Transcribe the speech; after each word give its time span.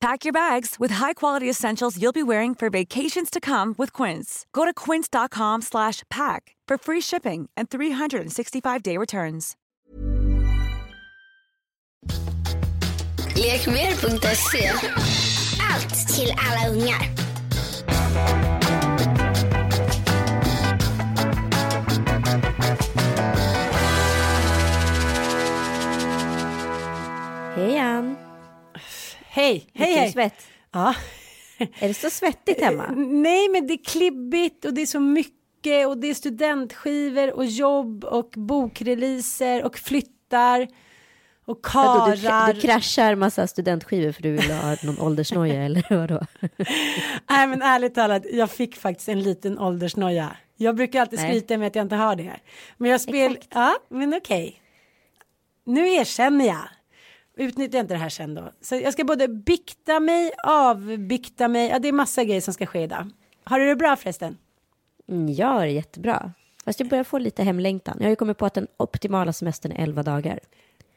Pack 0.00 0.24
your 0.24 0.32
bags 0.32 0.76
with 0.78 0.92
high-quality 0.92 1.48
essentials 1.48 2.00
you'll 2.00 2.10
be 2.10 2.22
wearing 2.22 2.54
for 2.54 2.70
vacations 2.70 3.28
to 3.28 3.38
come 3.38 3.74
with 3.76 3.92
Quince. 3.92 4.46
Go 4.54 4.64
to 4.64 4.72
quince.com 4.72 5.60
slash 5.60 6.04
pack 6.08 6.56
for 6.66 6.78
free 6.78 7.02
shipping 7.02 7.50
and 7.54 7.68
365-day 7.68 8.96
returns. 8.96 9.56
Lekmer.se 13.36 14.68
Allt 15.60 16.08
till 16.08 16.32
alla 16.38 16.70
ungar. 16.70 17.06
Hej 27.56 27.76
Ann! 27.76 28.19
Hej, 29.32 29.66
hej, 29.74 29.94
hej. 29.94 30.12
svett. 30.12 30.46
Ja. 30.72 30.94
Är 31.58 31.88
det 31.88 31.94
så 31.94 32.10
svettigt 32.10 32.60
hemma? 32.60 32.90
Nej, 32.96 33.48
men 33.48 33.66
det 33.66 33.72
är 33.72 33.84
klibbigt 33.84 34.64
och 34.64 34.74
det 34.74 34.82
är 34.82 34.86
så 34.86 35.00
mycket 35.00 35.86
och 35.86 35.98
det 35.98 36.10
är 36.10 36.14
studentskivor 36.14 37.32
och 37.32 37.46
jobb 37.46 38.04
och 38.04 38.32
bokreleaser 38.36 39.64
och 39.64 39.78
flyttar 39.78 40.68
och 41.44 41.68
Vadå, 41.74 42.14
du, 42.14 42.22
karar. 42.22 42.52
du 42.52 42.60
kraschar 42.60 43.14
massa 43.14 43.46
studentskivor 43.46 44.12
för 44.12 44.22
du 44.22 44.32
vill 44.32 44.50
ha 44.50 44.76
någon 44.82 45.00
åldersnoja 45.00 45.62
eller 45.64 45.84
vadå? 45.90 46.20
Nej, 47.30 47.46
men 47.46 47.62
ärligt 47.62 47.94
talat, 47.94 48.22
jag 48.32 48.50
fick 48.50 48.76
faktiskt 48.76 49.08
en 49.08 49.22
liten 49.22 49.58
åldersnoja. 49.58 50.36
Jag 50.56 50.76
brukar 50.76 51.00
alltid 51.00 51.18
Nej. 51.18 51.30
skryta 51.30 51.58
med 51.58 51.66
att 51.66 51.74
jag 51.74 51.84
inte 51.84 51.96
har 51.96 52.16
det. 52.16 52.40
Men 52.76 52.90
jag 52.90 53.00
spel... 53.00 53.32
Exakt. 53.32 53.48
Ja, 53.54 53.76
men 53.88 54.14
okej. 54.14 54.62
Nu 55.64 55.92
erkänner 55.92 56.46
jag. 56.46 56.68
Utnyttja 57.40 57.78
inte 57.78 57.94
det 57.94 57.98
här 57.98 58.08
sen 58.08 58.34
då. 58.34 58.50
Så 58.60 58.74
jag 58.74 58.92
ska 58.92 59.04
både 59.04 59.28
bikta 59.28 60.00
mig, 60.00 60.32
avbikta 60.44 61.48
mig. 61.48 61.68
Ja, 61.68 61.78
det 61.78 61.88
är 61.88 61.92
massa 61.92 62.24
grejer 62.24 62.40
som 62.40 62.54
ska 62.54 62.66
ske 62.66 62.82
idag. 62.82 63.10
Har 63.44 63.58
du 63.58 63.66
det 63.66 63.76
bra 63.76 63.96
förresten? 63.96 64.38
Mm, 65.08 65.32
jag 65.32 65.46
har 65.46 65.66
det 65.66 65.72
jättebra. 65.72 66.32
Fast 66.64 66.80
jag 66.80 66.88
börjar 66.88 67.04
få 67.04 67.18
lite 67.18 67.42
hemlängtan. 67.42 67.96
Jag 67.98 68.04
har 68.06 68.10
ju 68.10 68.16
kommit 68.16 68.38
på 68.38 68.46
att 68.46 68.54
den 68.54 68.66
optimala 68.76 69.32
semestern 69.32 69.72
är 69.72 69.82
11 69.82 70.02
dagar. 70.02 70.40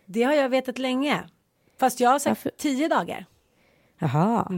Det 0.05 0.23
har 0.23 0.33
jag 0.33 0.49
vetat 0.49 0.77
länge. 0.77 1.23
Fast 1.79 1.99
jag 1.99 2.09
har 2.09 2.19
sagt 2.19 2.29
Varför? 2.29 2.51
tio 2.57 2.87
dagar. 2.87 3.25
Jaha. 3.99 4.51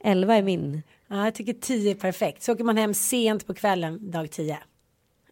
11 0.00 0.34
är 0.36 0.42
min. 0.42 0.82
Ja, 1.08 1.24
jag 1.24 1.34
tycker 1.34 1.52
tio 1.52 1.90
är 1.90 1.94
perfekt. 1.94 2.42
Så 2.42 2.52
åker 2.52 2.64
man 2.64 2.76
hem 2.76 2.94
sent 2.94 3.46
på 3.46 3.54
kvällen 3.54 4.10
dag 4.10 4.30
tio. 4.30 4.58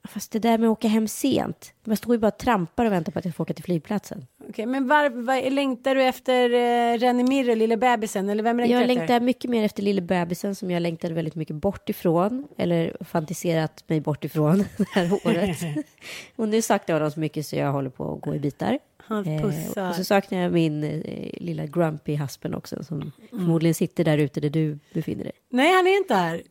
Fast 0.05 0.33
det 0.33 0.39
där 0.39 0.59
med 0.59 0.69
att 0.69 0.79
åka 0.79 0.89
hem 0.89 1.09
sent. 1.09 1.73
Man 1.85 1.97
står 1.97 2.15
ju 2.15 2.19
bara 2.19 2.29
och 2.29 2.39
trampar 2.39 2.85
och 2.87 2.93
väntar 2.93 3.13
på 3.13 3.19
att 3.19 3.25
jag 3.25 3.35
får 3.35 3.45
åka 3.45 3.55
till 3.55 3.65
flygplatsen. 3.65 4.27
Okej, 4.49 4.67
men 4.67 4.89
var, 4.89 5.11
var, 5.11 5.51
längtar 5.51 5.95
du 5.95 6.03
efter 6.03 6.51
uh, 6.51 6.99
Renny 6.99 7.23
Mirre, 7.23 7.55
lille 7.55 7.77
bebisen? 7.77 8.29
Eller 8.29 8.43
vem 8.43 8.57
längtar 8.57 8.73
Jag 8.73 8.81
du 8.81 8.85
efter? 8.85 8.95
längtar 8.95 9.21
mycket 9.21 9.51
mer 9.51 9.65
efter 9.65 9.83
lille 9.83 10.01
bebisen 10.01 10.55
som 10.55 10.71
jag 10.71 10.81
längtade 10.83 11.15
väldigt 11.15 11.35
mycket 11.35 11.57
bort 11.57 11.89
ifrån. 11.89 12.49
Eller 12.57 12.97
fantiserat 13.01 13.85
mig 13.87 14.01
bort 14.01 14.25
ifrån 14.25 14.59
det 14.77 14.87
här 14.93 15.13
året. 15.27 15.57
och 16.37 16.49
nu 16.49 16.63
saknar 16.63 16.95
jag 16.95 17.01
honom 17.01 17.11
så 17.11 17.21
mycket 17.21 17.47
så 17.47 17.57
jag 17.57 17.73
håller 17.73 17.91
på 17.91 18.15
att 18.15 18.21
gå 18.21 18.35
i 18.35 18.39
bitar. 18.39 18.79
Han 18.97 19.25
pussar. 19.25 19.89
och 19.89 19.95
så 19.95 20.05
saknar 20.05 20.39
jag 20.39 20.53
min 20.53 20.85
eh, 20.85 21.31
lilla 21.41 21.67
grumpy 21.67 22.17
husband 22.17 22.55
också 22.55 22.85
som 22.85 23.13
förmodligen 23.31 23.75
sitter 23.75 24.05
där 24.05 24.19
ute 24.19 24.41
där 24.41 24.51
du 24.51 24.79
befinner 24.93 25.25
dig. 25.25 25.33
Nej, 25.51 25.75
han 25.75 25.87
är 25.87 25.97
inte 25.97 26.15
här. 26.15 26.43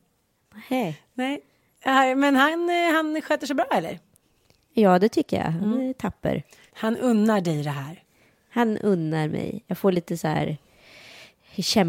Hej. 0.67 1.01
Nej. 1.13 1.41
Ja, 1.83 2.15
Men 2.15 2.35
han, 2.35 2.69
eh, 2.69 2.93
han 2.93 3.21
sköter 3.21 3.47
sig 3.47 3.55
bra 3.55 3.65
eller? 3.71 3.99
Ja, 4.73 4.99
det 4.99 5.09
tycker 5.09 5.37
jag. 5.37 5.43
Han 5.43 5.81
är 5.81 5.93
tapper. 5.93 6.43
Han 6.77 6.97
unnar 6.97 7.41
dig 7.41 7.63
det 7.63 7.69
här. 7.69 8.03
Han 8.49 8.77
unnar 8.77 9.27
mig. 9.27 9.63
Jag 9.67 9.77
får 9.77 9.91
lite 9.91 10.17
så 10.17 10.27
här... 10.27 10.57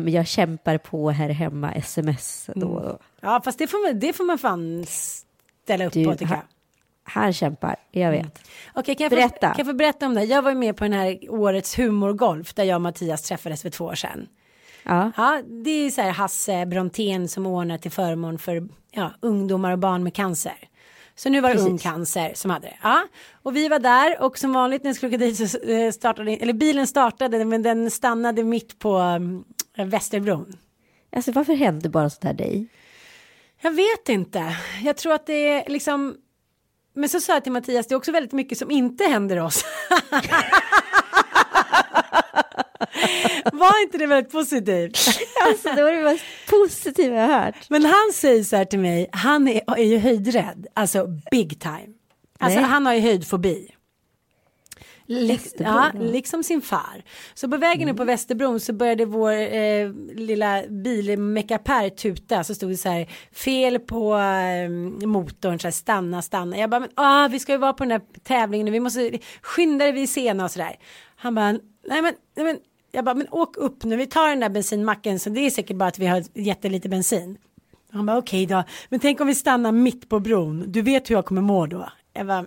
Jag 0.07 0.27
kämpar 0.27 0.79
på 0.79 1.11
här 1.11 1.29
hemma, 1.29 1.73
sms 1.73 2.51
då 2.55 2.61
då. 2.81 2.99
Ja, 3.21 3.41
fast 3.45 3.59
det 3.59 3.67
får 3.67 3.89
man, 3.93 4.01
det 4.01 4.13
får 4.13 4.25
man 4.25 4.39
fan 4.39 4.85
ställa 4.89 5.87
upp 5.87 5.93
Du, 5.93 6.05
på 6.05 6.13
tycker 6.13 6.27
han- 6.27 6.37
jag. 6.39 6.45
Han 7.13 7.33
kämpar, 7.33 7.77
jag 7.91 8.11
vet. 8.11 8.41
Okej, 8.75 8.95
kan, 8.95 9.05
jag 9.05 9.11
få- 9.13 9.17
Berätta. 9.17 9.39
kan 9.49 9.55
jag 9.59 9.67
få 9.67 9.73
berätta 9.73 10.07
om 10.07 10.15
det? 10.15 10.25
Jag 10.25 10.43
var 10.43 10.51
ju 10.51 10.57
med 10.57 10.77
på 10.77 10.85
den 10.85 10.93
här 10.93 11.31
årets 11.31 11.79
humorgolf 11.79 12.55
där 12.55 12.65
jag 12.65 12.75
och 12.75 12.81
Mattias 12.83 13.23
träffades 13.23 13.63
för 13.63 13.71
två 13.71 13.85
år 13.85 13.95
sedan. 13.95 14.29
Ja. 14.83 15.13
Ja, 15.17 15.43
det 15.47 15.71
är 15.71 15.91
så 15.91 16.01
här 16.03 16.11
Hasse 16.11 16.67
Brontén 16.67 17.29
som 17.29 17.47
ordnar 17.47 17.79
till 17.79 17.91
förmån 17.91 18.39
för 18.39 18.69
ja, 18.91 19.11
ungdomar 19.21 19.73
och 19.73 19.79
barn 19.79 20.03
med 20.03 20.15
cancer. 20.15 20.69
Så 21.19 21.29
nu 21.29 21.41
var 21.41 21.49
det 21.49 21.55
Precis. 21.55 21.71
ung 21.71 21.79
cancer 21.79 22.33
som 22.35 22.51
hade 22.51 22.67
det. 22.67 22.77
Ja, 22.83 23.07
och 23.43 23.57
vi 23.57 23.69
var 23.69 23.79
där 23.79 24.23
och 24.23 24.39
som 24.39 24.53
vanligt 24.53 24.83
när 24.83 24.89
jag 24.89 24.97
skulle 24.97 25.17
åka 25.17 25.25
dit 25.25 25.51
så 25.51 25.59
eh, 25.59 25.93
startade, 25.93 26.33
eller 26.33 26.53
bilen 26.53 26.87
startade 26.87 27.45
men 27.45 27.63
den 27.63 27.91
stannade 27.91 28.45
mitt 28.45 28.79
på 28.79 28.99
um, 28.99 29.45
Västerbron. 29.77 30.57
Alltså 31.17 31.33
varför 31.33 31.55
händer 31.55 31.91
bara 31.91 32.11
sånt 32.11 32.25
här 32.25 32.33
dig? 32.33 32.67
Jag 33.61 33.71
vet 33.71 34.09
inte. 34.09 34.57
Jag 34.85 34.97
tror 34.97 35.13
att 35.13 35.27
det 35.27 35.49
är 35.49 35.69
liksom. 35.69 36.17
Men 36.95 37.09
så 37.09 37.21
sa 37.21 37.33
jag 37.33 37.43
till 37.43 37.53
Mattias, 37.53 37.87
det 37.87 37.95
är 37.95 37.97
också 37.97 38.13
väldigt 38.13 38.33
mycket 38.33 38.59
som 38.59 38.71
inte 38.71 39.05
händer 39.05 39.37
oss. 39.41 39.65
Var 43.53 43.83
inte 43.83 43.99
det 43.99 44.07
väldigt 44.07 44.33
positivt? 44.33 44.99
Alltså 45.49 45.69
det 45.69 45.83
var 45.83 45.93
det 45.93 46.03
mest 46.03 46.25
positiva 46.51 47.17
jag 47.17 47.29
hört. 47.29 47.71
Men 47.71 47.85
han 47.85 48.13
säger 48.15 48.45
så 48.45 48.57
här 48.57 48.65
till 48.65 48.79
mig, 48.79 49.09
han 49.13 49.49
är, 49.49 49.61
är 49.77 49.85
ju 49.85 49.99
höjdrädd, 49.99 50.67
alltså 50.75 51.07
big 51.31 51.61
time. 51.61 51.95
Alltså 52.39 52.61
Nej. 52.61 52.69
han 52.69 52.87
har 52.87 52.95
ju 52.95 53.01
höjdfobi. 53.01 53.69
Lik, 55.11 55.41
Västerbron, 55.41 55.75
ja, 55.75 55.93
liksom 56.13 56.43
sin 56.43 56.63
far. 56.63 57.03
Så 57.35 57.49
på 57.49 57.57
vägen 57.57 57.89
upp 57.89 57.97
på 57.97 58.05
Västerbron 58.05 58.61
så 58.61 58.73
började 58.73 59.05
vår 59.05 59.33
eh, 59.33 59.91
lilla 60.15 60.63
bilmeckapär 60.69 61.89
tuta. 61.89 62.45
Så 62.45 62.55
stod 62.55 62.71
det 62.71 62.77
så 62.77 62.89
här 62.89 63.09
fel 63.33 63.79
på 63.79 64.19
eh, 64.19 64.71
motorn, 65.07 65.61
så 65.61 65.67
här, 65.67 65.73
stanna, 65.73 66.23
stanna. 66.23 66.59
Jag 66.59 66.71
bara, 66.71 66.81
men 66.81 66.91
ah, 66.95 67.29
vi 67.29 67.39
ska 67.39 67.53
ju 67.53 67.59
vara 67.59 67.73
på 67.73 67.85
den 67.85 67.91
här 67.91 68.01
tävlingen 68.23 68.65
nu, 68.65 68.71
vi 68.71 68.81
måste 68.81 69.19
skynda 69.43 69.85
dig, 69.85 69.93
vi 69.93 70.03
är 70.03 70.07
sena 70.07 70.45
och 70.45 70.51
så 70.51 70.59
där. 70.59 70.77
Han 71.17 71.35
bara, 71.35 71.59
nej 71.89 72.03
men, 72.03 72.15
nej 72.37 72.47
men, 72.47 72.59
jag 72.93 73.05
bara, 73.05 73.15
men 73.15 73.29
åk 73.31 73.57
upp 73.57 73.85
nu, 73.85 73.97
vi 73.97 74.07
tar 74.07 74.29
den 74.29 74.41
där 74.41 74.49
bensinmacken, 74.49 75.19
så 75.19 75.31
det 75.31 75.41
är 75.41 75.51
säkert 75.51 75.77
bara 75.77 75.89
att 75.89 75.99
vi 75.99 76.07
har 76.07 76.25
jättelite 76.35 76.89
bensin. 76.89 77.39
Han 77.93 78.07
bara, 78.07 78.19
okej 78.19 78.47
då, 78.47 78.65
men 78.89 79.01
tänk 79.01 79.21
om 79.21 79.27
vi 79.27 79.35
stannar 79.35 79.73
mitt 79.73 80.09
på 80.09 80.21
bron, 80.21 80.65
du 80.67 80.83
vet 80.83 81.11
hur 81.11 81.15
jag 81.15 81.25
kommer 81.25 81.43
må 81.43 81.67
då. 81.67 81.89
Jag 82.13 82.27
bara, 82.27 82.47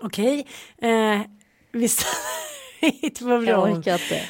okej, 0.00 0.46
eh, 0.78 1.20
vi 1.72 1.88
stannar 1.88 2.92
mitt 3.02 3.18
på 3.18 3.24
bron. 3.24 3.82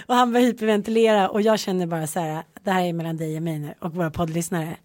Och 0.07 0.15
han 0.15 0.33
började 0.33 0.53
hyperventilera 0.53 1.29
och 1.29 1.43
jag 1.43 1.59
känner 1.59 1.87
bara 1.87 2.07
så 2.07 2.21
här, 2.21 2.43
det 2.63 2.71
här 2.71 2.85
är 2.85 2.93
mellan 2.93 3.17
dig 3.17 3.37
och 3.37 3.43
mig 3.43 3.59
nu 3.59 3.75
och 3.81 3.95
våra 3.95 4.11
poddlyssnare. 4.11 4.77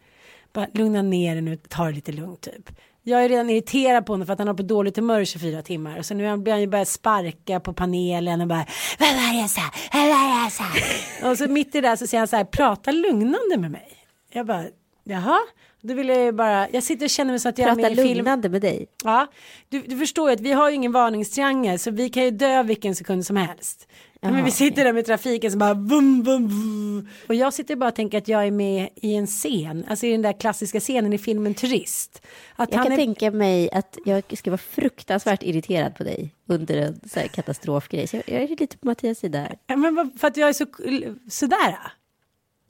Bara 0.53 0.68
lugna 0.74 1.01
ner 1.01 1.33
dig 1.33 1.42
nu, 1.42 1.57
ta 1.57 1.85
det 1.85 1.92
lite 1.92 2.12
lugnt 2.12 2.42
typ. 2.42 2.69
Jag 3.09 3.25
är 3.25 3.29
redan 3.29 3.50
irriterad 3.50 4.06
på 4.06 4.13
honom 4.13 4.25
för 4.25 4.33
att 4.33 4.39
han 4.39 4.47
har 4.47 4.56
på 4.56 4.63
dåligt 4.63 4.95
humör 4.95 5.19
i 5.19 5.25
24 5.25 5.61
timmar. 5.61 6.01
Så 6.01 6.13
nu 6.13 6.38
börjar 6.38 6.56
han 6.56 6.61
ju 6.61 6.67
börja 6.67 6.85
sparka 6.85 7.59
på 7.59 7.73
panelen 7.73 8.41
och 8.41 8.47
bara 8.47 8.65
Vad 9.00 9.09
var 9.09 9.41
jag 9.41 9.50
sa? 9.50 9.61
Vad 9.94 10.01
var 10.01 10.41
jag 10.44 10.51
sa? 10.51 10.63
och 11.29 11.38
så 11.38 11.47
mitt 11.47 11.67
i 11.75 11.81
det 11.81 11.88
där 11.88 11.95
så 11.95 12.07
säger 12.07 12.19
han 12.19 12.27
så 12.27 12.35
här, 12.35 12.44
prata 12.44 12.91
lugnande 12.91 13.57
med 13.57 13.71
mig. 13.71 13.88
Jag 14.31 14.45
bara, 14.45 14.63
jaha? 15.03 15.39
Då 15.81 15.94
vill 15.94 16.09
jag 16.09 16.17
ju 16.19 16.31
bara, 16.31 16.69
jag 16.69 16.83
sitter 16.83 17.06
och 17.06 17.09
känner 17.09 17.31
mig 17.31 17.39
som 17.39 17.50
att 17.50 17.57
jag 17.57 17.69
är 17.69 17.75
Prata 17.75 17.89
med 17.89 17.91
i 17.91 17.95
film. 17.95 18.17
lugnande 18.17 18.50
med 18.50 18.61
dig. 18.61 18.85
Ja, 19.03 19.27
du, 19.69 19.81
du 19.81 19.97
förstår 19.97 20.29
ju 20.29 20.35
att 20.35 20.41
vi 20.41 20.51
har 20.51 20.69
ju 20.69 20.75
ingen 20.75 20.91
varningstriangel 20.91 21.79
så 21.79 21.91
vi 21.91 22.09
kan 22.09 22.23
ju 22.23 22.31
dö 22.31 22.63
vilken 22.63 22.95
sekund 22.95 23.25
som 23.25 23.38
helst. 23.38 23.88
Men 24.21 24.33
Jaha, 24.33 24.45
vi 24.45 24.51
sitter 24.51 24.83
där 24.83 24.94
med 24.94 25.06
trafiken 25.06 25.51
som 25.51 25.60
bara 25.60 25.74
vum, 25.74 26.24
vum, 26.24 26.48
vum. 26.48 27.07
Och 27.27 27.36
jag 27.36 27.54
sitter 27.54 27.75
bara 27.75 27.89
och 27.89 27.95
tänker 27.95 28.18
att 28.18 28.27
jag 28.27 28.48
är 28.48 28.51
med 28.51 28.89
i 28.95 29.16
en 29.16 29.27
scen, 29.27 29.86
alltså 29.88 30.06
i 30.06 30.12
den 30.12 30.21
där 30.21 30.39
klassiska 30.39 30.80
scenen 30.80 31.13
i 31.13 31.18
filmen 31.18 31.54
Turist. 31.54 32.21
Att 32.56 32.71
Jag 32.71 32.77
han 32.77 32.86
kan 32.86 32.94
är, 32.94 32.98
tänka 32.98 33.31
mig 33.31 33.71
att 33.71 33.98
jag 34.06 34.38
ska 34.38 34.50
vara 34.50 34.57
fruktansvärt 34.57 35.44
irriterad 35.44 35.95
på 35.95 36.04
dig 36.04 36.33
under 36.48 36.77
en 36.77 37.00
så 37.10 37.19
här 37.19 37.27
katastrofgrej. 37.27 38.07
Så 38.07 38.16
jag, 38.16 38.42
är 38.42 38.48
lite 38.48 38.77
på 38.77 38.88
Mattias 38.88 39.19
sida 39.19 39.48
men 39.68 40.12
för 40.19 40.27
att 40.27 40.38
jag 40.38 40.50
är 40.50 40.54
så, 40.54 40.66
sådär. 41.30 41.77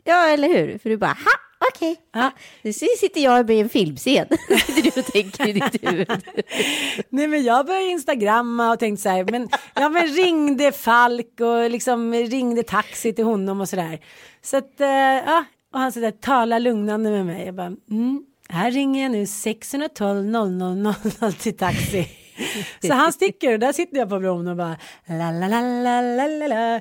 Ja, 0.04 0.28
eller 0.28 0.48
hur? 0.48 0.78
För 0.78 0.90
du 0.90 0.98
bara, 0.98 1.07
ha, 1.07 1.49
okej. 1.70 1.96
Ja. 2.14 2.32
Nu 2.62 2.74
sitter 2.74 3.22
jag 3.22 3.48
med 3.48 3.62
en 3.62 3.70
filmscen. 3.70 4.28
sitter 4.66 4.92
du 4.96 5.02
och 5.02 5.06
tänker 5.06 5.48
i 5.48 5.54
ditt 5.54 5.84
huvud. 5.84 6.08
Nej 7.10 7.28
men 7.28 7.44
jag 7.44 7.66
började 7.66 7.86
instagramma 7.86 8.72
och 8.72 8.80
tänkte 8.80 9.02
så 9.02 9.10
här, 9.10 9.24
men 9.32 9.50
jag 9.74 9.92
men 9.92 10.08
ringde 10.08 10.72
Falk 10.72 11.40
och 11.40 11.70
liksom 11.70 12.14
ringde 12.14 12.64
taxi 12.64 13.14
till 13.14 13.26
honom 13.26 13.62
och 13.62 13.70
sådär. 13.70 14.00
Så 14.42 14.58
att, 14.58 14.82
eh, 14.82 14.88
ja, 14.88 15.46
och 15.74 15.80
han 15.80 15.92
sådär, 15.92 16.12
tala 16.12 16.60
lugnande 16.60 17.12
med 17.12 17.26
mig. 17.26 17.46
Jag 17.46 17.56
bara, 17.56 17.74
mm, 17.92 18.24
här 18.50 18.72
ringer 18.72 19.04
jag 19.04 19.12
nu 19.12 19.26
612 19.26 20.26
0000 20.26 21.34
till 21.34 21.58
taxi. 21.58 22.08
Så 22.88 22.94
han 22.94 23.14
sticker 23.14 23.54
och 23.54 23.60
där 23.60 23.74
sitter 23.74 23.98
jag 23.98 24.10
på 24.10 24.20
bron 24.20 24.48
och 24.48 24.56
bara 24.56 24.78
la 25.06 25.32
la 25.32 25.48
la 25.48 25.62
la 25.62 26.02
la 26.02 26.48
la. 26.48 26.56
Ja, 26.56 26.80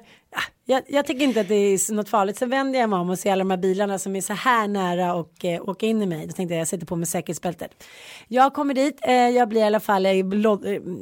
jag, 0.65 0.83
jag 0.89 1.07
tycker 1.07 1.25
inte 1.25 1.41
att 1.41 1.49
det 1.49 1.55
är 1.55 1.93
något 1.93 2.09
farligt. 2.09 2.39
Så 2.39 2.47
vänder 2.47 2.81
jag 2.81 2.91
mig 2.91 2.99
om 2.99 3.11
och 3.11 3.19
ser 3.19 3.33
alla 3.33 3.45
de 3.45 3.51
här 3.51 3.59
bilarna 3.59 3.99
som 3.99 4.17
är 4.17 4.21
så 4.21 4.33
här 4.33 4.69
nära 4.69 5.15
och 5.15 5.45
eh, 5.45 5.69
åka 5.69 5.87
in 5.87 6.03
i 6.03 6.07
mig. 6.07 6.27
Då 6.27 6.33
tänkte 6.33 6.55
jag 6.55 6.61
jag 6.61 6.69
sätter 6.69 6.87
på 6.87 6.97
mig 6.97 7.07
säkerhetsbältet. 7.07 7.85
Jag 8.29 8.55
kommer 8.55 8.75
dit, 8.75 8.99
eh, 9.03 9.13
jag 9.15 9.49
blir 9.49 9.61
i 9.61 9.65
alla 9.65 9.81
fall, 9.81 10.07
eh, 10.07 10.13
eh, 10.13 10.23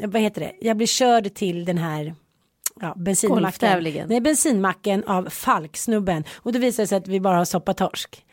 vad 0.07 0.23
heter 0.23 0.41
det, 0.41 0.53
jag 0.61 0.77
blir 0.77 0.87
körd 0.87 1.35
till 1.35 1.65
den 1.65 1.79
här 1.79 2.15
ja, 2.81 2.95
bensinmacken. 2.97 4.07
Nej, 4.09 4.21
bensinmacken 4.21 5.05
av 5.05 5.29
Falksnubben. 5.31 6.25
Och 6.35 6.53
då 6.53 6.59
visar 6.59 6.83
det 6.83 6.87
sig 6.87 6.99
att 6.99 7.09
vi 7.09 7.21
bara 7.21 7.37
har 7.37 7.45
soppatorsk. 7.45 8.25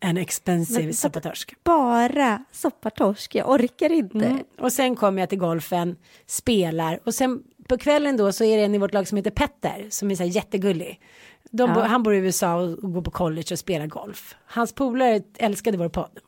En 0.00 0.16
expensive 0.16 0.84
Men- 0.84 0.94
soppatorsk. 0.94 1.54
Bara 1.64 2.44
soppatorsk, 2.52 3.34
jag 3.34 3.50
orkar 3.50 3.92
inte. 3.92 4.26
Mm. 4.26 4.44
Och 4.58 4.72
sen 4.72 4.96
kommer 4.96 5.22
jag 5.22 5.28
till 5.28 5.38
golfen, 5.38 5.96
spelar 6.26 7.00
och 7.04 7.14
sen 7.14 7.42
på 7.68 7.78
kvällen 7.78 8.16
då 8.16 8.32
så 8.32 8.44
är 8.44 8.56
det 8.58 8.64
en 8.64 8.74
i 8.74 8.78
vårt 8.78 8.94
lag 8.94 9.08
som 9.08 9.16
heter 9.16 9.30
Petter 9.30 9.86
som 9.90 10.10
är 10.10 10.14
så 10.14 10.22
här 10.22 10.30
jättegullig. 10.30 11.00
Ja. 11.50 11.66
bo, 11.66 11.80
han 11.80 12.02
bor 12.02 12.14
i 12.14 12.18
USA 12.18 12.54
och, 12.54 12.92
går 12.92 13.02
på 13.02 13.10
college 13.10 13.46
och 13.52 13.58
spelar 13.58 13.86
golf. 13.86 14.34
Hans 14.46 14.72
polare 14.72 15.22
älskade 15.38 15.78
vår 15.78 15.88
podd. 15.88 16.18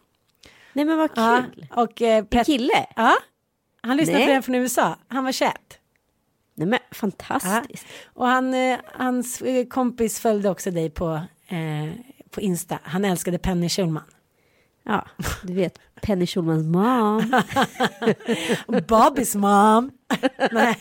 Nej 0.72 0.84
men 0.84 0.98
vad 0.98 1.10
Ja, 1.14 1.42
kul. 1.54 1.66
och 1.70 2.02
eh, 2.02 2.24
En 2.30 2.44
kille? 2.44 2.86
Ja, 2.96 3.14
han 3.82 3.96
lyssnade 3.96 4.18
Nej. 4.18 4.26
på 4.26 4.32
den 4.32 4.42
från 4.42 4.54
USA. 4.54 4.96
Han 5.08 5.24
var 5.24 5.32
21. 5.32 5.54
Nej 6.54 6.66
men 6.68 6.78
Ja. 6.90 6.94
fantastiskt. 6.94 7.86
Och 8.04 8.26
han, 8.26 8.54
eh, 8.54 8.78
hans 8.94 9.42
eh, 9.42 9.66
kompis 9.66 10.20
följde 10.20 10.50
också 10.50 10.70
dig 10.70 10.90
på, 10.90 11.20
eh, 11.48 11.92
på 12.30 12.40
Insta. 12.40 12.78
Han 12.82 13.04
älskade 13.04 13.38
Penny 13.38 13.68
Schulman. 13.68 14.02
Ja, 14.84 15.06
du 15.42 15.52
vet 15.54 15.78
Penny 16.02 16.26
Schulmans 16.26 16.66
mom. 16.66 17.42
Bobbys 18.88 19.34
mom. 19.34 19.90
Nej. 20.52 20.76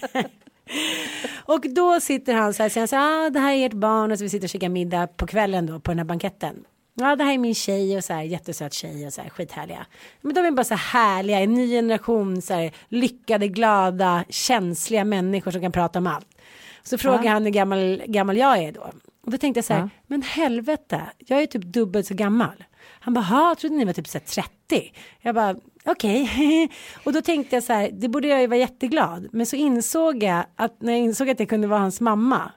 Och 1.45 1.65
då 1.75 1.99
sitter 1.99 2.33
han 2.33 2.53
så 2.53 2.63
här, 2.63 2.69
säger 2.69 2.81
han 2.81 2.87
så 2.87 2.95
här, 2.95 3.25
ah, 3.25 3.29
det 3.29 3.39
här 3.39 3.53
är 3.53 3.65
ert 3.65 3.73
barn 3.73 4.11
och 4.11 4.17
så 4.17 4.23
vi 4.23 4.29
sitter 4.29 4.45
och 4.45 4.49
käkar 4.49 4.69
middag 4.69 5.07
på 5.07 5.27
kvällen 5.27 5.65
då 5.65 5.79
på 5.79 5.91
den 5.91 5.97
här 5.97 6.05
banketten. 6.05 6.63
Ja, 6.93 7.15
det 7.15 7.23
här 7.23 7.33
är 7.33 7.37
min 7.37 7.55
tjej 7.55 7.97
och 7.97 8.03
så 8.03 8.13
här 8.13 8.21
jättesöt 8.21 8.73
tjej 8.73 9.07
och 9.07 9.13
så 9.13 9.21
här 9.21 9.29
skithärliga. 9.29 9.85
Men 10.21 10.33
de 10.33 10.41
är 10.45 10.51
bara 10.51 10.63
så 10.63 10.75
här 10.75 10.99
härliga, 10.99 11.39
en 11.39 11.53
ny 11.53 11.69
generation 11.71 12.41
så 12.41 12.53
här 12.53 12.71
lyckade, 12.87 13.47
glada, 13.47 14.23
känsliga 14.29 15.03
människor 15.05 15.51
som 15.51 15.61
kan 15.61 15.71
prata 15.71 15.99
om 15.99 16.07
allt. 16.07 16.27
Så 16.83 16.97
frågar 16.97 17.31
han 17.31 17.43
hur 17.43 17.51
gammal, 17.51 18.01
gammal 18.07 18.37
jag 18.37 18.57
är 18.57 18.71
då. 18.71 18.91
Och 19.25 19.31
då 19.31 19.37
tänkte 19.37 19.57
jag 19.57 19.65
så 19.65 19.73
här, 19.73 19.79
Ja. 19.81 19.89
men 20.07 20.21
helvete, 20.21 21.01
jag 21.17 21.41
är 21.41 21.45
typ 21.45 21.63
dubbelt 21.63 22.07
så 22.07 22.13
gammal. 22.13 22.63
Han 22.99 23.13
bara, 23.13 23.25
jag 23.29 23.57
trodde 23.57 23.75
ni 23.75 23.85
var 23.85 23.93
typ 23.93 24.07
så 24.07 24.17
här 24.17 24.25
30. 24.25 24.93
Jag 25.21 25.35
bara, 25.35 25.55
okej. 25.85 26.69
och 27.03 27.13
då 27.13 27.21
tänkte 27.21 27.55
jag 27.55 27.63
så 27.63 27.73
här, 27.73 27.89
det 27.93 28.07
borde 28.07 28.27
jag 28.27 28.41
ju 28.41 28.47
vara 28.47 28.59
jätteglad. 28.59 29.27
Men 29.31 29.45
så 29.45 29.55
insåg 29.55 30.23
jag 30.23 30.43
att 30.55 30.81
när 30.81 30.91
jag 30.93 31.01
insåg 31.01 31.29
att 31.29 31.39
jag 31.39 31.49
kunde 31.49 31.67
vara 31.67 31.79
hans 31.79 32.01
mamma. 32.01 32.51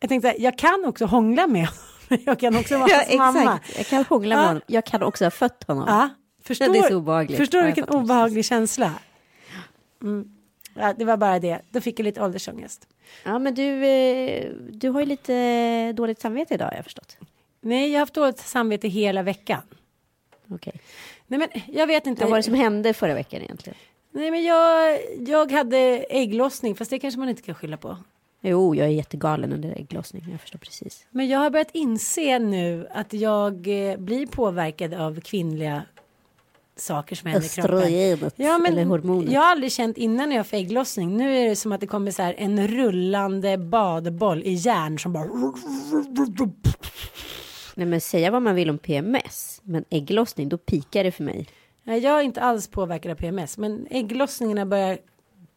Jag 0.00 0.08
tänkte, 0.08 0.28
här, 0.28 0.36
jag 0.38 0.58
kan 0.58 0.84
också 0.84 1.04
hångla 1.04 1.46
med 1.46 1.68
honom. 2.08 2.22
Jag 2.26 2.38
kan 2.40 2.56
också 2.56 2.78
vara 2.78 2.90
ja, 2.90 2.96
hans 2.96 3.18
mamma. 3.36 3.60
exakt. 3.64 3.78
Jag 3.78 3.86
kan 3.86 4.04
hångla 4.04 4.36
med 4.36 4.42
Ja. 4.44 4.46
honom. 4.48 4.62
Jag 4.66 4.84
kan 4.84 5.02
också 5.02 5.24
ha 5.24 5.30
fött 5.30 5.64
honom. 5.66 5.84
Ja, 5.88 6.08
förstår, 6.42 6.72
det 6.72 6.78
är 6.78 6.88
så 6.88 6.96
obehagligt. 6.96 7.36
Förstår 7.38 7.58
du 7.58 7.64
vilken 7.66 7.84
obehaglig 7.88 8.44
känsla? 8.44 8.92
Mm. 10.02 10.32
Ja, 10.74 10.94
det 10.98 11.04
var 11.04 11.16
bara 11.16 11.38
det. 11.38 11.60
Då 11.70 11.80
fick 11.80 11.98
jag 11.98 12.04
lite 12.04 12.22
åldersångest. 12.22 12.88
Ja, 13.24 13.38
men 13.38 13.54
du, 13.54 13.84
eh, 13.86 14.50
du 14.70 14.88
har 14.90 15.00
ju 15.00 15.06
lite 15.06 15.92
dåligt 15.92 16.20
samvete 16.20 16.54
idag 16.54 16.66
har 16.66 16.74
jag 16.74 16.84
förstått. 16.84 17.16
Nej, 17.60 17.88
jag 17.88 17.94
har 17.94 18.00
haft 18.00 18.14
dåligt 18.14 18.38
samvete 18.38 18.88
hela 18.88 19.22
veckan. 19.22 19.62
Okej. 20.50 20.80
Nej, 21.26 21.38
men 21.38 21.62
jag 21.66 21.86
vet 21.86 22.06
inte. 22.06 22.22
Vad 22.22 22.30
var 22.30 22.36
det 22.36 22.42
som 22.42 22.54
hände 22.54 22.94
förra 22.94 23.14
veckan 23.14 23.42
egentligen? 23.42 23.76
Nej, 24.10 24.30
men 24.30 24.44
jag, 24.44 24.98
jag 25.28 25.52
hade 25.52 25.78
ägglossning, 26.10 26.74
fast 26.74 26.90
det 26.90 26.98
kanske 26.98 27.20
man 27.20 27.28
inte 27.28 27.42
kan 27.42 27.54
skylla 27.54 27.76
på. 27.76 27.96
Jo, 28.40 28.74
jag 28.74 28.86
är 28.86 28.90
jättegalen 28.90 29.52
under 29.52 29.78
ägglossning. 29.78 30.26
Jag 30.30 30.40
förstår 30.40 30.58
precis. 30.58 31.06
Men 31.10 31.28
jag 31.28 31.38
har 31.38 31.50
börjat 31.50 31.70
inse 31.72 32.38
nu 32.38 32.86
att 32.90 33.12
jag 33.12 33.52
eh, 33.54 33.96
blir 33.96 34.26
påverkad 34.26 34.94
av 34.94 35.20
kvinnliga 35.20 35.82
saker 36.76 37.16
som 37.16 37.30
händer 37.30 37.46
i 37.46 37.48
kroppen. 37.48 38.30
Ja, 38.36 38.58
men 38.58 38.72
eller 38.72 38.84
hormonet. 38.84 39.32
jag 39.32 39.40
har 39.40 39.50
aldrig 39.50 39.72
känt 39.72 39.98
innan 39.98 40.28
när 40.28 40.36
jag 40.36 40.46
får 40.46 40.56
ägglossning. 40.56 41.16
Nu 41.16 41.38
är 41.38 41.48
det 41.48 41.56
som 41.56 41.72
att 41.72 41.80
det 41.80 41.86
kommer 41.86 42.10
så 42.10 42.22
här 42.22 42.34
en 42.38 42.68
rullande 42.68 43.58
badboll 43.58 44.42
i 44.42 44.52
järn 44.52 44.98
som 44.98 45.12
bara... 45.12 45.28
Nej, 47.78 47.86
men 47.86 48.00
säga 48.00 48.30
vad 48.30 48.42
man 48.42 48.54
vill 48.54 48.70
om 48.70 48.78
PMS, 48.78 49.60
men 49.64 49.84
ägglossning, 49.90 50.48
då 50.48 50.58
pikar 50.58 51.04
det 51.04 51.12
för 51.12 51.24
mig. 51.24 51.46
Nej, 51.82 51.98
jag 52.00 52.18
är 52.18 52.22
inte 52.22 52.40
alls 52.40 52.68
påverkad 52.68 53.12
av 53.12 53.16
PMS, 53.16 53.58
men 53.58 53.86
ägglossningarna 53.90 54.66
börjar 54.66 54.98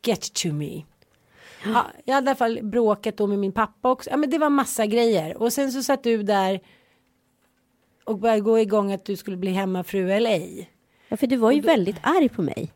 get 0.06 0.34
to 0.34 0.48
me. 0.48 0.84
Ja, 1.66 1.86
jag 2.06 2.16
hade 2.16 2.26
i 2.26 2.30
alla 2.30 2.36
fall 2.36 2.60
bråkat 2.64 3.18
då 3.18 3.28
med 3.28 3.40
min 3.40 3.52
pappa 3.52 3.92
också. 3.92 4.10
Ja, 4.10 4.18
men 4.18 4.30
det 4.30 4.38
var 4.38 4.50
massa 4.50 4.86
grejer. 4.86 5.38
Och 5.42 5.54
sen 5.54 5.72
så 5.72 5.84
satt 5.84 6.04
du 6.04 6.24
där 6.24 6.60
och 8.04 8.20
började 8.20 8.42
gå 8.42 8.60
igång 8.60 8.92
att 8.92 9.06
du 9.06 9.16
skulle 9.16 9.38
bli 9.38 9.52
hemmafru 9.52 10.12
eller 10.12 10.30
ej. 10.32 10.70
Ja, 11.10 11.18
för 11.18 11.28
du 11.28 11.36
var 11.36 11.52
ju 11.52 11.62
väldigt 11.62 11.98
arg 12.02 12.30
på 12.30 12.42
mig. 12.42 12.72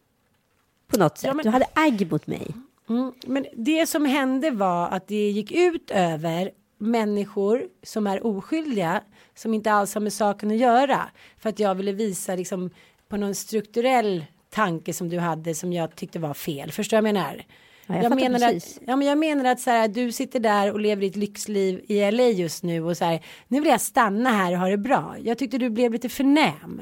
På 0.87 0.99
något 0.99 1.17
sätt. 1.17 1.27
Ja, 1.27 1.33
men- 1.33 1.43
Du 1.43 1.49
hade 1.49 1.67
agg 1.73 2.11
mot 2.11 2.27
mig. 2.27 2.47
Mm. 2.89 3.11
Men 3.27 3.45
det 3.53 3.87
som 3.89 4.05
hände 4.05 4.51
var 4.51 4.87
att 4.89 5.07
det 5.07 5.29
gick 5.31 5.51
ut 5.51 5.91
över 5.91 6.51
människor 6.77 7.63
som 7.83 8.07
är 8.07 8.25
oskyldiga 8.27 9.01
som 9.35 9.53
inte 9.53 9.71
alls 9.71 9.94
har 9.94 10.01
med 10.01 10.13
saken 10.13 10.51
att 10.51 10.57
göra. 10.57 11.01
För 11.38 11.50
att 11.50 11.59
jag 11.59 11.75
ville 11.75 11.91
visa 11.91 12.35
liksom 12.35 12.69
på 13.07 13.18
någon 13.18 13.35
strukturell 13.35 14.25
tanke 14.50 14.94
som 14.94 15.09
du 15.09 15.19
hade 15.19 15.56
som 15.56 15.74
jag 15.74 15.95
tyckte 15.95 16.19
var 16.19 16.33
fel. 16.33 16.71
Förstår 16.71 16.97
jag 16.97 17.07
jag 17.07 17.13
menar? 17.13 17.44
Ja, 17.88 17.95
jag 17.95 18.03
fattar 18.03 18.15
menar 18.15 18.39
precis. 18.39 18.77
att, 18.77 18.83
ja, 18.88 18.95
men 18.95 19.07
jag 19.07 19.18
menar 19.18 19.45
att 19.45 19.60
så 19.60 19.69
här, 19.69 19.88
du 19.88 20.12
sitter 20.12 20.39
där 20.39 20.72
och 20.72 20.79
lever 20.79 21.01
ditt 21.01 21.15
lyxliv 21.15 21.86
i 21.88 22.12
LA 22.12 22.24
just 22.24 22.63
nu 22.63 22.84
och 22.84 22.98
så 22.98 23.05
här, 23.05 23.25
nu 23.48 23.60
vill 23.60 23.69
jag 23.69 23.81
stanna 23.81 24.29
här 24.29 24.51
och 24.53 24.60
ha 24.60 24.69
det 24.69 24.77
bra. 24.77 25.15
Jag 25.24 25.38
tyckte 25.38 25.57
du 25.57 25.69
blev 25.69 25.91
lite 25.93 26.10
förnäm. 26.10 26.81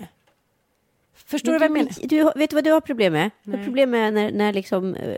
Förstår 1.26 1.52
du 1.52 1.60
vad 1.60 1.66
jag 1.66 1.72
menar? 1.72 1.92
Du, 2.08 2.24
vet 2.40 2.50
du 2.50 2.56
vad 2.56 2.64
du 2.64 2.72
har 2.72 2.82
problem 2.82 3.14
med? 3.14 3.32
Du 3.44 3.58
har 3.58 3.64
problem 3.64 3.90
med 3.90 4.14
när, 4.14 4.32
när 4.32 4.54
liksom... 4.54 4.96
eh, 4.96 5.16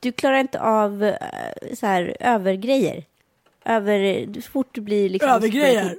Du 0.00 0.12
klarar 0.12 0.38
inte 0.38 0.60
av 0.60 1.04
eh, 1.04 1.14
så 1.74 1.86
här 1.86 2.16
övergrejer. 2.20 3.04
Över... 3.64 4.26
Så 4.40 4.50
fort 4.50 4.68
du 4.72 4.80
blir 4.80 5.08
liksom... 5.08 5.30
Övergrejer? 5.30 5.96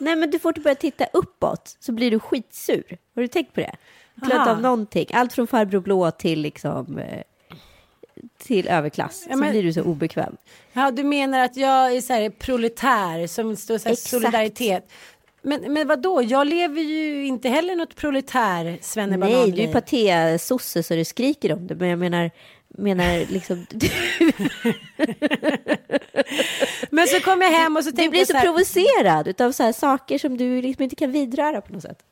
Nej, 0.00 0.16
men 0.16 0.30
du 0.30 0.38
fort 0.38 0.54
du 0.54 0.60
börjar 0.60 0.74
titta 0.74 1.06
uppåt 1.12 1.76
så 1.80 1.92
blir 1.92 2.10
du 2.10 2.18
skitsur. 2.20 2.98
Har 3.14 3.22
du 3.22 3.28
tänkt 3.28 3.54
på 3.54 3.60
det? 3.60 3.74
Aha. 4.22 4.50
av 4.50 4.60
någonting. 4.60 5.06
Allt 5.12 5.32
från 5.32 5.46
farbror 5.46 5.80
blå 5.80 6.10
till 6.10 6.40
liksom... 6.40 6.98
eh, 6.98 7.22
Till 8.38 8.68
överklass. 8.68 9.24
Ja, 9.28 9.32
så 9.34 9.38
men- 9.38 9.50
blir 9.50 9.62
du 9.62 9.72
så 9.72 9.82
obekväm. 9.82 10.36
Ja, 10.72 10.90
du 10.90 11.04
menar 11.04 11.44
att 11.44 11.56
jag 11.56 11.96
är 11.96 12.00
så 12.00 12.12
här 12.12 12.30
proletär 12.30 13.26
som 13.26 13.56
står 13.56 13.78
så 13.78 13.84
här 13.84 13.92
Exakt. 13.92 14.10
solidaritet. 14.10 14.90
Men, 15.42 15.72
men 15.72 15.88
vad 15.88 16.02
då? 16.02 16.22
Jag 16.22 16.46
lever 16.46 16.80
ju 16.82 17.26
inte 17.26 17.48
heller 17.48 17.76
något 17.76 17.96
proletär 17.96 18.64
Nej, 19.16 19.50
du 19.52 19.62
är 19.62 19.72
paté-sosse 19.72 20.82
så 20.82 20.94
det 20.94 21.04
skriker 21.04 21.52
om 21.52 21.66
det. 21.66 21.74
Men 21.74 21.88
jag 21.88 21.98
menar, 21.98 22.30
menar 22.68 23.32
liksom... 23.32 23.66
Du, 23.70 23.90
Men 26.90 27.08
så 27.08 27.20
kom 27.20 27.42
jag 27.42 27.50
hem 27.50 27.76
och 27.76 27.84
så 27.84 27.90
du 27.90 27.96
tänkte 27.96 28.10
blir 28.10 28.20
jag 28.20 28.26
så 28.26 28.32
så 28.32 28.38
här, 28.38 28.44
provocerad 28.44 29.40
av 29.40 29.52
så 29.52 29.62
här 29.62 29.72
saker 29.72 30.18
som 30.18 30.36
du 30.36 30.62
liksom 30.62 30.82
inte 30.82 30.96
kan 30.96 31.12
vidröra 31.12 31.60
på 31.60 31.72
något 31.72 31.82
sätt. 31.82 32.02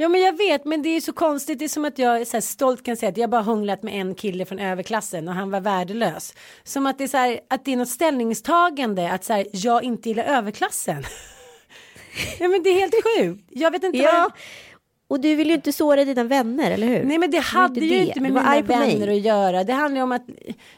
Ja 0.00 0.08
men 0.08 0.20
jag 0.20 0.36
vet 0.36 0.64
men 0.64 0.82
det 0.82 0.88
är 0.88 1.00
så 1.00 1.12
konstigt. 1.12 1.58
Det 1.58 1.64
är 1.64 1.68
som 1.68 1.84
att 1.84 1.98
jag 1.98 2.26
så 2.26 2.40
stolt 2.40 2.84
kan 2.84 2.96
säga 2.96 3.10
att 3.10 3.16
jag 3.16 3.30
bara 3.30 3.42
hånglat 3.42 3.82
med 3.82 4.00
en 4.00 4.14
kille 4.14 4.44
från 4.44 4.58
överklassen 4.58 5.28
och 5.28 5.34
han 5.34 5.50
var 5.50 5.60
värdelös. 5.60 6.34
Som 6.64 6.86
att 6.86 6.98
det 6.98 7.04
är 7.04 7.08
så 7.08 7.16
här 7.16 7.40
att 7.48 7.64
det 7.64 7.72
är 7.72 7.76
något 7.76 7.88
ställningstagande 7.88 9.10
att 9.10 9.24
så 9.24 9.32
här 9.32 9.46
jag 9.52 9.82
inte 9.82 10.08
gillar 10.08 10.24
överklassen. 10.24 11.04
ja 12.38 12.48
men 12.48 12.62
det 12.62 12.70
är 12.70 12.74
helt 12.74 12.94
sjukt. 12.94 13.44
Jag 13.48 13.70
vet 13.70 13.82
inte 13.82 13.98
Ja, 13.98 14.12
vad... 14.12 14.32
Och 15.10 15.20
du 15.20 15.34
vill 15.34 15.48
ju 15.48 15.54
inte 15.54 15.72
såra 15.72 16.04
dina 16.04 16.24
vänner, 16.24 16.70
eller 16.70 16.86
hur? 16.86 17.04
Nej 17.04 17.18
men 17.18 17.30
det 17.30 17.38
hade 17.38 17.80
ju 17.80 17.98
inte 17.98 18.20
med 18.20 18.32
mina 18.32 18.60
vänner 18.62 19.08
att 19.08 19.20
göra. 19.20 19.64
Det 19.64 19.72
handlar 19.72 20.02
om 20.02 20.12
att 20.12 20.26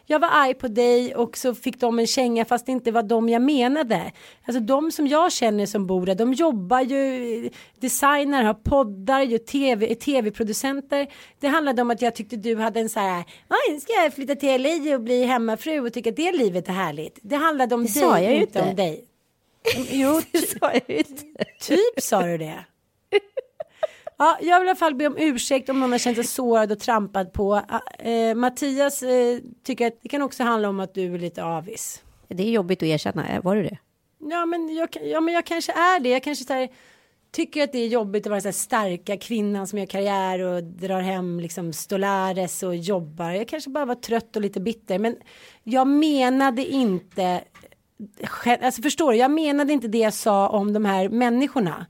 jag 0.07 0.19
var 0.19 0.29
arg 0.33 0.55
på 0.55 0.69
dig 0.69 1.15
och 1.15 1.37
så 1.37 1.55
fick 1.55 1.81
de 1.81 1.99
en 1.99 2.07
känga 2.07 2.45
fast 2.45 2.67
det 2.67 2.73
inte 2.73 2.91
var 2.91 3.03
de 3.03 3.29
jag 3.29 3.43
menade. 3.43 4.13
Alltså 4.45 4.61
de 4.61 4.93
som 4.93 5.07
jag 5.07 5.33
känner 5.33 5.67
som 5.67 5.87
bor 5.87 6.07
där, 6.07 6.15
de 6.15 6.33
jobbar 6.33 6.81
ju, 6.81 7.51
designar, 7.81 8.43
har 8.43 8.55
poddar, 8.55 9.21
gör 9.21 9.39
tv, 9.39 9.95
tv-producenter. 9.95 11.07
Det 11.41 11.49
handlade 11.49 11.83
om 11.83 11.91
att 11.91 12.03
jag 12.03 12.15
tyckte 12.15 12.37
du 12.37 12.57
hade 12.57 12.81
en 12.81 12.89
så 12.89 13.01
här, 13.01 13.25
nu 13.71 13.81
ska 13.81 13.93
jag 13.93 14.15
flytta 14.15 14.35
till 14.35 14.63
LA 14.63 14.95
och 14.95 15.01
bli 15.01 15.25
hemmafru 15.25 15.81
och 15.81 15.93
tycka 15.93 16.11
att 16.11 16.17
det 16.17 16.33
livet 16.33 16.69
är 16.69 16.73
härligt. 16.73 17.19
Det 17.23 17.37
handlade 17.37 17.75
om 17.75 17.85
det 17.85 17.93
dig, 17.93 18.03
sa 18.03 18.21
jag 18.21 18.35
inte 18.35 18.63
om 18.63 18.77
dig. 18.77 19.05
Jo, 19.91 20.21
det 20.33 20.39
sa 20.39 20.73
jag 20.73 20.99
inte. 20.99 21.45
Typ 21.61 22.03
sa 22.03 22.23
du 22.23 22.39
det. 22.39 22.65
Ja, 24.19 24.39
jag 24.41 24.61
vill 24.61 24.67
i 24.67 24.71
alla 24.71 24.77
fall 24.77 24.95
be 24.95 25.07
om 25.07 25.17
ursäkt 25.19 25.69
om 25.69 25.81
någon 25.81 25.93
har 25.93 25.99
känt 25.99 26.17
sig 26.17 26.25
sårad 26.25 26.73
och 26.73 26.79
trampad 26.79 27.33
på. 27.33 27.63
Eh, 27.99 28.35
Mattias 28.35 29.03
eh, 29.03 29.39
tycker 29.65 29.87
att 29.87 29.99
det 30.03 30.09
kan 30.09 30.23
också 30.23 30.43
handla 30.43 30.69
om 30.69 30.81
att 30.81 30.95
du 30.95 31.15
är 31.15 31.19
lite 31.19 31.45
avis. 31.45 32.03
Det 32.29 32.43
är 32.43 32.51
jobbigt 32.51 32.79
att 32.79 32.87
erkänna, 32.87 33.41
var 33.41 33.57
du 33.57 33.63
det? 33.63 33.79
Ja, 34.19 34.47
men 34.47 34.75
jag, 34.75 34.89
ja, 35.03 35.21
men 35.21 35.35
jag 35.35 35.47
kanske 35.47 35.73
är 35.73 36.01
det. 36.01 36.09
Jag 36.09 36.23
kanske 36.23 36.55
här, 36.55 36.69
tycker 37.33 37.65
att 37.65 37.73
det 37.73 37.79
är 37.79 37.89
jobbigt 37.89 38.27
att 38.27 38.31
vara 38.31 38.41
så 38.41 38.49
här 38.49 38.53
starka 38.53 39.17
kvinnan 39.17 39.67
som 39.67 39.79
gör 39.79 39.87
karriär 39.87 40.39
och 40.39 40.65
drar 40.65 41.01
hem 41.01 41.41
liksom 41.41 41.73
stolares 41.73 42.63
och 42.63 42.77
jobbar. 42.77 43.31
Jag 43.31 43.49
kanske 43.49 43.71
bara 43.71 43.85
var 43.85 43.95
trött 43.95 44.37
och 44.37 44.43
lite 44.43 44.61
bitter, 44.61 44.99
men 44.99 45.17
jag 45.63 45.87
menade 45.87 46.67
inte 46.67 47.45
Alltså 48.63 48.83
förstår 48.83 49.13
du, 49.13 49.19
jag 49.19 49.31
menade 49.31 49.73
inte 49.73 49.89
det 49.89 49.99
jag 49.99 50.15
sa 50.15 50.49
om 50.49 50.73
de 50.73 50.85
här 50.85 51.09
människorna. 51.09 51.87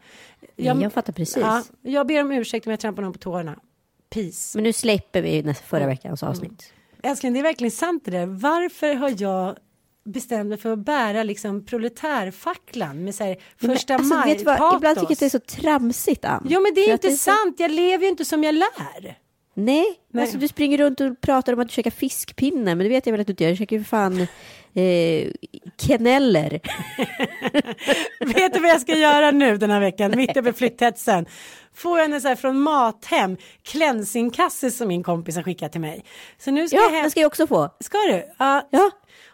Jag, 0.65 0.83
jag 0.83 0.93
fattar 0.93 1.13
precis. 1.13 1.37
Ja, 1.37 1.63
jag 1.83 2.07
ber 2.07 2.21
om 2.21 2.33
ursäkt 2.33 2.67
om 2.67 2.71
jag 2.71 2.81
trampar 2.81 3.03
någon 3.03 3.13
på 3.13 3.19
tårna. 3.19 3.59
Peace. 4.11 4.59
Men 4.59 4.63
nu 4.65 4.73
släpper 4.73 5.23
vi 5.23 5.43
nästa, 5.43 5.65
förra 5.65 5.87
veckans 5.87 6.23
avsnitt. 6.23 6.51
Mm. 6.51 7.11
Älskling, 7.11 7.33
det 7.33 7.39
är 7.39 7.43
verkligen 7.43 7.71
sant 7.71 8.05
det 8.05 8.11
där. 8.11 8.27
Varför 8.27 8.95
har 8.95 9.15
jag 9.19 9.57
bestämt 10.05 10.49
mig 10.49 10.59
för 10.59 10.73
att 10.73 10.79
bära 10.79 11.23
liksom 11.23 11.65
proletärfacklan 11.67 13.05
med 13.05 13.15
så 13.15 13.25
här 13.25 13.37
första 13.57 13.95
alltså, 13.95 14.15
maj 14.15 14.35
vet 14.35 14.47
vad, 14.47 14.77
Ibland 14.77 14.97
tycker 14.97 15.07
jag 15.07 15.13
att 15.13 15.19
det 15.19 15.27
är 15.27 15.31
så 15.31 15.39
tramsigt 15.39 16.25
Ann. 16.25 16.47
Jo 16.51 16.61
men 16.61 16.75
det 16.75 16.81
är 16.81 16.93
inte 16.93 17.11
sant, 17.11 17.55
jag 17.59 17.71
lever 17.71 18.05
ju 18.05 18.11
inte 18.11 18.25
som 18.25 18.45
jag 18.45 18.55
lär. 18.55 19.19
Nej, 19.55 19.85
Nej. 20.09 20.23
Alltså, 20.23 20.39
du 20.39 20.49
springer 20.49 20.79
runt 20.79 21.01
och 21.01 21.21
pratar 21.21 21.53
om 21.53 21.61
att 21.61 21.69
du 21.69 21.73
käkar 21.73 21.91
fiskpinne, 21.91 22.75
men 22.75 22.79
det 22.79 22.89
vet 22.89 23.07
jag 23.07 23.13
väl 23.13 23.21
att 23.21 23.27
du 23.27 23.33
inte 23.33 23.45
gör. 23.45 23.51
Du 23.51 23.57
käkar 23.57 23.77
ju 23.77 23.85
för 23.85 23.89
fan 23.89 24.21
eh, 24.75 25.33
keneller. 25.81 26.51
vet 28.35 28.55
du 28.55 28.61
vad 28.61 28.71
jag 28.71 28.81
ska 28.81 28.97
göra 28.97 29.31
nu 29.31 29.57
den 29.57 29.71
här 29.71 29.81
veckan, 29.81 30.13
mitt 30.17 30.37
över 30.37 30.53
flytthetsen? 30.53 31.27
Får 31.75 31.99
jag 31.99 32.13
en 32.13 32.21
så 32.21 32.29
här 32.29 32.37
från 32.37 32.61
Mathem, 32.61 33.37
cleansingkasse 33.63 34.71
som 34.71 34.89
min 34.89 35.03
kompis 35.03 35.37
har 35.37 35.43
skickat 35.43 35.73
till 35.73 35.81
mig. 35.81 36.05
Så 36.39 36.51
nu 36.51 36.69
ska 36.69 36.77
ja, 36.77 36.83
jag 36.83 36.91
hem... 36.91 37.03
den 37.03 37.11
ska 37.11 37.21
jag 37.21 37.27
också 37.27 37.47
få. 37.47 37.69
Ska 37.81 37.99
du? 37.99 38.15
Uh, 38.15 38.63
ja. 38.71 38.91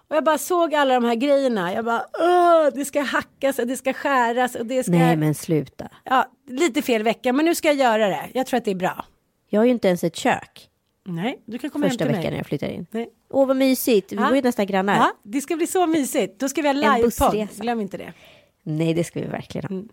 Och 0.08 0.16
jag 0.16 0.24
bara 0.24 0.38
såg 0.38 0.74
alla 0.74 0.94
de 0.94 1.04
här 1.04 1.14
grejerna. 1.14 1.72
Jag 1.72 1.84
bara, 1.84 2.06
Åh, 2.18 2.68
det 2.74 2.84
ska 2.84 3.02
hackas 3.02 3.58
och 3.58 3.66
det 3.66 3.76
ska 3.76 3.92
skäras 3.92 4.54
och 4.54 4.66
det 4.66 4.82
ska... 4.82 4.92
Nej 4.92 5.16
men 5.16 5.34
sluta. 5.34 5.88
Ja, 6.04 6.26
lite 6.48 6.82
fel 6.82 7.02
vecka, 7.02 7.32
men 7.32 7.44
nu 7.44 7.54
ska 7.54 7.68
jag 7.68 7.76
göra 7.76 8.08
det. 8.08 8.28
Jag 8.34 8.46
tror 8.46 8.58
att 8.58 8.64
det 8.64 8.70
är 8.70 8.74
bra. 8.74 9.04
Jag 9.48 9.60
har 9.60 9.64
ju 9.64 9.70
inte 9.70 9.88
ens 9.88 10.04
ett 10.04 10.16
kök. 10.16 10.68
Nej, 11.04 11.42
du 11.46 11.58
kan 11.58 11.70
komma 11.70 11.88
Första 11.88 12.04
hem 12.04 12.08
till 12.08 12.16
veckan 12.16 12.22
mig. 12.22 12.30
när 12.30 12.38
jag 12.38 12.46
flyttar 12.46 12.68
in. 12.68 12.86
Nej. 12.90 13.08
Åh, 13.30 13.46
vad 13.46 13.56
mysigt. 13.56 14.12
Vi 14.12 14.16
ja. 14.16 14.26
bor 14.26 14.36
ju 14.36 14.42
nästan 14.42 14.66
grannar. 14.66 14.96
Ja, 14.96 15.12
det 15.22 15.40
ska 15.40 15.56
bli 15.56 15.66
så 15.66 15.86
mysigt. 15.86 16.40
Då 16.40 16.48
ska 16.48 16.62
vi 16.62 16.68
ha 16.68 16.72
livepodd. 16.72 17.48
Glöm 17.60 17.80
inte 17.80 17.96
det. 17.96 18.12
Nej, 18.62 18.94
det 18.94 19.04
ska 19.04 19.20
vi 19.20 19.26
verkligen 19.26 19.64
ha. 19.68 19.74
Mm. 19.74 19.88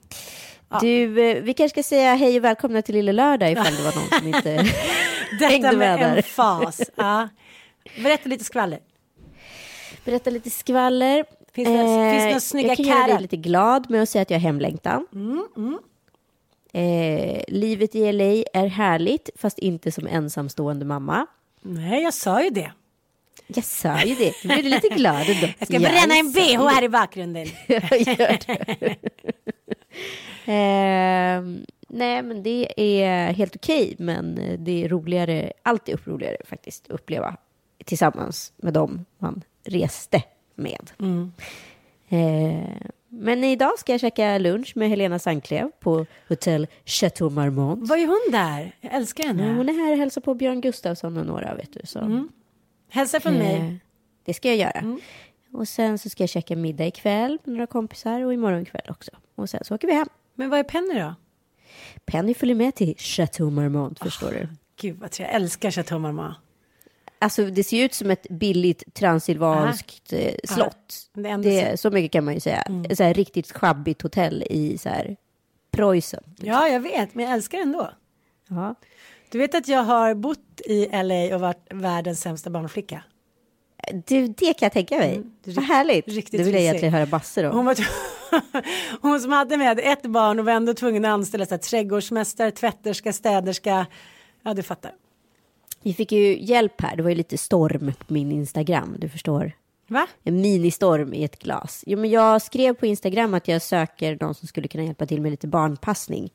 Ja. 0.69 0.79
Du, 0.81 1.29
eh, 1.29 1.43
vi 1.43 1.53
kanske 1.53 1.83
ska 1.83 1.89
säga 1.89 2.15
hej 2.15 2.37
och 2.37 2.43
välkomna 2.43 2.81
till 2.81 2.95
Lille 2.95 3.11
Lördag 3.11 3.51
ifall 3.51 3.75
det 3.75 3.83
var 3.83 3.95
någon 3.95 4.19
som 4.19 4.27
inte 4.27 4.73
hängde 5.45 5.77
med, 5.77 5.99
med 5.99 5.99
där. 5.99 6.21
fas. 6.21 6.81
Ja. 6.95 7.29
Berätta 8.03 8.29
lite 8.29 8.43
skvaller. 8.43 8.79
Berätta 10.05 10.29
lite 10.29 10.49
skvaller. 10.49 11.25
Finns 11.53 11.67
det, 11.67 11.73
eh, 11.73 12.11
finns 12.11 12.23
det 12.23 12.27
några 12.27 12.39
snygga 12.39 12.67
Jag 12.67 12.77
kan 12.77 12.85
göra 12.85 13.07
dig 13.07 13.21
lite 13.21 13.37
glad 13.37 13.89
med 13.89 14.03
att 14.03 14.09
säga 14.09 14.21
att 14.21 14.29
jag 14.29 14.37
har 14.37 14.41
hemlängtan. 14.43 15.07
Mm, 15.13 15.47
mm. 15.57 15.79
Eh, 16.75 17.41
livet 17.47 17.95
i 17.95 18.11
LA 18.11 18.43
är 18.53 18.67
härligt, 18.67 19.29
fast 19.35 19.59
inte 19.59 19.91
som 19.91 20.07
ensamstående 20.07 20.85
mamma. 20.85 21.27
Nej, 21.61 22.03
jag 22.03 22.13
sa 22.13 22.43
ju 22.43 22.49
det. 22.49 22.71
Jag 23.47 23.63
sa 23.63 24.01
ju 24.01 24.15
det. 24.15 24.33
Blir 24.43 24.63
du 24.63 24.69
lite 24.69 24.89
glad 24.89 25.29
ändå. 25.29 25.47
Jag 25.59 25.67
ska 25.67 25.79
bränna 25.79 26.15
en 26.15 26.31
bh 26.31 26.67
här 26.67 26.83
i 26.83 26.89
bakgrunden. 26.89 27.45
gör 27.67 28.39
det. 28.47 28.95
eh, 30.51 31.43
nej, 31.87 32.21
men 32.23 32.43
det 32.43 32.73
är 32.77 33.33
helt 33.33 33.55
okej, 33.55 33.95
men 33.99 34.35
det 34.59 34.83
är 34.83 34.89
roligare, 34.89 35.51
alltid 35.63 36.07
roligare 36.07 36.37
faktiskt, 36.45 36.85
att 36.85 36.91
uppleva 36.91 37.37
tillsammans 37.85 38.53
med 38.57 38.73
dem 38.73 39.05
man 39.17 39.41
reste 39.63 40.23
med. 40.55 40.91
Mm. 40.99 41.33
Eh, 42.09 42.87
men 43.17 43.43
idag 43.43 43.79
ska 43.79 43.91
jag 43.91 44.01
käka 44.01 44.37
lunch 44.37 44.71
med 44.75 44.89
Helena 44.89 45.19
Sanklev 45.19 45.71
på 45.79 46.05
hotell 46.27 46.67
Chateau 46.85 47.29
Marmont. 47.29 47.89
Vad 47.89 47.99
är 47.99 48.07
hon 48.07 48.31
där? 48.31 48.75
Jag 48.81 48.93
älskar 48.93 49.23
henne. 49.23 49.53
hon 49.53 49.69
är 49.69 49.73
här 49.73 49.91
och 49.91 49.97
hälsar 49.97 50.21
på 50.21 50.33
Björn 50.33 50.61
Gustafsson 50.61 51.17
och 51.17 51.25
några, 51.25 51.55
vet 51.55 51.73
du. 51.73 51.79
Så. 51.83 51.99
Mm. 51.99 52.29
Hälsa 52.89 53.19
från 53.19 53.33
eh, 53.33 53.39
mig. 53.39 53.79
Det 54.25 54.33
ska 54.33 54.47
jag 54.47 54.57
göra. 54.57 54.79
Mm. 54.79 54.99
Och 55.53 55.67
sen 55.67 55.99
så 55.99 56.09
ska 56.09 56.23
jag 56.23 56.29
käka 56.29 56.55
middag 56.55 56.87
ikväll 56.87 57.37
med 57.43 57.53
några 57.53 57.67
kompisar 57.67 58.21
och 58.21 58.33
imorgon 58.33 58.65
kväll 58.65 58.87
också. 58.89 59.11
Och 59.35 59.49
sen 59.49 59.63
så 59.63 59.75
åker 59.75 59.87
vi 59.87 59.93
hem. 59.93 60.07
Men 60.33 60.49
vad 60.49 60.59
är 60.59 60.63
Penny 60.63 60.99
då? 60.99 61.15
Penny 62.05 62.33
följer 62.33 62.55
med 62.55 62.75
till 62.75 62.95
Chateau 62.97 63.49
Marmont, 63.49 63.99
förstår 63.99 64.27
oh, 64.27 64.33
du. 64.33 64.47
Gud 64.75 64.99
vad 64.99 65.11
trevligt. 65.11 65.33
Jag 65.33 65.41
älskar 65.41 65.71
Chateau 65.71 65.99
Marmont. 65.99 66.35
Alltså 67.25 67.45
det 67.45 67.63
ser 67.63 67.85
ut 67.85 67.93
som 67.93 68.11
ett 68.11 68.29
billigt 68.29 68.93
transylvanskt 68.93 70.13
Aha. 70.13 70.21
Eh, 70.21 70.35
slott. 70.43 71.09
Det, 71.13 71.37
det 71.37 71.79
så 71.79 71.91
mycket 71.91 72.11
kan 72.11 72.25
man 72.25 72.33
ju 72.33 72.39
säga. 72.39 72.61
Mm. 72.61 72.95
Så 72.95 73.03
här, 73.03 73.13
riktigt 73.13 73.51
schabbigt 73.51 74.01
hotell 74.01 74.43
i 74.49 74.77
så 74.77 74.89
här, 74.89 75.15
Preussen. 75.71 76.23
Liksom. 76.25 76.47
Ja, 76.47 76.67
jag 76.67 76.79
vet, 76.79 77.15
men 77.15 77.25
jag 77.25 77.33
älskar 77.33 77.57
det 77.57 77.63
ändå. 77.63 77.91
Ja. 78.47 78.75
Du 79.29 79.37
vet 79.37 79.55
att 79.55 79.67
jag 79.67 79.83
har 79.83 80.13
bott 80.15 80.61
i 80.65 80.89
LA 81.03 81.35
och 81.35 81.41
varit 81.41 81.67
världens 81.69 82.21
sämsta 82.21 82.49
barnflicka. 82.49 83.03
Du, 84.07 84.27
det 84.27 84.53
kan 84.53 84.65
jag 84.65 84.71
tänka 84.71 84.97
mig. 84.97 85.15
Mm, 85.15 85.31
Vad 85.43 85.65
härligt. 85.65 86.07
Riktigt 86.07 86.39
det 86.39 86.43
vill 86.43 86.53
jag 86.53 86.63
egentligen 86.63 86.93
höra 86.93 87.05
Basse 87.05 87.41
då. 87.41 87.49
Hon, 87.49 87.65
var 87.65 87.77
hon 89.01 89.19
som 89.19 89.31
hade 89.31 89.57
med 89.57 89.79
ett 89.83 90.01
barn 90.01 90.39
och 90.39 90.45
var 90.45 90.53
ändå 90.53 90.73
tvungen 90.73 91.05
att 91.05 91.09
anställa 91.09 91.45
så 91.45 91.53
här, 91.53 91.59
trädgårdsmästare, 91.59 92.51
tvätterska, 92.51 93.13
städerska. 93.13 93.85
Ja, 94.43 94.53
du 94.53 94.63
fattar. 94.63 94.91
Vi 95.85 95.93
fick 95.93 96.11
ju 96.11 96.39
hjälp 96.43 96.81
här. 96.81 96.95
Det 96.95 97.03
var 97.03 97.09
ju 97.09 97.15
lite 97.15 97.37
storm 97.37 97.93
på 98.07 98.13
min 98.13 98.31
Instagram. 98.31 98.95
Du 98.97 99.09
förstår. 99.09 99.51
Va? 99.87 100.07
En 100.23 100.41
ministorm 100.41 101.13
i 101.13 101.23
ett 101.23 101.39
glas. 101.39 101.83
Jo, 101.87 101.99
men 101.99 102.09
jag 102.09 102.41
skrev 102.41 102.73
på 102.73 102.85
Instagram 102.85 103.33
att 103.33 103.47
jag 103.47 103.61
söker 103.61 104.17
någon 104.21 104.35
som 104.35 104.47
skulle 104.47 104.67
kunna 104.67 104.83
hjälpa 104.83 105.05
till 105.05 105.21
med 105.21 105.31
lite 105.31 105.47
barnpassning. 105.47 106.33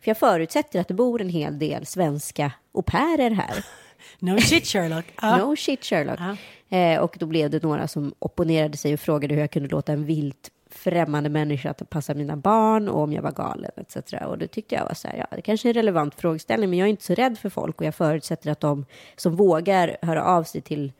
För 0.00 0.10
jag 0.10 0.18
förutsätter 0.18 0.80
att 0.80 0.88
det 0.88 0.94
bor 0.94 1.20
en 1.20 1.28
hel 1.28 1.58
del 1.58 1.86
svenska 1.86 2.52
au 2.74 2.82
pairer 2.82 3.30
här. 3.30 3.64
No 4.18 4.40
shit 4.40 4.66
Sherlock. 4.66 5.04
Uh. 5.22 5.38
No 5.38 5.56
shit 5.56 5.84
Sherlock. 5.84 6.20
Uh. 6.20 6.78
Eh, 6.78 7.00
och 7.00 7.16
då 7.18 7.26
blev 7.26 7.50
det 7.50 7.62
några 7.62 7.88
som 7.88 8.14
opponerade 8.18 8.76
sig 8.76 8.94
och 8.94 9.00
frågade 9.00 9.34
hur 9.34 9.40
jag 9.40 9.50
kunde 9.50 9.68
låta 9.68 9.92
en 9.92 10.04
vilt 10.04 10.50
främmande 10.70 11.30
människa 11.30 11.70
att 11.70 11.90
passa 11.90 12.14
mina 12.14 12.36
barn 12.36 12.88
och 12.88 13.02
om 13.02 13.12
jag 13.12 13.22
var 13.22 13.32
galen 13.32 13.70
etc. 13.76 14.12
Och 14.26 14.38
det 14.38 14.46
tyckte 14.46 14.74
jag 14.74 14.84
var 14.84 14.94
så 14.94 15.08
här, 15.08 15.16
ja, 15.16 15.36
det 15.36 15.42
kanske 15.42 15.68
är 15.68 15.70
en 15.70 15.74
relevant 15.74 16.14
frågeställning, 16.14 16.70
men 16.70 16.78
jag 16.78 16.86
är 16.86 16.90
inte 16.90 17.04
så 17.04 17.14
rädd 17.14 17.38
för 17.38 17.48
folk 17.48 17.80
och 17.80 17.86
jag 17.86 17.94
förutsätter 17.94 18.50
att 18.50 18.60
de 18.60 18.84
som 19.16 19.36
vågar 19.36 19.96
höra 20.02 20.24
av 20.24 20.42
sig 20.44 20.60
till 20.60 20.92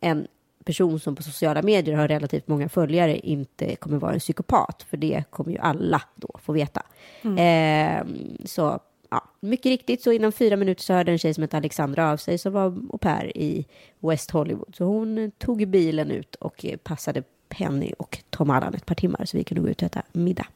en 0.00 0.26
person 0.64 1.00
som 1.00 1.16
på 1.16 1.22
sociala 1.22 1.62
medier 1.62 1.96
har 1.96 2.08
relativt 2.08 2.48
många 2.48 2.68
följare 2.68 3.18
inte 3.18 3.76
kommer 3.76 3.98
vara 3.98 4.12
en 4.12 4.18
psykopat, 4.18 4.86
för 4.90 4.96
det 4.96 5.24
kommer 5.30 5.52
ju 5.52 5.58
alla 5.58 6.02
då 6.14 6.28
få 6.42 6.52
veta. 6.52 6.82
Mm. 7.22 7.38
Eh, 7.38 8.06
så 8.44 8.80
ja, 9.10 9.24
mycket 9.40 9.66
riktigt 9.66 10.02
så 10.02 10.12
inom 10.12 10.32
fyra 10.32 10.56
minuter 10.56 10.82
så 10.82 10.92
hörde 10.92 11.12
en 11.12 11.18
tjej 11.18 11.34
som 11.34 11.42
hette 11.42 11.56
Alexandra 11.56 12.10
av 12.10 12.16
sig 12.16 12.38
som 12.38 12.52
var 12.52 12.64
au 12.64 12.98
pair 12.98 13.36
i 13.36 13.66
West 14.00 14.30
Hollywood. 14.30 14.74
Så 14.76 14.84
hon 14.84 15.32
tog 15.38 15.68
bilen 15.68 16.10
ut 16.10 16.34
och 16.34 16.66
passade 16.82 17.22
Penny 17.52 17.92
och 17.98 18.18
Tom 18.30 18.50
Allan 18.50 18.74
ett 18.74 18.86
par 18.86 18.94
timmar 18.94 19.24
så 19.24 19.36
vi 19.36 19.44
kunde 19.44 19.60
gå 19.60 19.68
ut 19.68 19.82
och 19.82 19.86
äta 19.86 20.02
middag. 20.12 20.46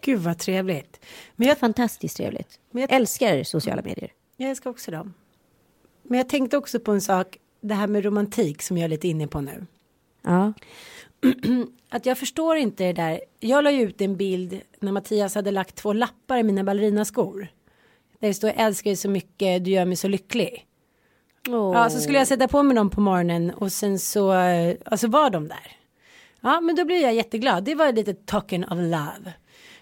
Gud 0.00 0.18
vad 0.18 0.38
trevligt. 0.38 1.00
Men 1.36 1.48
jag... 1.48 1.58
Fantastiskt 1.58 2.16
trevligt. 2.16 2.58
Men 2.70 2.80
jag 2.80 2.92
älskar 2.92 3.44
sociala 3.44 3.82
medier. 3.82 4.10
Jag 4.36 4.50
älskar 4.50 4.70
också 4.70 4.90
dem. 4.90 5.14
Men 6.02 6.18
jag 6.18 6.28
tänkte 6.28 6.56
också 6.56 6.80
på 6.80 6.92
en 6.92 7.00
sak, 7.00 7.38
det 7.60 7.74
här 7.74 7.86
med 7.86 8.04
romantik 8.04 8.62
som 8.62 8.78
jag 8.78 8.84
är 8.84 8.88
lite 8.88 9.08
inne 9.08 9.26
på 9.26 9.40
nu. 9.40 9.66
Ja. 10.22 10.52
Att 11.88 12.06
jag 12.06 12.18
förstår 12.18 12.56
inte 12.56 12.84
det 12.84 12.92
där. 12.92 13.20
Jag 13.40 13.64
la 13.64 13.70
ju 13.70 13.82
ut 13.82 14.00
en 14.00 14.16
bild 14.16 14.60
när 14.80 14.92
Mattias 14.92 15.34
hade 15.34 15.50
lagt 15.50 15.76
två 15.76 15.92
lappar 15.92 16.38
i 16.38 16.42
mina 16.42 16.64
ballerinaskor. 16.64 17.48
Där 18.18 18.28
det 18.28 18.34
står 18.34 18.52
älskar 18.56 18.90
dig 18.90 18.96
så 18.96 19.08
mycket, 19.08 19.64
du 19.64 19.70
gör 19.70 19.84
mig 19.84 19.96
så 19.96 20.08
lycklig. 20.08 20.66
Oh. 21.48 21.74
Ja, 21.74 21.90
så 21.90 22.00
skulle 22.00 22.18
jag 22.18 22.26
sätta 22.26 22.48
på 22.48 22.62
mig 22.62 22.76
dem 22.76 22.90
på 22.90 23.00
morgonen 23.00 23.50
och 23.50 23.72
sen 23.72 23.98
så, 23.98 24.30
alltså 24.84 25.08
var 25.08 25.30
de 25.30 25.48
där. 25.48 25.81
Ja, 26.42 26.60
men 26.60 26.76
då 26.76 26.84
blir 26.84 27.02
jag 27.02 27.14
jätteglad. 27.14 27.64
Det 27.64 27.74
var 27.74 27.92
lite 27.92 28.14
token 28.14 28.64
of 28.64 28.78
love. 28.78 29.32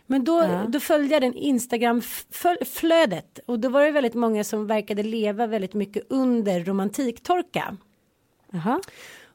Men 0.06 0.24
då, 0.24 0.38
ja. 0.38 0.64
då 0.68 0.80
följde 0.80 1.14
jag 1.14 1.22
den 1.22 1.34
Instagram-flödet 1.34 3.38
och 3.46 3.60
då 3.60 3.68
var 3.68 3.84
det 3.84 3.90
väldigt 3.90 4.14
många 4.14 4.44
som 4.44 4.66
verkade 4.66 5.02
leva 5.02 5.46
väldigt 5.46 5.74
mycket 5.74 6.02
under 6.08 6.64
romantiktorka. 6.64 7.76
Jaha. 8.50 8.80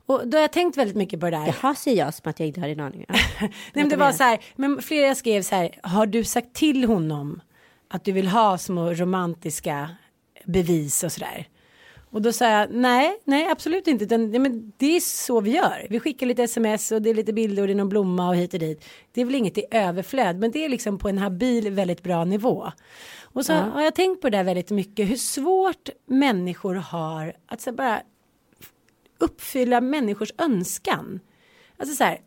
Och 0.05 0.27
då 0.27 0.37
har 0.37 0.41
jag 0.41 0.51
tänkt 0.51 0.77
väldigt 0.77 0.95
mycket 0.95 1.19
på 1.19 1.25
det 1.25 1.37
där. 1.37 1.55
Jaha, 1.61 1.75
säger 1.75 2.05
jag 2.05 2.13
som 2.13 2.29
att 2.29 2.39
jag 2.39 2.47
inte 2.47 2.59
hade 2.59 2.71
en 2.71 2.79
aning. 2.79 3.05
Nej, 3.09 3.53
men 3.73 3.89
det 3.89 3.95
var 3.95 4.11
så 4.11 4.23
här, 4.23 4.39
men 4.55 4.81
flera 4.81 5.15
skrev 5.15 5.41
så 5.41 5.55
här, 5.55 5.79
har 5.83 6.05
du 6.05 6.23
sagt 6.23 6.53
till 6.53 6.85
honom 6.85 7.41
att 7.87 8.05
du 8.05 8.11
vill 8.11 8.27
ha 8.27 8.57
små 8.57 8.93
romantiska 8.93 9.89
bevis 10.45 11.03
och 11.03 11.11
så 11.11 11.19
där? 11.19 11.47
Och 12.09 12.21
då 12.21 12.33
sa 12.33 12.49
jag 12.49 12.71
nej, 12.71 13.19
nej 13.23 13.47
absolut 13.49 13.87
inte. 13.87 14.03
Utan, 14.03 14.33
ja, 14.33 14.39
men 14.39 14.73
det 14.77 14.95
är 14.95 14.99
så 14.99 15.41
vi 15.41 15.51
gör. 15.51 15.87
Vi 15.89 15.99
skickar 15.99 16.27
lite 16.27 16.43
sms 16.43 16.91
och 16.91 17.01
det 17.01 17.09
är 17.09 17.13
lite 17.13 17.33
bilder 17.33 17.63
och 17.63 17.67
det 17.67 17.73
är 17.73 17.75
någon 17.75 17.89
blomma 17.89 18.29
och 18.29 18.35
hit 18.35 18.53
och 18.53 18.59
dit. 18.59 18.85
Det 19.11 19.21
är 19.21 19.25
väl 19.25 19.35
inget 19.35 19.57
i 19.57 19.65
överflöd 19.71 20.39
men 20.39 20.51
det 20.51 20.65
är 20.65 20.69
liksom 20.69 20.97
på 20.97 21.09
en 21.09 21.17
habil 21.17 21.71
väldigt 21.71 22.03
bra 22.03 22.25
nivå. 22.25 22.71
Och 23.23 23.45
så 23.45 23.51
ja. 23.51 23.57
har 23.59 23.81
jag 23.81 23.95
tänkt 23.95 24.21
på 24.21 24.29
det 24.29 24.37
där 24.37 24.43
väldigt 24.43 24.71
mycket. 24.71 25.09
Hur 25.09 25.15
svårt 25.15 25.89
människor 26.05 26.75
har 26.75 27.33
att 27.45 27.61
så 27.61 27.71
bara 27.71 28.01
uppfylla 29.17 29.81
människors 29.81 30.31
önskan. 30.37 31.19
Alltså 31.77 31.95
så 31.95 32.03
här, 32.03 32.19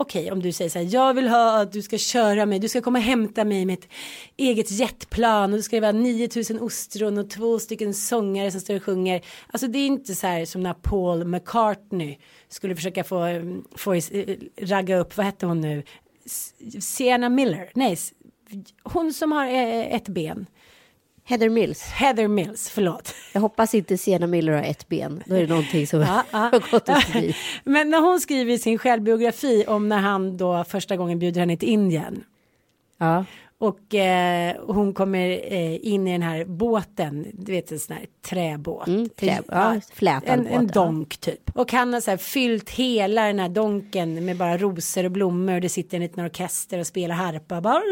okej 0.00 0.22
okay, 0.22 0.32
om 0.32 0.42
du 0.42 0.52
säger 0.52 0.70
så 0.70 0.78
här, 0.78 0.88
jag 0.90 1.14
vill 1.14 1.28
ha 1.28 1.60
att 1.60 1.72
du 1.72 1.82
ska 1.82 1.98
köra 1.98 2.46
mig, 2.46 2.58
du 2.58 2.68
ska 2.68 2.80
komma 2.80 2.98
och 2.98 3.04
hämta 3.04 3.44
mig 3.44 3.66
med 3.66 3.78
ett 3.78 3.88
eget 4.36 4.70
jetplan 4.70 5.52
och 5.52 5.58
du 5.58 5.62
ska 5.62 5.80
vara 5.80 5.92
9000 5.92 6.60
ostron 6.60 7.18
och 7.18 7.30
två 7.30 7.58
stycken 7.58 7.94
sångare 7.94 8.50
som 8.50 8.60
står 8.60 8.76
och 8.76 8.82
sjunger. 8.82 9.24
Alltså 9.46 9.66
det 9.66 9.78
är 9.78 9.86
inte 9.86 10.14
så 10.14 10.26
här 10.26 10.44
som 10.44 10.62
när 10.62 10.74
Paul 10.74 11.24
McCartney 11.24 12.18
skulle 12.48 12.76
försöka 12.76 13.04
få, 13.04 13.24
få 13.76 13.94
eh, 13.94 14.36
ragga 14.60 14.98
upp, 14.98 15.16
vad 15.16 15.26
hette 15.26 15.46
hon 15.46 15.60
nu? 15.60 15.82
Sienna 16.80 17.28
Miller, 17.28 17.70
nej, 17.74 17.98
hon 18.82 19.12
som 19.12 19.32
har 19.32 19.46
eh, 19.46 19.94
ett 19.94 20.08
ben. 20.08 20.46
Heather 21.30 21.48
Mills. 21.48 21.82
Heather 21.82 22.28
Mills, 22.28 22.70
förlåt. 22.70 23.14
Jag 23.32 23.40
hoppas 23.40 23.74
inte 23.74 23.98
Sienna 23.98 24.26
Miller 24.26 24.52
har 24.52 24.62
ett 24.62 24.88
ben. 24.88 25.22
Då 25.26 25.34
är 25.34 25.40
det 25.40 25.46
någonting 25.46 25.86
som 25.86 26.00
ja, 26.00 26.24
har 26.30 26.70
gått 26.70 26.86
förbi. 26.86 27.36
Men 27.64 27.90
när 27.90 28.00
hon 28.00 28.20
skriver 28.20 28.58
sin 28.58 28.78
självbiografi 28.78 29.64
om 29.68 29.88
när 29.88 29.98
han 29.98 30.36
då 30.36 30.64
första 30.64 30.96
gången 30.96 31.18
bjuder 31.18 31.40
henne 31.40 31.56
till 31.56 31.68
Indien. 31.68 32.24
Ja. 32.98 33.24
Och 33.60 33.94
eh, 33.94 34.56
hon 34.66 34.94
kommer 34.94 35.52
eh, 35.52 35.86
in 35.86 36.08
i 36.08 36.12
den 36.12 36.22
här 36.22 36.44
båten, 36.44 37.26
du 37.32 37.52
vet 37.52 37.72
en 37.72 37.80
sån 37.80 37.96
här 37.96 38.06
träbåt. 38.22 38.86
Mm, 38.86 39.08
trä, 39.08 39.42
ja, 39.48 39.80
en, 40.24 40.46
en 40.46 40.66
donk 40.66 41.16
typ. 41.16 41.50
Och 41.54 41.72
han 41.72 41.92
har 41.92 42.00
så 42.00 42.10
här 42.10 42.18
fyllt 42.18 42.70
hela 42.70 43.26
den 43.26 43.38
här 43.38 43.48
donken 43.48 44.24
med 44.24 44.36
bara 44.36 44.58
rosor 44.58 45.04
och 45.04 45.10
blommor. 45.10 45.54
Och 45.54 45.60
det 45.60 45.68
sitter 45.68 45.96
en 45.96 46.02
liten 46.02 46.24
orkester 46.24 46.78
och 46.78 46.86
spelar 46.86 47.14
harpa. 47.14 47.60
Bara, 47.60 47.82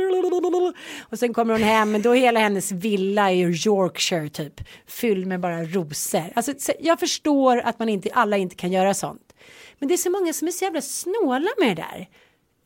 och 1.00 1.18
sen 1.18 1.34
kommer 1.34 1.52
hon 1.52 1.62
hem, 1.62 1.90
men 1.90 2.02
då 2.02 2.16
är 2.16 2.20
hela 2.20 2.40
hennes 2.40 2.72
villa 2.72 3.32
i 3.32 3.40
Yorkshire 3.40 4.28
typ. 4.28 4.60
Fylld 4.86 5.26
med 5.26 5.40
bara 5.40 5.64
rosor. 5.64 6.32
Alltså 6.34 6.72
jag 6.80 7.00
förstår 7.00 7.58
att 7.58 7.78
man 7.78 7.88
inte, 7.88 8.10
alla 8.12 8.36
inte 8.36 8.56
kan 8.56 8.72
göra 8.72 8.94
sånt. 8.94 9.32
Men 9.78 9.88
det 9.88 9.94
är 9.94 9.96
så 9.96 10.10
många 10.10 10.32
som 10.32 10.48
är 10.48 10.52
så 10.52 10.64
jävla 10.64 10.82
snåla 10.82 11.50
med 11.58 11.76
det 11.76 11.82
där. 11.82 12.08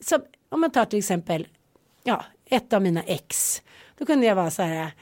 Så 0.00 0.18
om 0.49 0.61
man 0.61 0.71
tar 0.71 0.85
till 0.85 0.99
exempel, 0.99 1.49
ja, 2.04 2.25
ett 2.52 2.73
av 2.73 2.82
mina 2.82 3.02
ex. 3.02 3.62
Då 3.99 4.06
kunde 4.06 4.26
jag 4.26 4.35
vara 4.35 4.50
så 4.50 4.62
här. 4.62 4.92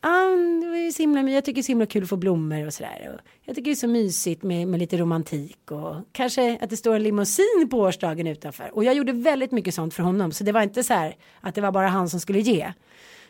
Ah, 0.00 0.30
det 0.60 0.66
var 0.66 0.90
så 0.90 1.02
himla, 1.02 1.30
jag 1.30 1.44
tycker 1.44 1.54
det 1.54 1.60
är 1.60 1.62
så 1.62 1.72
himla 1.72 1.86
kul 1.86 2.02
att 2.02 2.08
få 2.08 2.16
blommor 2.16 2.66
och 2.66 2.74
sådär. 2.74 3.20
Jag 3.44 3.56
tycker 3.56 3.70
det 3.70 3.74
är 3.74 3.74
så 3.74 3.88
mysigt 3.88 4.42
med, 4.42 4.68
med 4.68 4.80
lite 4.80 4.96
romantik 4.96 5.70
och 5.70 5.94
kanske 6.12 6.58
att 6.60 6.70
det 6.70 6.76
står 6.76 6.94
en 6.96 7.02
limousin 7.02 7.68
på 7.70 7.78
årsdagen 7.78 8.26
utanför. 8.26 8.70
Och 8.74 8.84
jag 8.84 8.94
gjorde 8.94 9.12
väldigt 9.12 9.52
mycket 9.52 9.74
sånt 9.74 9.94
för 9.94 10.02
honom. 10.02 10.32
Så 10.32 10.44
det 10.44 10.52
var 10.52 10.62
inte 10.62 10.84
så 10.84 10.94
här 10.94 11.16
att 11.40 11.54
det 11.54 11.60
var 11.60 11.72
bara 11.72 11.88
han 11.88 12.08
som 12.08 12.20
skulle 12.20 12.40
ge. 12.40 12.72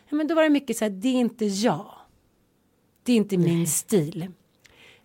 Men 0.09 0.27
då 0.27 0.35
var 0.35 0.43
det 0.43 0.49
mycket 0.49 0.77
så 0.77 0.85
här, 0.85 0.89
det 0.89 1.07
är 1.07 1.19
inte 1.19 1.45
jag. 1.45 1.91
Det 3.03 3.11
är 3.11 3.17
inte 3.17 3.37
Nej. 3.37 3.47
min 3.47 3.67
stil. 3.67 4.27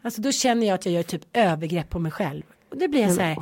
Alltså 0.03 0.21
då 0.21 0.33
känner 0.33 0.67
jag 0.67 0.75
att 0.75 0.87
jag 0.87 0.95
gör 0.95 1.03
typ 1.03 1.23
övergrepp 1.33 1.91
på 1.91 1.99
mig 1.99 2.13
själv. 2.13 2.43
Och 2.73 2.79
det 2.79 2.89
blir 2.89 3.01
jag 3.01 3.13
så 3.13 3.21
här. 3.21 3.37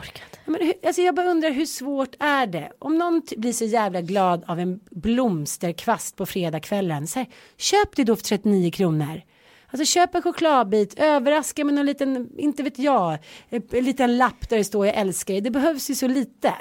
Men, 0.45 0.73
alltså 0.87 1.03
jag 1.03 1.15
bara 1.15 1.27
undrar 1.27 1.51
hur 1.51 1.67
svårt 1.67 2.15
är 2.19 2.47
det? 2.47 2.73
Om 2.79 2.99
någon 2.99 3.23
blir 3.37 3.53
så 3.53 3.65
jävla 3.65 4.01
glad 4.01 4.45
av 4.47 4.61
en 4.61 4.81
blomsterkvast 4.91 6.17
på 6.17 6.27
fredagskvällen. 6.27 7.07
Så 7.07 7.19
här, 7.19 7.29
köp 7.57 7.97
det 7.97 8.05
då 8.05 8.17
för 8.17 8.23
39 8.23 8.71
kronor. 8.71 9.23
Alltså 9.67 9.85
köp 9.85 10.15
en 10.15 10.23
chokladbit, 10.23 10.95
överraska 10.99 11.65
med 11.65 11.75
någon 11.75 11.87
liten, 11.87 12.29
inte 12.39 12.63
vet 12.63 12.79
jag, 12.79 13.19
en 13.51 13.85
liten 13.85 14.17
lapp 14.17 14.49
där 14.49 14.57
det 14.57 14.65
står 14.65 14.87
jag 14.87 14.95
älskar 14.95 15.35
dig. 15.35 15.41
Det 15.41 15.51
behövs 15.51 15.91
ju 15.91 15.95
så 15.95 16.09
lite. 16.09 16.55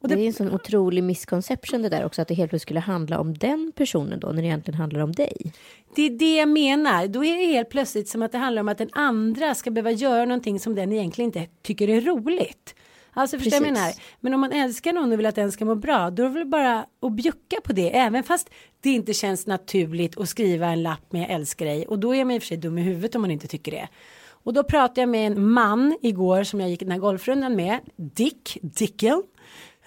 Det, 0.00 0.14
det 0.14 0.22
är 0.22 0.26
en 0.26 0.32
sån 0.32 0.54
otrolig 0.54 1.04
misconception 1.04 1.82
det 1.82 1.88
där 1.88 2.04
också 2.04 2.22
att 2.22 2.28
det 2.28 2.34
helt 2.34 2.50
plötsligt 2.50 2.62
skulle 2.62 2.80
handla 2.80 3.20
om 3.20 3.38
den 3.38 3.72
personen 3.76 4.20
då 4.20 4.28
när 4.28 4.42
det 4.42 4.48
egentligen 4.48 4.80
handlar 4.80 5.00
om 5.00 5.12
dig. 5.12 5.52
Det 5.94 6.02
är 6.02 6.10
det 6.10 6.36
jag 6.36 6.48
menar. 6.48 7.06
Då 7.08 7.24
är 7.24 7.36
det 7.36 7.46
helt 7.46 7.68
plötsligt 7.68 8.08
som 8.08 8.22
att 8.22 8.32
det 8.32 8.38
handlar 8.38 8.60
om 8.60 8.68
att 8.68 8.78
den 8.78 8.90
andra 8.92 9.54
ska 9.54 9.70
behöva 9.70 9.90
göra 9.90 10.24
någonting 10.24 10.60
som 10.60 10.74
den 10.74 10.92
egentligen 10.92 11.28
inte 11.28 11.46
tycker 11.62 11.88
är 11.88 12.00
roligt. 12.00 12.74
Alltså 13.18 13.38
förstår 13.38 13.54
jag 13.54 13.62
menar. 13.62 13.92
Men 14.20 14.34
om 14.34 14.40
man 14.40 14.52
älskar 14.52 14.92
någon 14.92 15.12
och 15.12 15.18
vill 15.18 15.26
att 15.26 15.34
den 15.34 15.52
ska 15.52 15.64
må 15.64 15.74
bra 15.74 16.10
då 16.10 16.22
är 16.22 16.28
det 16.28 16.34
väl 16.34 16.46
bara 16.46 16.86
att 17.02 17.12
bjucka 17.12 17.56
på 17.64 17.72
det. 17.72 17.96
Även 17.96 18.22
fast 18.22 18.50
det 18.80 18.90
inte 18.90 19.12
känns 19.14 19.46
naturligt 19.46 20.18
att 20.18 20.28
skriva 20.28 20.66
en 20.66 20.82
lapp 20.82 21.12
med 21.12 21.22
jag 21.22 21.30
älskar 21.30 21.66
dig. 21.66 21.86
Och 21.86 21.98
då 21.98 22.14
är 22.14 22.24
man 22.24 22.34
i 22.34 22.38
och 22.38 22.42
för 22.42 22.46
sig 22.46 22.56
dum 22.56 22.78
i 22.78 22.82
huvudet 22.82 23.14
om 23.14 23.22
man 23.22 23.30
inte 23.30 23.46
tycker 23.46 23.72
det. 23.72 23.88
Och 24.28 24.52
då 24.52 24.64
pratade 24.64 25.00
jag 25.00 25.08
med 25.08 25.26
en 25.26 25.50
man 25.50 25.98
igår 26.02 26.44
som 26.44 26.60
jag 26.60 26.70
gick 26.70 26.80
den 26.80 26.90
här 26.90 26.98
golfrundan 26.98 27.56
med. 27.56 27.78
Dick 27.96 28.58
Dickel. 28.62 29.22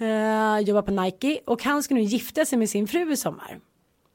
Uh, 0.01 0.59
jobbar 0.59 0.81
på 0.81 0.91
Nike 0.91 1.39
och 1.45 1.63
han 1.63 1.83
ska 1.83 1.93
nu 1.93 2.01
gifta 2.01 2.45
sig 2.45 2.57
med 2.57 2.69
sin 2.69 2.88
fru 2.88 3.12
i 3.12 3.17
sommar. 3.17 3.59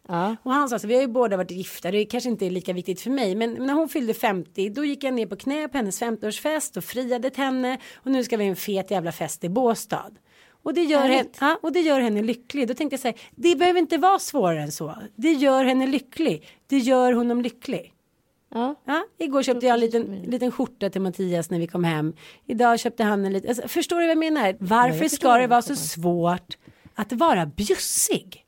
Ja. 0.09 0.37
Och 0.43 0.53
han 0.53 0.69
sa 0.69 0.79
så 0.79 0.87
vi 0.87 0.95
har 0.95 1.03
ju 1.03 1.09
båda 1.09 1.37
varit 1.37 1.51
gifta, 1.51 1.91
det 1.91 2.05
kanske 2.05 2.31
inte 2.31 2.47
är 2.47 2.51
lika 2.51 2.73
viktigt 2.73 3.01
för 3.01 3.11
mig. 3.11 3.35
Men 3.35 3.55
när 3.55 3.75
hon 3.75 3.89
fyllde 3.89 4.15
50 4.15 4.69
då 4.69 4.85
gick 4.85 5.05
jag 5.05 5.15
ner 5.15 5.27
på 5.27 5.37
knä 5.37 5.69
på 5.69 5.77
hennes 5.77 6.03
50-årsfest 6.03 6.77
och 6.77 6.85
friade 6.85 7.31
till 7.31 7.45
henne. 7.45 7.79
Och 7.95 8.11
nu 8.11 8.25
ska 8.25 8.37
vi 8.37 8.45
ha 8.45 8.51
en 8.51 8.57
fet 8.57 8.91
jävla 8.91 9.13
fest 9.13 9.45
i 9.45 9.49
Båstad. 9.49 10.11
Och 10.63 10.75
det, 10.75 10.83
gör 10.83 11.01
henne, 11.01 11.29
ja, 11.41 11.59
och 11.63 11.73
det 11.73 11.81
gör 11.81 12.01
henne 12.01 12.23
lycklig. 12.23 12.69
Då 12.69 12.75
tänkte 12.75 12.95
jag 12.95 13.01
säga, 13.01 13.15
det 13.31 13.57
behöver 13.57 13.81
inte 13.81 13.99
vara 13.99 14.19
svårare 14.19 14.63
än 14.63 14.73
så. 14.73 14.95
Det 15.17 15.33
gör 15.33 15.65
henne 15.65 15.87
lycklig. 15.87 16.49
Det 16.67 16.79
gör 16.79 17.13
honom 17.13 17.43
lycklig. 17.43 17.94
Ja. 18.55 18.75
Ja, 18.85 19.05
igår 19.19 19.43
köpte 19.43 19.67
jag 19.67 19.75
en 19.75 19.81
liten, 19.81 20.23
liten 20.23 20.53
skjorta 20.53 20.91
till 20.91 21.01
Mattias 21.01 21.51
när 21.51 21.59
vi 21.59 21.67
kom 21.67 21.85
hem. 21.85 22.13
Idag 22.47 22.81
köpte 22.81 23.05
han 23.05 23.25
en 23.25 23.33
liten, 23.33 23.51
alltså, 23.51 23.69
förstår 23.69 23.97
du 23.97 24.03
vad 24.03 24.11
jag 24.11 24.19
menar? 24.19 24.57
Varför 24.61 25.03
jag 25.03 25.11
ska 25.11 25.39
det 25.39 25.47
vara 25.47 25.63
så 25.63 25.77
svårt 25.77 26.57
att 26.95 27.13
vara 27.13 27.47
bjussig? 27.47 28.47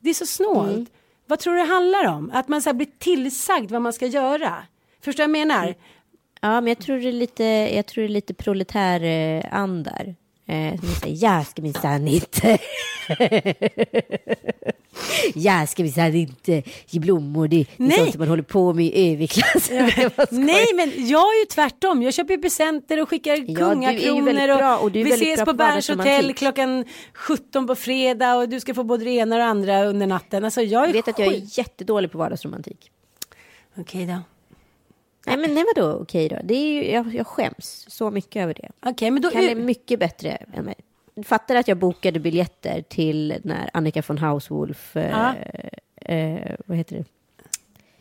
Det 0.00 0.10
är 0.10 0.14
så 0.14 0.26
snålt. 0.26 0.70
Mm. 0.72 0.86
Vad 1.26 1.38
tror 1.38 1.54
du 1.54 1.60
det 1.60 1.66
handlar 1.66 2.06
om? 2.06 2.30
Att 2.34 2.48
man 2.48 2.62
så 2.62 2.72
blir 2.72 2.88
tillsagd 2.98 3.70
vad 3.70 3.82
man 3.82 3.92
ska 3.92 4.06
göra. 4.06 4.54
Förstår 5.00 5.24
du 5.24 5.32
vad 5.32 5.38
jag 5.38 5.46
menar? 5.46 5.64
Mm. 5.64 5.78
Ja, 6.40 6.60
men 6.60 6.66
jag 6.66 6.78
tror 6.78 6.98
det 6.98 7.08
är 7.08 7.12
lite, 7.12 7.44
jag 7.44 7.86
tror 7.86 8.02
det 8.02 8.08
är 8.08 8.12
lite 8.12 8.34
proletärandar. 8.34 10.14
Eh, 10.48 10.80
som 10.80 10.88
säger, 10.88 11.24
jag 11.24 11.46
ska 11.46 11.62
minsann 11.62 12.08
inte. 12.08 12.58
jag 15.34 15.68
ska 15.68 15.82
minsann 15.82 16.14
inte 16.14 16.62
ge 16.86 17.00
blommor. 17.00 17.48
Det, 17.48 17.66
det 17.76 17.84
är 17.84 17.90
sånt 17.90 18.12
som 18.12 18.18
man 18.18 18.28
håller 18.28 18.42
på 18.42 18.72
med 18.72 18.84
i 18.84 19.12
överklassen. 19.12 19.90
Nej, 20.30 20.66
men 20.74 21.08
jag 21.08 21.34
är 21.34 21.40
ju 21.40 21.46
tvärtom. 21.46 22.02
Jag 22.02 22.14
köper 22.14 22.36
presenter 22.36 23.02
och 23.02 23.08
skickar 23.08 23.44
ja, 23.46 23.58
kungakronor. 23.58 24.76
Och, 24.76 24.84
och 24.84 24.96
vi 24.96 25.12
ses 25.12 25.44
på 25.44 25.52
Berns 25.52 25.88
hotell 25.88 26.34
klockan 26.34 26.84
17 27.12 27.66
på 27.66 27.74
fredag 27.74 28.34
och 28.34 28.48
du 28.48 28.60
ska 28.60 28.74
få 28.74 28.84
både 28.84 29.04
det 29.04 29.10
ena 29.10 29.36
och 29.36 29.40
det 29.40 29.46
andra 29.46 29.84
under 29.84 30.06
natten. 30.06 30.44
Alltså, 30.44 30.62
jag, 30.62 30.82
är 30.82 30.86
jag 30.86 30.92
vet 30.92 31.08
att 31.08 31.18
jag 31.18 31.28
är 31.28 31.58
jättedålig 31.58 32.12
på 32.12 32.18
vardagsromantik. 32.18 32.90
Okej 33.76 34.04
okay, 34.04 34.14
då. 34.14 34.35
Nej 35.26 35.36
men 35.36 35.54
nej 35.54 35.64
vadå 35.74 35.92
okej 36.02 36.28
då? 36.28 36.36
Det 36.44 36.54
är 36.54 36.66
ju, 36.66 36.90
jag, 36.90 37.14
jag 37.14 37.26
skäms 37.26 37.86
så 37.88 38.10
mycket 38.10 38.42
över 38.42 38.54
det. 38.54 38.68
Okej 38.80 39.10
men 39.10 39.22
då... 39.22 39.30
Kalle 39.30 39.50
är 39.50 39.54
mycket 39.54 40.00
bättre 40.00 40.30
än 40.30 40.64
mig. 40.64 40.74
Fattar 41.24 41.54
att 41.54 41.68
jag 41.68 41.78
bokade 41.78 42.20
biljetter 42.20 42.82
till 42.82 43.40
när 43.44 43.70
Annika 43.72 44.02
von 44.06 44.18
Hauswolf, 44.18 44.96
eh, 44.96 45.34
eh, 45.96 46.56
vad 46.66 46.76
heter 46.76 46.96
det? 46.96 47.04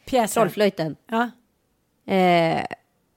Pjäsen. 0.06 0.42
Trollflöjten. 0.42 0.96
Ja. 1.08 1.30
Eh, 2.14 2.66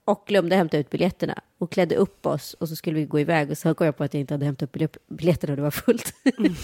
och 0.05 0.23
glömde 0.27 0.55
hämta 0.55 0.77
ut 0.77 0.89
biljetterna 0.89 1.41
och 1.57 1.71
klädde 1.71 1.95
upp 1.95 2.25
oss 2.25 2.53
och 2.53 2.69
så 2.69 2.75
skulle 2.75 2.99
vi 2.99 3.05
gå 3.05 3.19
iväg 3.19 3.51
och 3.51 3.57
så 3.57 3.73
kom 3.73 3.85
jag 3.85 3.97
på 3.97 4.03
att 4.03 4.13
jag 4.13 4.21
inte 4.21 4.33
hade 4.33 4.45
hämtat 4.45 4.75
upp 4.75 4.97
biljetterna 5.07 5.53
och 5.53 5.57
det 5.57 5.63
var 5.63 5.71
fullt. 5.71 6.13
Mm. 6.37 6.55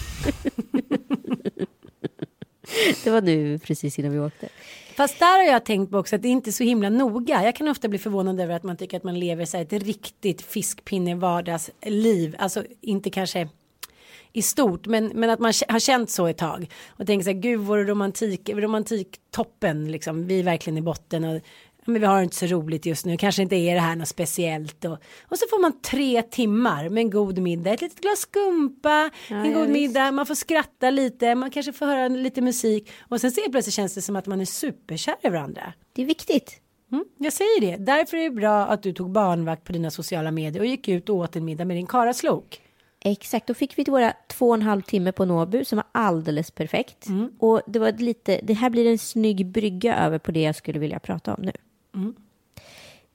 det 3.04 3.10
var 3.10 3.20
nu 3.20 3.58
precis 3.58 3.98
innan 3.98 4.12
vi 4.12 4.18
åkte. 4.18 4.48
Fast 4.96 5.18
där 5.18 5.38
har 5.38 5.52
jag 5.52 5.64
tänkt 5.64 5.90
på 5.90 5.98
också 5.98 6.16
att 6.16 6.22
det 6.22 6.28
är 6.28 6.32
inte 6.32 6.52
så 6.52 6.64
himla 6.64 6.90
noga. 6.90 7.44
Jag 7.44 7.56
kan 7.56 7.68
ofta 7.68 7.88
bli 7.88 7.98
förvånad 7.98 8.40
över 8.40 8.54
att 8.54 8.62
man 8.62 8.76
tycker 8.76 8.96
att 8.96 9.04
man 9.04 9.18
lever 9.18 9.44
så 9.44 9.56
här 9.56 9.64
ett 9.64 9.72
riktigt 9.72 10.42
fiskpinne 10.42 11.14
vardagsliv. 11.14 12.36
Alltså 12.38 12.64
inte 12.80 13.10
kanske 13.10 13.48
i 14.32 14.42
stort, 14.42 14.86
men, 14.86 15.06
men 15.14 15.30
att 15.30 15.38
man 15.38 15.52
har 15.68 15.78
känt 15.78 16.10
så 16.10 16.26
ett 16.26 16.38
tag 16.38 16.70
och 16.88 17.06
tänker 17.06 17.24
så 17.24 17.30
här, 17.30 17.40
gud 17.40 17.60
vår 17.60 17.78
romantik, 18.58 19.20
toppen 19.30 19.92
liksom, 19.92 20.26
vi 20.26 20.40
är 20.40 20.44
verkligen 20.44 20.78
i 20.78 20.82
botten 20.82 21.24
och 21.24 21.40
men 21.86 22.00
vi 22.00 22.06
har 22.06 22.22
inte 22.22 22.36
så 22.36 22.46
roligt 22.46 22.86
just 22.86 23.06
nu, 23.06 23.16
kanske 23.16 23.42
inte 23.42 23.56
är 23.56 23.74
det 23.74 23.80
här 23.80 23.96
något 23.96 24.08
speciellt. 24.08 24.84
Och, 24.84 24.98
och 25.22 25.38
så 25.38 25.46
får 25.50 25.62
man 25.62 25.80
tre 25.80 26.22
timmar 26.22 26.88
med 26.88 27.00
en 27.00 27.10
god 27.10 27.38
middag, 27.38 27.70
ett 27.70 27.80
litet 27.80 28.00
glas 28.00 28.18
skumpa, 28.18 29.10
ja, 29.30 29.36
en 29.36 29.52
god 29.52 29.68
ja, 29.68 29.68
middag, 29.68 30.12
man 30.12 30.26
får 30.26 30.34
skratta 30.34 30.90
lite, 30.90 31.34
man 31.34 31.50
kanske 31.50 31.72
får 31.72 31.86
höra 31.86 32.08
lite 32.08 32.40
musik 32.40 32.90
och 33.08 33.20
sen 33.20 33.30
så 33.30 33.40
plötsligt 33.50 33.74
känns 33.74 33.94
det 33.94 34.02
som 34.02 34.16
att 34.16 34.26
man 34.26 34.40
är 34.40 34.44
superkär 34.44 35.16
i 35.22 35.28
varandra. 35.28 35.72
Det 35.92 36.02
är 36.02 36.06
viktigt. 36.06 36.60
Mm, 36.92 37.04
jag 37.18 37.32
säger 37.32 37.60
det, 37.60 37.76
därför 37.76 38.16
är 38.16 38.22
det 38.22 38.30
bra 38.30 38.66
att 38.66 38.82
du 38.82 38.92
tog 38.92 39.10
barnvakt 39.10 39.64
på 39.64 39.72
dina 39.72 39.90
sociala 39.90 40.30
medier 40.30 40.60
och 40.60 40.66
gick 40.66 40.88
ut 40.88 41.08
och 41.08 41.16
åt 41.16 41.36
en 41.36 41.44
middag 41.44 41.64
med 41.64 41.76
din 41.76 41.86
karaslok. 41.86 42.60
Exakt, 43.00 43.46
då 43.46 43.54
fick 43.54 43.78
vi 43.78 43.84
våra 43.84 44.12
två 44.28 44.48
och 44.48 44.54
en 44.54 44.62
halv 44.62 44.82
timme 44.82 45.12
på 45.12 45.24
Nåbu 45.24 45.64
som 45.64 45.76
var 45.76 45.86
alldeles 45.92 46.50
perfekt. 46.50 47.06
Mm. 47.06 47.30
Och 47.38 47.62
det 47.66 47.78
var 47.78 47.92
lite, 47.92 48.40
det 48.42 48.54
här 48.54 48.70
blir 48.70 48.86
en 48.86 48.98
snygg 48.98 49.46
brygga 49.46 49.96
över 49.96 50.18
på 50.18 50.32
det 50.32 50.40
jag 50.40 50.56
skulle 50.56 50.78
vilja 50.78 50.98
prata 50.98 51.34
om 51.34 51.42
nu. 51.42 51.52
Mm. 51.96 52.14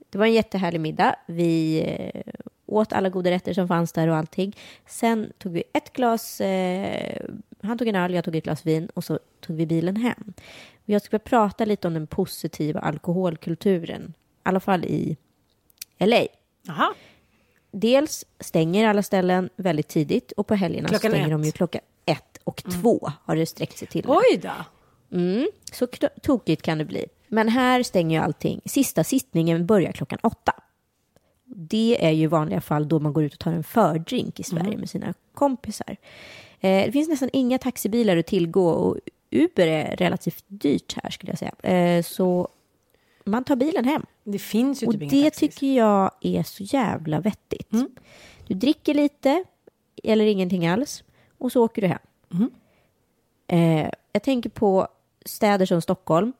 Det 0.10 0.18
var 0.18 0.26
en 0.26 0.34
jättehärlig 0.34 0.82
middag. 0.82 1.16
Vi 1.26 1.82
eh, 1.88 2.34
åt 2.66 2.94
alla 2.94 3.10
goda 3.10 3.32
rätter 3.32 3.54
som 3.54 3.68
fanns 3.68 3.92
där 3.92 4.08
och 4.08 4.16
allting. 4.16 4.58
Sen 4.88 5.34
tog 5.38 5.52
vi 5.52 5.64
ett 5.74 5.94
glas, 5.94 6.42
eh, 6.42 7.26
han 7.62 7.78
tog 7.78 7.88
en 7.88 7.96
öl, 7.96 8.14
jag 8.14 8.24
tog 8.24 8.36
ett 8.36 8.44
glas 8.44 8.66
vin 8.66 8.90
och 8.94 9.04
så 9.04 9.20
tog 9.40 9.56
vi 9.56 9.66
bilen 9.66 9.96
hem. 9.96 10.34
Och 10.74 10.90
jag 10.90 11.02
ska 11.02 11.20
prata 11.20 11.66
lite 11.66 11.88
om 11.88 11.94
den 11.94 12.08
positiva 12.08 12.80
alkoholkulturen, 12.80 14.14
i 14.18 14.40
alla 14.44 14.60
fall 14.60 14.86
i 14.86 15.18
LA. 16.00 16.26
Aha. 16.70 16.94
Dels 17.72 18.26
stänger 18.40 18.88
alla 18.88 19.04
ställen 19.04 19.50
väldigt 19.56 19.88
tidigt 19.88 20.32
och 20.32 20.48
på 20.48 20.56
helgerna 20.56 20.88
klockan 20.88 21.12
stänger 21.12 21.26
ett. 21.26 21.32
de 21.32 21.44
ju 21.44 21.52
klockan 21.52 21.82
ett 22.06 22.38
och 22.44 22.64
mm. 22.66 22.82
två 22.82 23.12
har 23.24 23.36
det 23.36 23.46
sträckt 23.46 23.78
sig 23.78 23.88
till. 23.88 24.06
Oj 24.08 24.40
då! 24.42 24.66
Mm, 25.18 25.48
så 25.72 25.88
tokigt 26.22 26.62
kan 26.62 26.78
det 26.78 26.86
bli. 26.86 27.06
Men 27.34 27.50
här 27.50 27.84
stänger 27.84 28.20
ju 28.20 28.24
allting. 28.24 28.62
Sista 28.66 29.04
sittningen 29.04 29.66
börjar 29.66 29.92
klockan 29.92 30.20
åtta. 30.24 30.54
Det 31.46 32.06
är 32.06 32.12
ju 32.12 32.28
vanliga 32.28 32.62
fall 32.62 32.88
då 32.88 33.00
man 33.00 33.14
går 33.14 33.24
ut 33.24 33.34
och 33.34 33.40
tar 33.40 33.52
en 33.52 33.64
fördrink 33.64 34.40
i 34.40 34.44
Sverige 34.44 34.68
mm. 34.68 34.80
med 34.80 34.90
sina 34.90 35.14
kompisar. 35.34 35.98
Eh, 36.60 36.86
det 36.86 36.92
finns 36.92 37.10
nästan 37.10 37.30
inga 37.34 37.58
taxibilar 37.58 38.18
att 38.18 38.28
tillgå 38.28 38.70
och 38.70 38.98
Uber 39.32 39.68
är 39.68 39.96
relativt 39.96 40.44
dyrt 40.48 40.98
här 41.04 41.10
skulle 41.10 41.32
jag 41.32 41.40
säga. 41.40 41.76
Eh, 41.76 42.04
så 42.04 42.48
man 43.24 43.44
tar 43.44 43.56
bilen 43.56 43.86
hem. 43.86 44.06
Det 44.24 44.40
finns 44.40 44.84
ju 44.84 44.88
Och 44.88 44.94
typ 44.94 45.10
det 45.10 45.30
tycker 45.30 45.78
jag 45.78 46.12
är 46.22 46.44
så 46.44 46.64
jävla 46.64 47.20
vettigt. 47.20 47.74
Mm. 47.74 47.90
Du 48.48 48.54
dricker 48.54 48.94
lite 48.94 49.44
eller 50.04 50.26
ingenting 50.26 50.68
alls 50.68 51.04
och 51.38 51.52
så 51.52 51.64
åker 51.66 51.82
du 51.82 51.88
hem. 51.88 52.00
Mm. 52.34 52.52
Eh, 53.48 53.92
jag 54.12 54.24
tänker 54.24 54.50
på 54.50 54.88
städer 55.26 55.66
som 55.66 55.82
Stockholm 55.82 56.34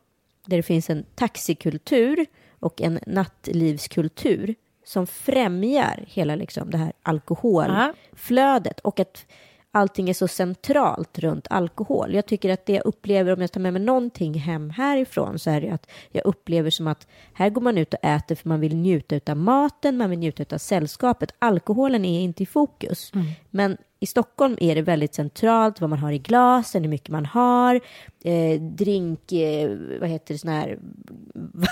där 0.46 0.58
det 0.58 0.64
finns 0.64 0.90
en 0.90 1.06
taxikultur 1.16 2.26
och 2.60 2.82
en 2.82 3.00
nattlivskultur 3.08 4.56
som 4.86 5.08
främjar 5.08 6.04
hela 6.08 6.36
liksom 6.36 6.70
det 6.70 6.78
här 6.78 6.94
alkoholflödet 7.04 8.80
och 8.80 9.00
att 9.00 9.26
allting 9.72 10.10
är 10.10 10.14
så 10.14 10.28
centralt 10.28 11.20
runt 11.20 11.48
alkohol. 11.50 12.14
Jag 12.14 12.26
tycker 12.26 12.50
att 12.50 12.66
det 12.66 12.74
jag 12.74 12.86
upplever, 12.86 13.34
om 13.34 13.42
jag 13.42 13.52
tar 13.52 13.62
med 13.62 13.74
mig 13.74 13.82
någonting 13.82 14.34
hem 14.34 14.70
härifrån, 14.70 15.40
så 15.40 15.50
är 15.50 15.62
det 15.62 15.70
att 15.70 15.90
jag 16.12 16.26
upplever 16.26 16.70
som 16.70 16.88
att 16.88 17.08
här 17.34 17.50
går 17.50 17.62
man 17.62 17.78
ut 17.78 17.94
och 17.94 18.04
äter 18.04 18.36
för 18.36 18.50
man 18.50 18.60
vill 18.60 18.76
njuta 18.76 19.32
av 19.32 19.38
maten, 19.38 19.98
man 19.98 20.10
vill 20.10 20.20
njuta 20.20 20.56
av 20.56 20.60
sällskapet. 20.60 21.32
Alkoholen 21.40 22.06
är 22.06 22.20
inte 22.22 22.44
i 22.44 22.46
fokus. 22.46 23.12
Mm. 23.14 23.26
Men 23.50 23.78
i 24.04 24.06
Stockholm 24.06 24.58
är 24.62 24.76
det 24.76 24.82
väldigt 24.82 25.14
centralt 25.14 25.82
vad 25.82 25.90
man 25.90 26.00
har 26.00 26.12
i 26.12 26.18
glasen, 26.18 26.84
hur 26.84 26.90
mycket 26.90 27.10
man 27.10 27.26
har, 27.26 27.82
eh, 28.24 28.62
drink, 28.62 29.32
eh, 29.32 29.70
vad 30.00 30.10
heter 30.10 30.34
det, 30.34 30.38
såna 30.38 30.54
här 30.54 30.80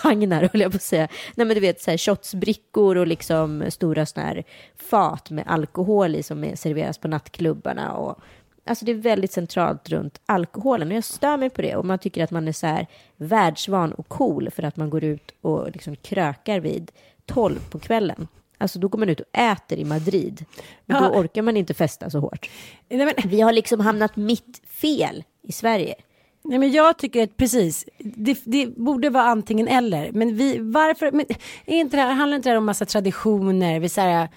vagnar, 0.03 0.41
höll 0.53 0.61
jag 0.61 0.71
på 0.71 0.75
att 0.75 0.81
säga. 0.81 1.07
Nej, 1.35 1.47
men 1.47 1.55
du 1.55 1.61
vet, 1.61 1.81
så 1.81 1.91
här 1.91 1.97
shotsbrickor 1.97 2.97
och 2.97 3.07
liksom 3.07 3.63
stora 3.69 4.05
såna 4.05 4.25
här 4.25 4.43
fat 4.89 5.29
med 5.29 5.43
alkohol 5.47 6.15
i 6.15 6.23
som 6.23 6.51
serveras 6.55 6.97
på 6.97 7.07
nattklubbarna. 7.07 7.93
Och, 7.93 8.19
alltså 8.65 8.85
det 8.85 8.91
är 8.91 8.95
väldigt 8.95 9.31
centralt 9.31 9.89
runt 9.89 10.21
alkoholen 10.25 10.87
och 10.87 10.93
jag 10.93 11.03
stör 11.03 11.37
mig 11.37 11.49
på 11.49 11.61
det 11.61 11.75
och 11.75 11.85
man 11.85 11.99
tycker 11.99 12.23
att 12.23 12.31
man 12.31 12.47
är 12.47 12.51
så 12.51 12.67
här 12.67 12.87
världsvan 13.17 13.91
och 13.91 14.07
cool 14.07 14.49
för 14.51 14.63
att 14.63 14.77
man 14.77 14.89
går 14.89 15.03
ut 15.03 15.33
och 15.41 15.71
liksom 15.71 15.95
krökar 15.95 16.59
vid 16.59 16.91
tolv 17.25 17.59
på 17.69 17.79
kvällen. 17.79 18.27
Alltså 18.59 18.79
då 18.79 18.87
går 18.87 18.99
man 18.99 19.09
ut 19.09 19.19
och 19.19 19.39
äter 19.39 19.77
i 19.77 19.85
Madrid. 19.85 20.45
Och 20.57 20.63
ja. 20.85 20.99
Då 20.99 21.19
orkar 21.19 21.41
man 21.41 21.57
inte 21.57 21.73
festa 21.73 22.09
så 22.09 22.19
hårt. 22.19 22.49
Nej, 22.89 23.05
men... 23.05 23.29
Vi 23.29 23.41
har 23.41 23.51
liksom 23.51 23.79
hamnat 23.79 24.15
mitt 24.15 24.61
fel 24.67 25.23
i 25.41 25.51
Sverige. 25.51 25.95
Nej, 26.43 26.59
men 26.59 26.71
jag 26.71 26.97
tycker 26.97 27.23
att 27.23 27.37
precis, 27.37 27.85
det, 27.97 28.37
det, 28.43 28.67
borde 28.67 29.09
vara 29.09 29.23
antingen 29.23 29.67
eller. 29.67 30.11
Men 30.11 30.35
vi, 30.35 30.57
varför, 30.59 31.11
men 31.11 31.25
är 31.65 31.79
inte 31.79 31.97
det 31.97 32.01
här, 32.01 32.13
handlar 32.13 32.35
inte 32.35 32.49
det 32.49 32.53
här 32.53 32.57
om 32.57 32.65
massa 32.65 32.85
traditioner, 32.85 33.79
vi 33.79 33.89
säger, 33.89 34.29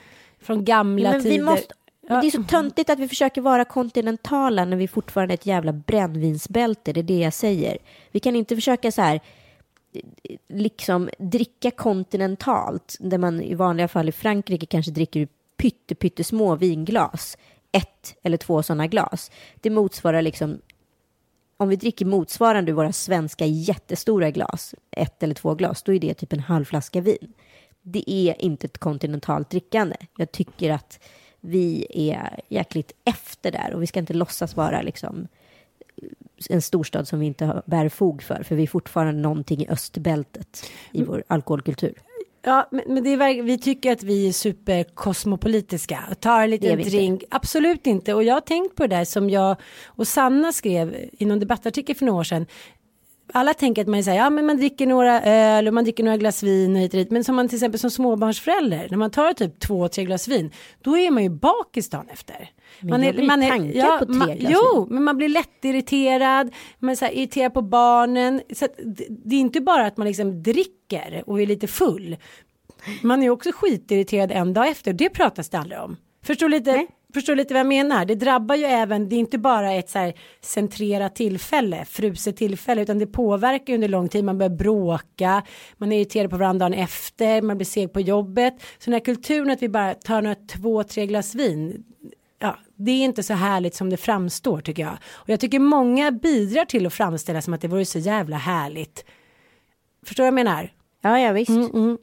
från 0.42 0.64
gamla 0.64 1.04
ja, 1.04 1.12
men 1.12 1.22
tider? 1.22 1.36
Vi 1.36 1.42
måste, 1.42 1.74
ja. 2.08 2.20
Det 2.20 2.26
är 2.26 2.30
så 2.30 2.42
töntigt 2.42 2.90
att 2.90 2.98
vi 2.98 3.08
försöker 3.08 3.40
vara 3.40 3.64
kontinentala 3.64 4.64
när 4.64 4.76
vi 4.76 4.88
fortfarande 4.88 5.34
är 5.34 5.36
ett 5.36 5.46
jävla 5.46 5.72
brännvinsbälte, 5.72 6.92
det 6.92 7.00
är 7.00 7.04
det 7.04 7.18
jag 7.18 7.34
säger. 7.34 7.78
Vi 8.10 8.20
kan 8.20 8.36
inte 8.36 8.54
försöka 8.54 8.92
så 8.92 9.02
här, 9.02 9.20
liksom 10.48 11.10
dricka 11.18 11.70
kontinentalt, 11.70 12.96
där 13.00 13.18
man 13.18 13.40
i 13.40 13.54
vanliga 13.54 13.88
fall 13.88 14.08
i 14.08 14.12
Frankrike 14.12 14.66
kanske 14.66 14.92
dricker 14.92 15.28
pytte, 15.56 15.94
pyttesmå 15.94 16.56
vinglas, 16.56 17.38
ett 17.72 18.14
eller 18.22 18.36
två 18.36 18.62
sådana 18.62 18.86
glas. 18.86 19.30
Det 19.60 19.70
motsvarar 19.70 20.22
liksom, 20.22 20.60
om 21.56 21.68
vi 21.68 21.76
dricker 21.76 22.06
motsvarande 22.06 22.72
våra 22.72 22.92
svenska 22.92 23.46
jättestora 23.46 24.30
glas, 24.30 24.74
ett 24.90 25.22
eller 25.22 25.34
två 25.34 25.54
glas, 25.54 25.82
då 25.82 25.94
är 25.94 26.00
det 26.00 26.14
typ 26.14 26.32
en 26.32 26.40
halv 26.40 26.64
flaska 26.64 27.00
vin. 27.00 27.32
Det 27.82 28.10
är 28.10 28.42
inte 28.42 28.66
ett 28.66 28.78
kontinentalt 28.78 29.50
drickande. 29.50 29.96
Jag 30.16 30.32
tycker 30.32 30.70
att 30.70 31.00
vi 31.40 31.86
är 31.90 32.40
jäkligt 32.48 32.92
efter 33.04 33.52
där 33.52 33.74
och 33.74 33.82
vi 33.82 33.86
ska 33.86 34.00
inte 34.00 34.14
låtsas 34.14 34.56
vara 34.56 34.82
liksom 34.82 35.28
en 36.50 36.62
storstad 36.62 37.08
som 37.08 37.20
vi 37.20 37.26
inte 37.26 37.62
bär 37.66 37.88
fog 37.88 38.22
för, 38.22 38.42
för 38.42 38.54
vi 38.54 38.62
är 38.62 38.66
fortfarande 38.66 39.22
någonting 39.22 39.60
i 39.60 39.68
östbältet 39.68 40.70
i 40.92 40.98
mm. 40.98 41.10
vår 41.10 41.24
alkoholkultur. 41.26 41.94
Ja, 42.44 42.68
men, 42.70 42.84
men 42.86 43.04
det 43.04 43.10
är, 43.12 43.42
vi 43.42 43.58
tycker 43.58 43.92
att 43.92 44.02
vi 44.02 44.28
är 44.28 44.32
superkosmopolitiska. 44.32 46.04
Tar 46.20 46.42
en 46.42 46.50
liten 46.50 46.78
drink. 46.78 47.22
Inte. 47.22 47.36
Absolut 47.36 47.86
inte. 47.86 48.14
Och 48.14 48.24
jag 48.24 48.34
har 48.34 48.40
tänkt 48.40 48.76
på 48.76 48.86
det 48.86 48.96
där 48.96 49.04
som 49.04 49.30
jag 49.30 49.56
och 49.84 50.08
Sanna 50.08 50.52
skrev 50.52 51.08
i 51.12 51.24
någon 51.24 51.40
debattartikel 51.40 51.96
för 51.96 52.06
några 52.06 52.20
år 52.20 52.24
sedan 52.24 52.46
alla 53.32 53.54
tänker 53.54 53.82
att 53.82 53.88
man 53.88 54.04
säger 54.04 54.18
ja 54.18 54.30
men 54.30 54.46
man 54.46 54.56
dricker 54.56 54.86
några 54.86 55.22
öl 55.22 55.68
och 55.68 55.74
man 55.74 55.84
dricker 55.84 56.04
några 56.04 56.16
glas 56.16 56.42
vin 56.42 56.76
och 56.76 56.82
hit 56.82 56.94
och 56.94 56.98
dit. 56.98 57.10
Men 57.10 57.24
som 57.24 57.36
man 57.36 57.48
till 57.48 57.56
exempel 57.56 57.80
som 57.80 57.90
småbarnsförälder 57.90 58.86
när 58.90 58.98
man 58.98 59.10
tar 59.10 59.32
typ 59.32 59.60
två, 59.60 59.88
tre 59.88 60.04
glas 60.04 60.28
vin 60.28 60.50
då 60.80 60.98
är 60.98 61.10
man 61.10 61.22
ju 61.22 61.28
bakis 61.28 61.90
dagen 61.90 62.08
efter. 62.12 62.50
Men 62.80 62.90
man 62.90 63.04
är, 63.04 63.26
man 63.26 63.42
är, 63.42 63.76
ja, 63.76 63.96
på 63.98 64.06
tre 64.06 64.14
man, 64.14 64.36
glas 64.36 64.52
Jo, 64.54 64.86
men 64.90 65.04
man 65.04 65.16
blir 65.16 65.28
lättirriterad, 65.28 66.50
man 66.78 66.90
är 66.90 66.94
så 66.94 67.04
här, 67.04 67.12
irriterad 67.12 67.54
på 67.54 67.62
barnen. 67.62 68.40
Så 68.54 68.66
det, 68.84 69.06
det 69.08 69.36
är 69.36 69.40
inte 69.40 69.60
bara 69.60 69.86
att 69.86 69.96
man 69.96 70.06
liksom 70.06 70.42
dricker 70.42 71.22
och 71.26 71.42
är 71.42 71.46
lite 71.46 71.66
full. 71.66 72.16
Man 73.02 73.22
är 73.22 73.30
också 73.30 73.50
skitirriterad 73.52 74.32
en 74.32 74.52
dag 74.52 74.68
efter, 74.68 74.92
det 74.92 75.10
pratas 75.10 75.48
det 75.48 75.58
aldrig 75.58 75.80
om. 75.80 75.96
Förstår 76.24 76.48
lite? 76.48 76.72
Nej. 76.72 76.88
Förstår 77.14 77.36
lite 77.36 77.54
vad 77.54 77.60
jag 77.60 77.66
menar? 77.66 78.04
Det 78.04 78.14
drabbar 78.14 78.54
ju 78.54 78.64
även, 78.64 79.08
det 79.08 79.16
är 79.16 79.18
inte 79.18 79.38
bara 79.38 79.72
ett 79.72 79.90
så 79.90 79.98
här 79.98 80.14
centrerat 80.40 81.14
tillfälle, 81.14 81.84
fruset 81.84 82.36
tillfälle, 82.36 82.82
utan 82.82 82.98
det 82.98 83.06
påverkar 83.06 83.74
under 83.74 83.88
lång 83.88 84.08
tid. 84.08 84.24
Man 84.24 84.38
börjar 84.38 84.56
bråka, 84.56 85.42
man 85.76 85.92
är 85.92 85.96
irriterad 85.96 86.30
på 86.30 86.36
varandra 86.36 86.68
dagen 86.68 86.78
efter, 86.78 87.42
man 87.42 87.56
blir 87.56 87.66
seg 87.66 87.92
på 87.92 88.00
jobbet. 88.00 88.54
Så 88.78 88.84
den 88.84 88.92
här 88.92 89.00
kulturen 89.00 89.50
att 89.50 89.62
vi 89.62 89.68
bara 89.68 89.94
tar 89.94 90.22
några 90.22 90.36
två, 90.52 90.84
tre 90.84 91.06
glas 91.06 91.34
vin, 91.34 91.84
ja, 92.38 92.58
det 92.76 92.90
är 92.90 93.04
inte 93.04 93.22
så 93.22 93.34
härligt 93.34 93.74
som 93.74 93.90
det 93.90 93.96
framstår 93.96 94.60
tycker 94.60 94.82
jag. 94.82 94.98
Och 95.12 95.28
jag 95.28 95.40
tycker 95.40 95.58
många 95.58 96.10
bidrar 96.10 96.64
till 96.64 96.86
att 96.86 96.92
framställa 96.94 97.42
som 97.42 97.54
att 97.54 97.60
det 97.60 97.68
vore 97.68 97.84
så 97.84 97.98
jävla 97.98 98.36
härligt. 98.36 99.04
Förstår 100.06 100.24
du 100.24 100.30
vad 100.30 100.38
jag 100.38 100.44
menar? 100.44 100.72
Ja, 101.00 101.20
ja 101.20 101.32
visst. 101.32 101.50
Mm, 101.50 101.70
mm. 101.74 101.98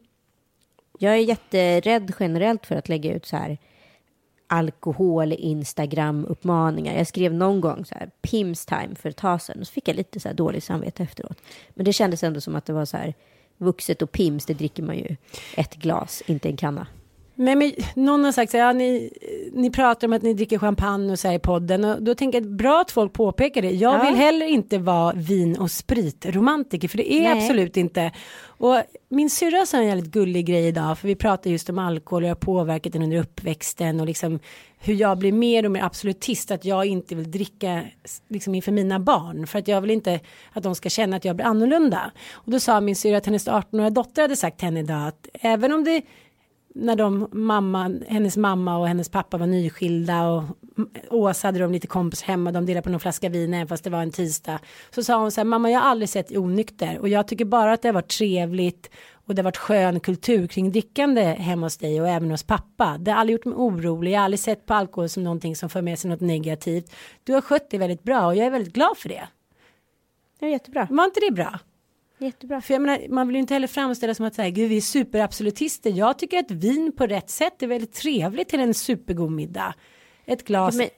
Jag 0.99 1.13
är 1.13 1.17
jätterädd 1.17 2.13
generellt 2.19 2.65
för 2.65 2.75
att 2.75 2.89
lägga 2.89 3.13
ut 3.13 3.25
så 3.25 3.35
här 3.35 3.57
alkohol 4.49 5.33
Instagram-uppmaningar. 5.33 6.97
Jag 6.97 7.07
skrev 7.07 7.33
någon 7.33 7.61
gång 7.61 7.85
så 7.85 7.95
här 7.95 8.09
Pims 8.21 8.65
time 8.65 8.95
för 8.95 9.09
ett 9.09 9.17
tag 9.17 9.41
sedan 9.41 9.59
och 9.59 9.67
så 9.67 9.73
fick 9.73 9.87
jag 9.87 9.95
lite 9.95 10.19
så 10.19 10.27
här 10.27 10.35
dåligt 10.35 10.63
samvete 10.63 11.03
efteråt. 11.03 11.37
Men 11.69 11.85
det 11.85 11.93
kändes 11.93 12.23
ändå 12.23 12.41
som 12.41 12.55
att 12.55 12.65
det 12.65 12.73
var 12.73 12.85
så 12.85 12.97
här 12.97 13.13
vuxet 13.57 14.01
och 14.01 14.11
Pims, 14.11 14.45
det 14.45 14.53
dricker 14.53 14.83
man 14.83 14.97
ju 14.97 15.15
ett 15.55 15.75
glas, 15.75 16.23
inte 16.25 16.49
en 16.49 16.57
kanna. 16.57 16.87
Nej, 17.41 17.55
men 17.55 17.71
någon 17.95 18.23
har 18.23 18.31
sagt 18.31 18.51
så 18.51 18.57
här, 18.57 18.65
ja, 18.65 18.73
ni, 18.73 19.09
ni 19.53 19.71
pratar 19.71 20.07
om 20.07 20.13
att 20.13 20.21
ni 20.21 20.33
dricker 20.33 20.57
champagne 20.59 21.11
och 21.11 21.19
så 21.19 21.27
här 21.27 21.35
i 21.35 21.39
podden 21.39 21.85
och 21.85 22.03
då 22.03 22.15
tänker 22.15 22.37
jag 22.41 22.45
att 22.47 22.51
bra 22.57 22.81
att 22.81 22.91
folk 22.91 23.13
påpekar 23.13 23.61
det. 23.61 23.71
Jag 23.71 23.99
Ja. 23.99 24.03
vill 24.09 24.15
heller 24.15 24.45
inte 24.45 24.77
vara 24.77 25.13
vin 25.13 25.57
och 25.57 25.71
spritromantiker 25.71 26.87
för 26.87 26.97
det 26.97 27.13
är 27.13 27.21
Nej. 27.21 27.31
absolut 27.43 27.77
inte. 27.77 28.11
Och 28.41 28.81
min 29.09 29.29
syrra 29.29 29.65
sa 29.65 29.77
en 29.77 29.87
jävligt 29.87 30.11
gullig 30.11 30.45
grej 30.45 30.67
idag 30.67 30.99
för 30.99 31.07
vi 31.07 31.15
pratar 31.15 31.49
just 31.49 31.69
om 31.69 31.79
alkohol 31.79 32.23
och 32.23 32.29
jag 32.29 32.35
har 32.35 32.39
påverkat 32.39 32.93
den 32.93 33.01
under 33.03 33.17
uppväxten 33.17 33.99
och 33.99 34.05
liksom 34.05 34.39
hur 34.79 34.93
jag 34.93 35.17
blir 35.17 35.31
mer 35.31 35.65
och 35.65 35.71
mer 35.71 35.83
absolutist 35.83 36.51
att 36.51 36.65
jag 36.65 36.85
inte 36.85 37.15
vill 37.15 37.31
dricka 37.31 37.81
liksom 38.29 38.55
inför 38.55 38.71
mina 38.71 38.99
barn 38.99 39.47
för 39.47 39.59
att 39.59 39.67
jag 39.67 39.81
vill 39.81 39.91
inte 39.91 40.19
att 40.53 40.63
de 40.63 40.75
ska 40.75 40.89
känna 40.89 41.15
att 41.15 41.25
jag 41.25 41.35
blir 41.35 41.45
annorlunda. 41.45 42.11
Och 42.31 42.51
då 42.51 42.59
sa 42.59 42.81
min 42.81 42.95
syrra 42.95 43.17
att 43.17 43.25
hennes 43.25 43.47
18-åriga 43.47 43.89
dotter 43.89 44.21
hade 44.21 44.35
sagt 44.35 44.57
till 44.57 44.65
henne 44.65 44.79
idag 44.79 45.07
att 45.07 45.27
även 45.33 45.71
om 45.73 45.83
det 45.83 46.01
när 46.79 46.95
de 46.95 47.29
mamma, 47.31 47.99
hennes 48.07 48.37
mamma 48.37 48.77
och 48.77 48.87
hennes 48.87 49.09
pappa 49.09 49.37
var 49.37 49.47
nyskilda 49.47 50.27
och 50.29 50.43
Åsa 51.09 51.47
hade 51.47 51.59
de 51.59 51.71
lite 51.71 51.87
kompisar 51.87 52.27
hemma, 52.27 52.51
de 52.51 52.65
delade 52.65 52.83
på 52.83 52.89
någon 52.89 52.99
flaska 52.99 53.29
vin 53.29 53.53
även 53.53 53.67
fast 53.67 53.83
det 53.83 53.89
var 53.89 54.01
en 54.01 54.11
tisdag. 54.11 54.59
Så 54.89 55.03
sa 55.03 55.21
hon 55.21 55.31
så 55.31 55.39
här, 55.41 55.45
mamma 55.45 55.71
jag 55.71 55.79
har 55.79 55.89
aldrig 55.89 56.09
sett 56.09 56.37
onykter 56.37 56.99
och 56.99 57.09
jag 57.09 57.27
tycker 57.27 57.45
bara 57.45 57.73
att 57.73 57.81
det 57.81 57.87
har 57.87 57.93
varit 57.93 58.17
trevligt 58.17 58.89
och 59.11 59.35
det 59.35 59.41
har 59.41 59.43
varit 59.43 59.57
skön 59.57 59.99
kultur 59.99 60.47
kring 60.47 60.71
drickande 60.71 61.21
hemma 61.23 61.65
hos 61.65 61.77
dig 61.77 62.01
och 62.01 62.07
även 62.07 62.31
hos 62.31 62.43
pappa. 62.43 62.97
Det 62.99 63.11
har 63.11 63.19
aldrig 63.19 63.33
gjort 63.33 63.45
mig 63.45 63.55
orolig, 63.55 64.11
jag 64.11 64.19
har 64.19 64.25
aldrig 64.25 64.39
sett 64.39 64.65
på 64.65 64.73
alkohol 64.73 65.09
som 65.09 65.23
någonting 65.23 65.55
som 65.55 65.69
för 65.69 65.81
med 65.81 65.99
sig 65.99 66.09
något 66.09 66.21
negativt. 66.21 66.91
Du 67.23 67.33
har 67.33 67.41
skött 67.41 67.69
dig 67.69 67.79
väldigt 67.79 68.03
bra 68.03 68.25
och 68.25 68.35
jag 68.35 68.45
är 68.45 68.51
väldigt 68.51 68.73
glad 68.73 68.97
för 68.97 69.09
det. 69.09 69.27
Det 70.39 70.45
är 70.45 70.49
jättebra. 70.49 70.87
Var 70.91 71.05
inte 71.05 71.19
det 71.19 71.31
bra? 71.31 71.59
Jättebra. 72.19 72.61
För 72.61 72.73
jag 72.73 72.81
menar, 72.81 73.07
man 73.09 73.27
vill 73.27 73.35
ju 73.35 73.39
inte 73.39 73.53
heller 73.53 73.67
framställa 73.67 74.13
som 74.15 74.25
att 74.25 74.35
säga, 74.35 74.49
gud 74.49 74.69
vi 74.69 74.77
är 74.77 74.81
superabsolutister. 74.81 75.89
Jag 75.89 76.19
tycker 76.19 76.39
att 76.39 76.51
vin 76.51 76.91
på 76.97 77.07
rätt 77.07 77.29
sätt 77.29 77.63
är 77.63 77.67
väldigt 77.67 77.93
trevligt 77.93 78.49
till 78.49 78.59
en 78.59 78.73
supergod 78.73 79.31
middag. 79.31 79.75
Ett 80.25 80.43
glas. 80.45 80.75
Ja, 80.75 80.77
men- 80.77 80.89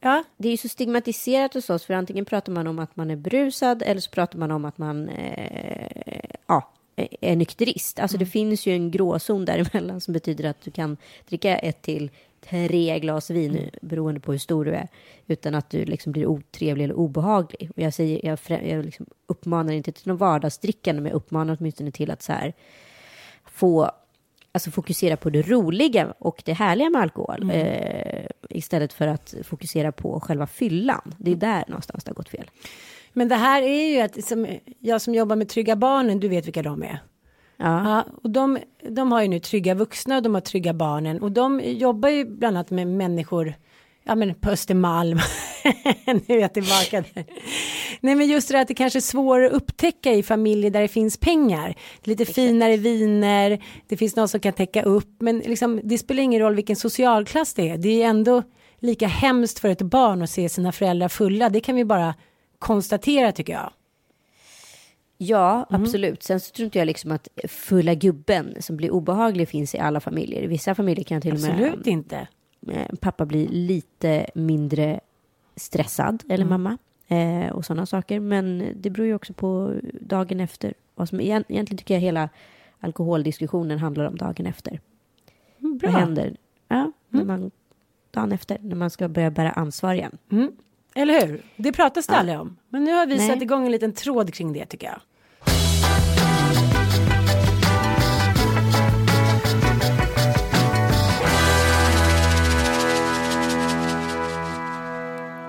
Ja, 0.00 0.24
Det 0.36 0.48
är 0.48 0.50
ju 0.52 0.56
så 0.56 0.68
stigmatiserat 0.68 1.54
hos 1.54 1.70
oss, 1.70 1.84
för 1.84 1.94
antingen 1.94 2.24
pratar 2.24 2.52
man 2.52 2.66
om 2.66 2.78
att 2.78 2.96
man 2.96 3.10
är 3.10 3.16
brusad 3.16 3.82
eller 3.82 4.00
så 4.00 4.10
pratar 4.10 4.38
man 4.38 4.50
om 4.50 4.64
att 4.64 4.78
man 4.78 5.08
eh, 5.08 6.30
ja, 6.46 6.72
är 7.20 7.36
nykterist. 7.36 7.98
Alltså 7.98 8.18
det 8.18 8.26
finns 8.26 8.66
ju 8.66 8.72
en 8.72 8.90
gråzon 8.90 9.44
däremellan 9.44 10.00
som 10.00 10.12
betyder 10.14 10.44
att 10.44 10.60
du 10.62 10.70
kan 10.70 10.96
dricka 11.28 11.56
ett 11.58 11.82
till 11.82 12.10
tre 12.50 12.98
glas 12.98 13.30
vin 13.30 13.70
beroende 13.82 14.20
på 14.20 14.32
hur 14.32 14.38
stor 14.38 14.64
du 14.64 14.70
är 14.70 14.88
utan 15.26 15.54
att 15.54 15.70
du 15.70 15.84
liksom 15.84 16.12
blir 16.12 16.26
otrevlig 16.26 16.84
eller 16.84 16.94
obehaglig. 16.94 17.70
Och 17.76 17.82
jag, 17.82 17.94
säger, 17.94 18.26
jag, 18.26 18.38
frä- 18.38 18.74
jag 18.74 18.84
liksom 18.84 19.06
uppmanar 19.26 19.72
inte 19.72 19.92
till 19.92 20.08
någon 20.08 20.16
vardagsdrickande 20.16 21.02
men 21.02 21.10
jag 21.10 21.16
uppmanar 21.16 21.56
åtminstone 21.60 21.90
till 21.90 22.10
att 22.10 22.22
så 22.22 22.32
här 22.32 22.52
få 23.44 23.90
alltså 24.52 24.70
fokusera 24.70 25.16
på 25.16 25.30
det 25.30 25.42
roliga 25.42 26.14
och 26.18 26.42
det 26.44 26.52
härliga 26.52 26.90
med 26.90 27.02
alkohol 27.02 27.50
eh, 27.52 28.26
istället 28.50 28.92
för 28.92 29.06
att 29.06 29.34
fokusera 29.44 29.92
på 29.92 30.20
själva 30.20 30.46
fyllan. 30.46 31.14
Det 31.18 31.30
är 31.30 31.36
där 31.36 31.64
någonstans 31.68 32.04
det 32.04 32.10
har 32.10 32.14
gått 32.14 32.28
fel. 32.28 32.50
men 33.12 33.28
det 33.28 33.34
här 33.36 33.62
är 33.62 33.88
ju 33.88 34.00
att 34.00 34.24
som, 34.24 34.46
jag 34.78 35.00
som 35.00 35.14
jobbar 35.14 35.36
med 35.36 35.48
Trygga 35.48 35.76
Barnen, 35.76 36.20
du 36.20 36.28
vet 36.28 36.46
vilka 36.46 36.62
de 36.62 36.82
är. 36.82 36.98
Ja. 37.56 37.88
Ja, 37.88 38.04
och 38.22 38.30
de, 38.30 38.58
de 38.90 39.12
har 39.12 39.22
ju 39.22 39.28
nu 39.28 39.38
trygga 39.38 39.74
vuxna 39.74 40.16
och 40.16 40.22
de 40.22 40.34
har 40.34 40.40
trygga 40.40 40.74
barnen 40.74 41.22
och 41.22 41.32
de 41.32 41.60
jobbar 41.64 42.08
ju 42.08 42.24
bland 42.24 42.56
annat 42.56 42.70
med 42.70 42.86
människor 42.86 43.54
Ja 44.08 44.14
men 44.14 44.34
på 44.34 44.50
Östermalm. 44.50 45.18
nu 46.06 46.36
är 46.36 46.40
jag 46.40 46.54
tillbaka 46.54 47.04
där. 47.14 47.24
Nej 48.00 48.14
men 48.14 48.26
just 48.28 48.48
det 48.48 48.60
att 48.60 48.68
det 48.68 48.74
kanske 48.74 48.98
är 48.98 49.00
svårare 49.00 49.46
att 49.46 49.52
upptäcka 49.52 50.12
i 50.12 50.22
familjer 50.22 50.70
där 50.70 50.82
det 50.82 50.88
finns 50.88 51.16
pengar. 51.16 51.74
Lite 52.02 52.24
finare 52.24 52.76
viner, 52.76 53.64
det 53.86 53.96
finns 53.96 54.16
någon 54.16 54.28
som 54.28 54.40
kan 54.40 54.52
täcka 54.52 54.82
upp. 54.82 55.08
Men 55.18 55.38
liksom, 55.38 55.80
det 55.84 55.98
spelar 55.98 56.22
ingen 56.22 56.40
roll 56.40 56.54
vilken 56.54 56.76
socialklass 56.76 57.54
det 57.54 57.68
är. 57.70 57.78
Det 57.78 58.02
är 58.02 58.08
ändå 58.08 58.42
lika 58.78 59.06
hemskt 59.06 59.58
för 59.58 59.68
ett 59.68 59.82
barn 59.82 60.22
att 60.22 60.30
se 60.30 60.48
sina 60.48 60.72
föräldrar 60.72 61.08
fulla. 61.08 61.48
Det 61.48 61.60
kan 61.60 61.76
vi 61.76 61.84
bara 61.84 62.14
konstatera 62.58 63.32
tycker 63.32 63.52
jag. 63.52 63.70
Ja, 65.18 65.66
absolut. 65.70 66.22
Sen 66.22 66.40
så 66.40 66.52
tror 66.52 66.64
inte 66.64 66.78
jag 66.78 66.86
liksom 66.86 67.12
att 67.12 67.28
fulla 67.48 67.94
gubben 67.94 68.54
som 68.62 68.76
blir 68.76 68.90
obehaglig 68.90 69.48
finns 69.48 69.74
i 69.74 69.78
alla 69.78 70.00
familjer. 70.00 70.42
I 70.42 70.46
vissa 70.46 70.74
familjer 70.74 71.04
kan 71.04 71.20
till 71.20 71.34
och 71.34 71.40
med 71.40 71.50
Absolut 71.50 71.86
inte. 71.86 72.28
eh, 72.68 72.94
pappa 73.00 73.26
bli 73.26 73.46
lite 73.48 74.26
mindre 74.34 75.00
stressad, 75.56 76.22
eller 76.28 76.44
mamma, 76.44 76.78
eh, 77.08 77.52
och 77.52 77.64
sådana 77.64 77.86
saker. 77.86 78.20
Men 78.20 78.64
det 78.76 78.90
beror 78.90 79.06
ju 79.06 79.14
också 79.14 79.32
på 79.32 79.74
dagen 80.00 80.40
efter. 80.40 80.74
Vad 80.94 81.08
som, 81.08 81.20
egent- 81.20 81.44
egentligen 81.48 81.78
tycker 81.78 81.94
jag 81.94 82.00
hela 82.00 82.28
alkoholdiskussionen 82.80 83.78
handlar 83.78 84.04
om 84.04 84.16
dagen 84.16 84.46
efter. 84.46 84.80
Bra. 85.58 85.90
Vad 85.92 86.00
händer 86.00 86.36
ja, 86.68 86.92
när 87.08 87.24
man, 87.24 87.50
dagen 88.10 88.32
efter, 88.32 88.58
när 88.62 88.76
man 88.76 88.90
ska 88.90 89.08
börja 89.08 89.30
bära 89.30 89.50
ansvar 89.50 89.94
igen? 89.94 90.18
Eller 90.96 91.26
hur? 91.26 91.42
Det 91.56 91.72
pratas 91.72 92.06
det 92.06 92.12
Ja. 92.12 92.18
aldrig 92.18 92.38
om. 92.40 92.56
Men 92.68 92.84
nu 92.84 92.92
har 92.92 93.06
vi 93.06 93.16
Nej. 93.16 93.28
satt 93.28 93.42
igång 93.42 93.66
en 93.66 93.72
liten 93.72 93.92
tråd 93.92 94.34
kring 94.34 94.52
det 94.52 94.66
tycker 94.66 94.86
jag. 94.86 95.00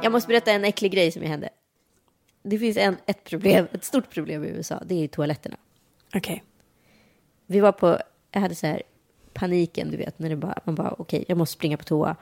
Jag 0.04 0.12
måste 0.12 0.28
berätta 0.28 0.52
en 0.52 0.66
äcklig 0.66 0.92
grej 0.92 1.12
som 1.12 1.22
hände. 1.22 1.50
Det 2.44 2.60
finns 2.60 2.78
en, 2.78 2.98
ett 3.06 3.24
problem, 3.24 3.68
ett 3.72 3.84
stort 3.84 4.10
problem 4.10 4.44
i 4.44 4.48
USA. 4.48 4.82
Det 4.86 5.04
är 5.04 5.08
toaletterna. 5.08 5.58
Okej. 6.16 6.44
Vi 7.46 7.60
var 7.60 7.72
på, 7.72 8.00
jag 8.32 8.42
hade 8.42 8.56
så 8.56 8.68
här 8.68 8.82
paniken, 9.34 9.92
du 9.92 9.98
vet, 9.98 10.20
när 10.20 10.30
det 10.30 10.36
bara, 10.36 10.60
man 10.64 10.76
bara 10.76 10.96
okej, 10.98 11.26
jag 11.28 11.38
måste 11.38 11.54
springa 11.54 11.78
på 11.78 11.84
toa, 11.84 12.16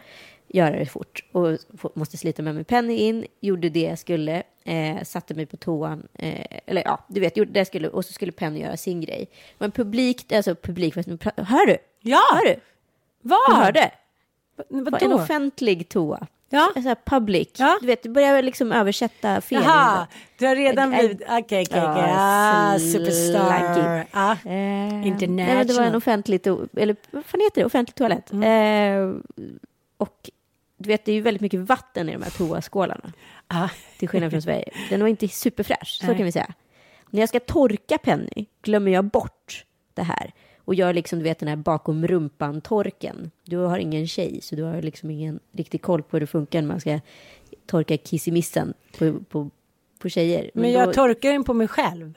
göra 0.47 0.75
det 0.79 0.85
fort 0.85 1.23
och 1.31 1.57
måste 1.93 2.17
slita 2.17 2.41
med 2.41 2.55
mig 2.55 2.63
Penny 2.63 2.95
in, 2.95 3.25
gjorde 3.39 3.69
det 3.69 3.81
jag 3.81 3.99
skulle, 3.99 4.43
eh, 4.63 5.03
satte 5.03 5.33
mig 5.33 5.45
på 5.45 5.57
toan, 5.57 6.07
eh, 6.13 6.45
eller 6.65 6.81
ja, 6.85 7.05
du 7.07 7.19
vet, 7.19 7.37
gjorde 7.37 7.51
det 7.51 7.59
jag 7.59 7.67
skulle 7.67 7.87
och 7.89 8.05
så 8.05 8.13
skulle 8.13 8.31
Penny 8.31 8.59
göra 8.61 8.77
sin 8.77 9.01
grej. 9.01 9.27
Men 9.57 9.71
publik, 9.71 10.31
alltså 10.31 10.55
publik, 10.55 10.95
hör 11.37 11.65
du? 11.67 11.77
Ja! 12.01 12.21
Hör 12.33 12.45
du? 12.45 12.55
Vad? 13.21 13.39
Du 13.49 13.53
hörde? 13.55 13.91
Vad 14.69 15.03
en 15.03 15.13
offentlig 15.13 15.89
toa. 15.89 16.27
Ja. 16.49 16.71
Så 16.73 16.79
här 16.79 16.97
public. 17.05 17.47
Ja. 17.57 17.77
Du 17.81 17.87
vet, 17.87 18.03
du 18.03 18.09
börjar 18.09 18.41
liksom 18.41 18.71
översätta 18.71 19.41
fel. 19.41 19.61
Jaha, 19.63 20.07
du 20.37 20.45
har 20.45 20.55
redan 20.55 20.89
blivit, 20.89 21.21
okej, 21.21 21.39
okej, 21.39 21.65
okej, 21.67 22.13
ah, 22.15 22.79
superstar. 22.79 24.05
Ah. 24.11 24.31
Eh, 24.31 24.37
Nej, 24.45 25.07
International. 25.07 25.57
men 25.57 25.67
det 25.67 25.73
var 25.73 25.83
en 25.83 25.95
offentlig, 25.95 26.41
to- 26.41 26.67
eller 26.77 26.95
vad 27.11 27.25
fan 27.25 27.41
heter 27.41 27.61
det, 27.61 27.65
offentlig 27.65 27.95
toalett. 27.95 28.31
Eh, 28.33 29.33
och 29.97 30.29
du 30.85 30.93
vet, 30.93 31.05
det 31.05 31.11
är 31.11 31.15
ju 31.15 31.21
väldigt 31.21 31.41
mycket 31.41 31.59
vatten 31.59 32.09
i 32.09 32.13
de 32.13 32.21
här 32.21 32.29
toaskålarna. 32.29 33.13
Ah. 33.47 33.69
Till 33.99 34.09
skillnad 34.09 34.31
från 34.31 34.41
Sverige. 34.41 34.71
Den 34.89 35.01
var 35.01 35.07
inte 35.07 35.27
superfräsch, 35.27 35.97
så 36.01 36.07
Nej. 36.07 36.15
kan 36.15 36.25
vi 36.25 36.31
säga. 36.31 36.53
När 37.09 37.19
jag 37.19 37.29
ska 37.29 37.39
torka 37.39 37.97
Penny 37.97 38.45
glömmer 38.61 38.91
jag 38.91 39.05
bort 39.05 39.65
det 39.93 40.03
här. 40.03 40.33
Och 40.57 40.75
gör 40.75 40.93
liksom, 40.93 41.19
du 41.19 41.23
vet 41.23 41.39
den 41.39 41.49
här 41.49 41.55
bakom 41.55 42.07
rumpan-torken. 42.07 43.31
Du 43.43 43.57
har 43.57 43.77
ingen 43.77 44.07
tjej, 44.07 44.39
så 44.41 44.55
du 44.55 44.63
har 44.63 44.81
liksom 44.81 45.11
ingen 45.11 45.39
riktig 45.51 45.81
koll 45.81 46.03
på 46.03 46.15
hur 46.15 46.19
det 46.19 46.27
funkar 46.27 46.61
när 46.61 46.67
man 46.67 46.79
ska 46.79 46.99
torka 47.65 47.97
kissemissen 47.97 48.73
på, 48.97 49.19
på, 49.29 49.49
på 49.99 50.09
tjejer. 50.09 50.51
Men 50.53 50.71
jag 50.71 50.87
då, 50.87 50.93
torkar 50.93 51.31
den 51.31 51.43
på 51.43 51.53
mig 51.53 51.67
själv. 51.67 52.13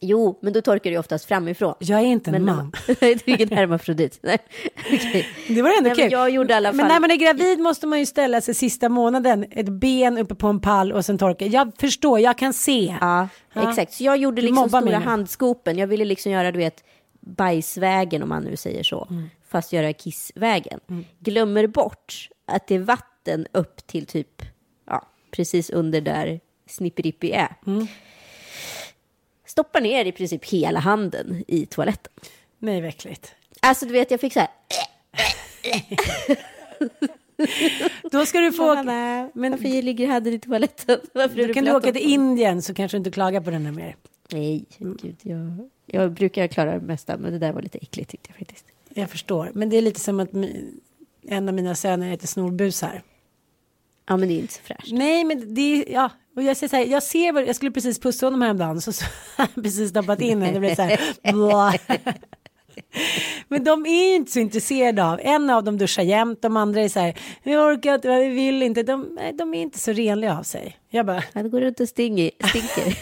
Jo, 0.00 0.38
men 0.42 0.52
då 0.52 0.60
torkar 0.60 0.90
du 0.90 0.98
oftast 0.98 1.24
framifrån. 1.24 1.74
Jag 1.78 2.00
är 2.00 2.04
inte 2.04 2.30
en 2.30 2.44
Men 2.44 2.56
man. 2.56 2.72
du 2.86 3.06
är 3.06 3.28
ingen 3.28 3.48
hermafrodit. 3.50 4.18
Nej, 4.22 4.38
okej. 4.86 5.26
Det 5.48 5.62
var 5.62 5.70
ändå 5.70 5.82
Nej, 5.88 5.96
men 5.96 5.96
kul. 5.96 6.12
jag 6.12 6.30
gjorde 6.30 6.52
i 6.52 6.56
alla 6.56 6.72
Men 6.72 6.78
fall- 6.80 6.88
när 6.88 7.00
man 7.00 7.10
är 7.10 7.16
gravid 7.16 7.58
måste 7.58 7.86
man 7.86 7.98
ju 7.98 8.06
ställa 8.06 8.40
sig 8.40 8.54
sista 8.54 8.88
månaden, 8.88 9.46
ett 9.50 9.68
ben 9.68 10.18
uppe 10.18 10.34
på 10.34 10.46
en 10.46 10.60
pall 10.60 10.92
och 10.92 11.04
sen 11.04 11.18
torka. 11.18 11.46
Jag 11.46 11.72
förstår, 11.78 12.20
jag 12.20 12.38
kan 12.38 12.52
se. 12.52 12.96
Ja, 13.00 13.28
Ja. 13.52 13.70
exakt. 13.70 13.92
Så 13.92 14.04
jag 14.04 14.16
gjorde 14.16 14.42
liksom 14.42 14.62
mig 14.70 14.82
stora 14.82 14.98
nu. 14.98 15.04
handskopen. 15.04 15.78
Jag 15.78 15.86
ville 15.86 16.04
liksom 16.04 16.32
göra, 16.32 16.52
du 16.52 16.58
vet, 16.58 16.84
bajsvägen 17.20 18.22
om 18.22 18.28
man 18.28 18.42
nu 18.42 18.56
säger 18.56 18.82
så. 18.82 19.06
Mm. 19.10 19.30
Fast 19.48 19.72
göra 19.72 19.92
kissvägen. 19.92 20.80
Glömmer 21.18 21.66
bort 21.66 22.28
att 22.46 22.66
det 22.68 22.74
är 22.74 22.78
vatten 22.78 23.46
upp 23.52 23.86
till 23.86 24.06
typ, 24.06 24.42
ja, 24.86 25.08
precis 25.30 25.70
under 25.70 26.00
där 26.00 26.40
Snipperippi 26.68 27.32
är. 27.32 27.56
Mm. 27.66 27.86
Stoppar 29.56 29.80
ner 29.80 30.04
i 30.04 30.12
princip 30.12 30.44
hela 30.44 30.80
handen 30.80 31.44
i 31.48 31.66
toaletten. 31.66 32.12
Nej, 32.58 32.80
vad 32.80 32.88
äckligt. 32.88 33.34
Alltså 33.60 33.86
du 33.86 33.92
vet, 33.92 34.10
jag 34.10 34.20
fick 34.20 34.32
så 34.32 34.40
här, 34.40 34.48
Då 38.10 38.26
ska 38.26 38.40
du 38.40 38.52
få 38.52 38.72
åka, 38.72 38.82
men 39.34 39.50
varför 39.50 39.82
ligger 39.82 40.08
handen 40.08 40.34
i 40.34 40.38
toaletten? 40.38 41.00
Varför 41.12 41.48
då 41.48 41.54
kan 41.54 41.64
du 41.64 41.74
åka 41.74 41.92
till 41.92 42.02
Indien 42.02 42.62
så 42.62 42.74
kanske 42.74 42.96
du 42.96 42.98
inte 42.98 43.10
klagar 43.10 43.40
på 43.40 43.50
den 43.50 43.66
här 43.66 43.72
mer. 43.72 43.96
Nej, 44.32 44.64
gud, 44.78 45.16
jag, 45.22 45.70
jag 45.86 46.12
brukar 46.12 46.46
klara 46.46 46.72
det 46.72 46.86
mesta, 46.86 47.16
men 47.16 47.32
det 47.32 47.38
där 47.38 47.52
var 47.52 47.62
lite 47.62 47.78
äckligt 47.78 48.10
tyckte 48.10 48.30
jag 48.30 48.38
faktiskt. 48.38 48.66
Jag 48.88 49.10
förstår, 49.10 49.50
men 49.54 49.68
det 49.68 49.76
är 49.76 49.82
lite 49.82 50.00
som 50.00 50.20
att 50.20 50.30
en 51.28 51.48
av 51.48 51.54
mina 51.54 51.74
söner 51.74 52.08
heter 52.08 52.26
snorbusar. 52.26 53.02
Ja, 54.06 54.16
men 54.16 54.28
det 54.28 54.34
är 54.34 54.38
inte 54.38 54.54
så 54.54 54.62
fräscht. 54.62 54.92
Nej, 54.92 55.24
men 55.24 55.54
det 55.54 55.60
är, 55.60 55.92
ja, 55.92 56.10
och 56.36 56.42
jag 56.42 56.56
säger 56.56 56.68
så 56.68 56.76
här, 56.76 56.84
jag 56.84 57.02
ser 57.02 57.32
vad, 57.32 57.48
jag 57.48 57.56
skulle 57.56 57.70
precis 57.70 57.98
pussa 57.98 58.26
honom 58.26 58.42
häromdagen 58.42 58.80
så, 58.80 58.92
så 58.92 59.04
precis 59.54 59.90
stoppat 59.90 60.20
in 60.20 60.40
den, 60.40 60.54
det 60.54 60.60
blev 60.60 60.74
så 60.74 60.82
här. 60.82 61.00
Men 63.48 63.64
de 63.64 63.86
är 63.86 64.08
ju 64.08 64.14
inte 64.14 64.32
så 64.32 64.38
intresserade 64.38 65.04
av. 65.04 65.20
En 65.22 65.50
av 65.50 65.64
dem 65.64 65.78
duschar 65.78 66.02
jämt, 66.02 66.42
de 66.42 66.56
andra 66.56 66.80
är 66.80 66.88
så 66.88 67.00
här, 67.00 67.18
vi 67.42 67.56
orkar 67.56 67.94
inte, 67.94 68.18
vi 68.18 68.28
vill 68.28 68.62
inte. 68.62 68.82
De, 68.82 69.18
de 69.34 69.54
är 69.54 69.62
inte 69.62 69.78
så 69.78 69.92
renliga 69.92 70.38
av 70.38 70.42
sig. 70.42 70.76
Jag 70.90 71.06
bara. 71.06 71.22
Det 71.32 71.48
går 71.48 71.60
runt 71.60 71.80
och 71.80 71.88
stinker. 71.88 72.30
stinker. 72.48 72.98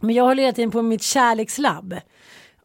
Men 0.00 0.14
jag 0.14 0.24
håller 0.24 0.42
hela 0.42 0.54
tiden 0.54 0.70
på 0.70 0.82
mitt 0.82 1.02
kärlekslabb. 1.02 1.96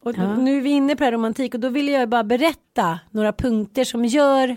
Och 0.02 0.14
ja. 0.16 0.36
nu 0.36 0.56
är 0.56 0.60
vi 0.60 0.70
inne 0.70 0.96
på 0.96 1.00
det 1.00 1.04
här 1.04 1.12
romantik 1.12 1.54
och 1.54 1.60
då 1.60 1.68
vill 1.68 1.88
jag 1.88 2.08
bara 2.08 2.24
berätta 2.24 2.98
några 3.10 3.32
punkter 3.32 3.84
som 3.84 4.04
gör 4.04 4.56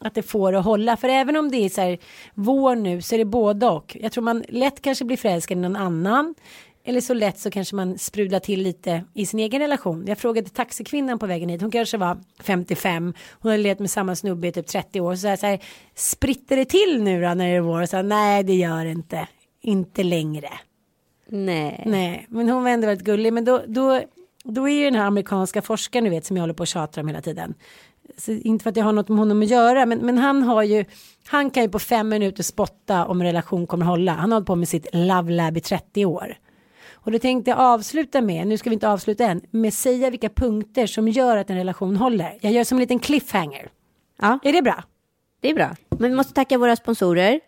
att 0.00 0.14
det 0.14 0.22
får 0.22 0.52
att 0.52 0.64
hålla. 0.64 0.96
För 0.96 1.08
även 1.08 1.36
om 1.36 1.50
det 1.50 1.56
är 1.56 1.68
så 1.68 1.80
här 1.80 1.98
vår 2.34 2.76
nu 2.76 3.02
så 3.02 3.14
är 3.14 3.18
det 3.18 3.24
både 3.24 3.66
och. 3.66 3.96
Jag 4.00 4.12
tror 4.12 4.24
man 4.24 4.44
lätt 4.48 4.82
kanske 4.82 5.04
blir 5.04 5.16
förälskad 5.16 5.58
i 5.58 5.60
någon 5.60 5.76
annan. 5.76 6.34
Eller 6.84 7.00
så 7.00 7.14
lätt 7.14 7.38
så 7.38 7.50
kanske 7.50 7.76
man 7.76 7.98
sprudlar 7.98 8.40
till 8.40 8.62
lite 8.62 9.04
i 9.14 9.26
sin 9.26 9.40
egen 9.40 9.60
relation. 9.60 10.04
Jag 10.06 10.18
frågade 10.18 10.48
taxikvinnan 10.48 11.18
på 11.18 11.26
vägen 11.26 11.48
hit. 11.48 11.62
Hon 11.62 11.70
kanske 11.70 11.96
var 11.96 12.18
55. 12.42 13.14
Hon 13.30 13.50
hade 13.50 13.62
levt 13.62 13.78
med 13.78 13.90
samma 13.90 14.16
snubbe 14.16 14.48
i 14.48 14.52
typ 14.52 14.66
30 14.66 15.00
år. 15.00 15.14
Så, 15.14 15.28
här, 15.28 15.36
så 15.36 15.46
här, 15.46 15.58
spritter 15.94 16.56
det 16.56 16.64
till 16.64 17.02
nu 17.02 17.22
då 17.22 17.28
när 17.28 17.48
det 17.48 17.56
är 17.56 17.60
vår? 17.60 17.86
Så 17.86 17.96
här, 17.96 18.02
Nej, 18.02 18.42
det 18.42 18.54
gör 18.54 18.84
det 18.84 18.90
inte. 18.90 19.28
Inte 19.60 20.02
längre. 20.02 20.50
Nej. 21.28 21.82
Nej, 21.86 22.26
men 22.28 22.48
hon 22.48 22.62
var 22.62 22.70
ändå 22.70 22.86
väldigt 22.86 23.06
gullig. 23.06 23.32
Men 23.32 23.44
då, 23.44 23.62
då, 23.66 24.02
då 24.44 24.68
är 24.68 24.72
ju 24.74 24.84
den 24.84 24.94
här 24.94 25.06
amerikanska 25.06 25.62
forskaren, 25.62 26.04
du 26.04 26.10
vet, 26.10 26.26
som 26.26 26.36
jag 26.36 26.42
håller 26.42 26.54
på 26.54 26.62
att 26.62 26.68
tjata 26.68 27.00
om 27.00 27.08
hela 27.08 27.20
tiden. 27.20 27.54
Inte 28.28 28.62
för 28.62 28.70
att 28.70 28.76
jag 28.76 28.84
har 28.84 28.92
något 28.92 29.08
med 29.08 29.18
honom 29.18 29.42
att 29.42 29.48
göra, 29.48 29.86
men, 29.86 29.98
men 29.98 30.18
han 30.18 30.42
har 30.42 30.62
ju, 30.62 30.84
han 31.26 31.50
kan 31.50 31.62
ju 31.62 31.68
på 31.68 31.78
fem 31.78 32.08
minuter 32.08 32.42
spotta 32.42 33.06
om 33.06 33.20
en 33.20 33.26
relation 33.26 33.66
kommer 33.66 33.86
hålla. 33.86 34.12
Han 34.12 34.32
har 34.32 34.36
hållit 34.36 34.46
på 34.46 34.56
med 34.56 34.68
sitt 34.68 34.86
love 34.92 35.32
lab 35.32 35.56
i 35.56 35.60
30 35.60 36.04
år. 36.04 36.36
Och 37.02 37.10
det 37.10 37.18
tänkte 37.18 37.50
jag 37.50 37.58
avsluta 37.58 38.20
med, 38.20 38.46
nu 38.46 38.56
ska 38.58 38.70
vi 38.70 38.74
inte 38.74 38.88
avsluta 38.88 39.24
än, 39.24 39.40
med 39.50 39.74
säga 39.74 40.10
vilka 40.10 40.28
punkter 40.28 40.86
som 40.86 41.08
gör 41.08 41.36
att 41.36 41.50
en 41.50 41.56
relation 41.56 41.96
håller. 41.96 42.38
Jag 42.40 42.52
gör 42.52 42.64
som 42.64 42.78
en 42.78 42.80
liten 42.80 42.98
cliffhanger. 42.98 43.70
Ja. 44.20 44.38
Är 44.42 44.52
det 44.52 44.62
bra? 44.62 44.84
Det 45.40 45.50
är 45.50 45.54
bra. 45.54 45.76
Men 45.88 46.10
vi 46.10 46.16
måste 46.16 46.32
tacka 46.32 46.58
våra 46.58 46.76
sponsorer. 46.76 47.40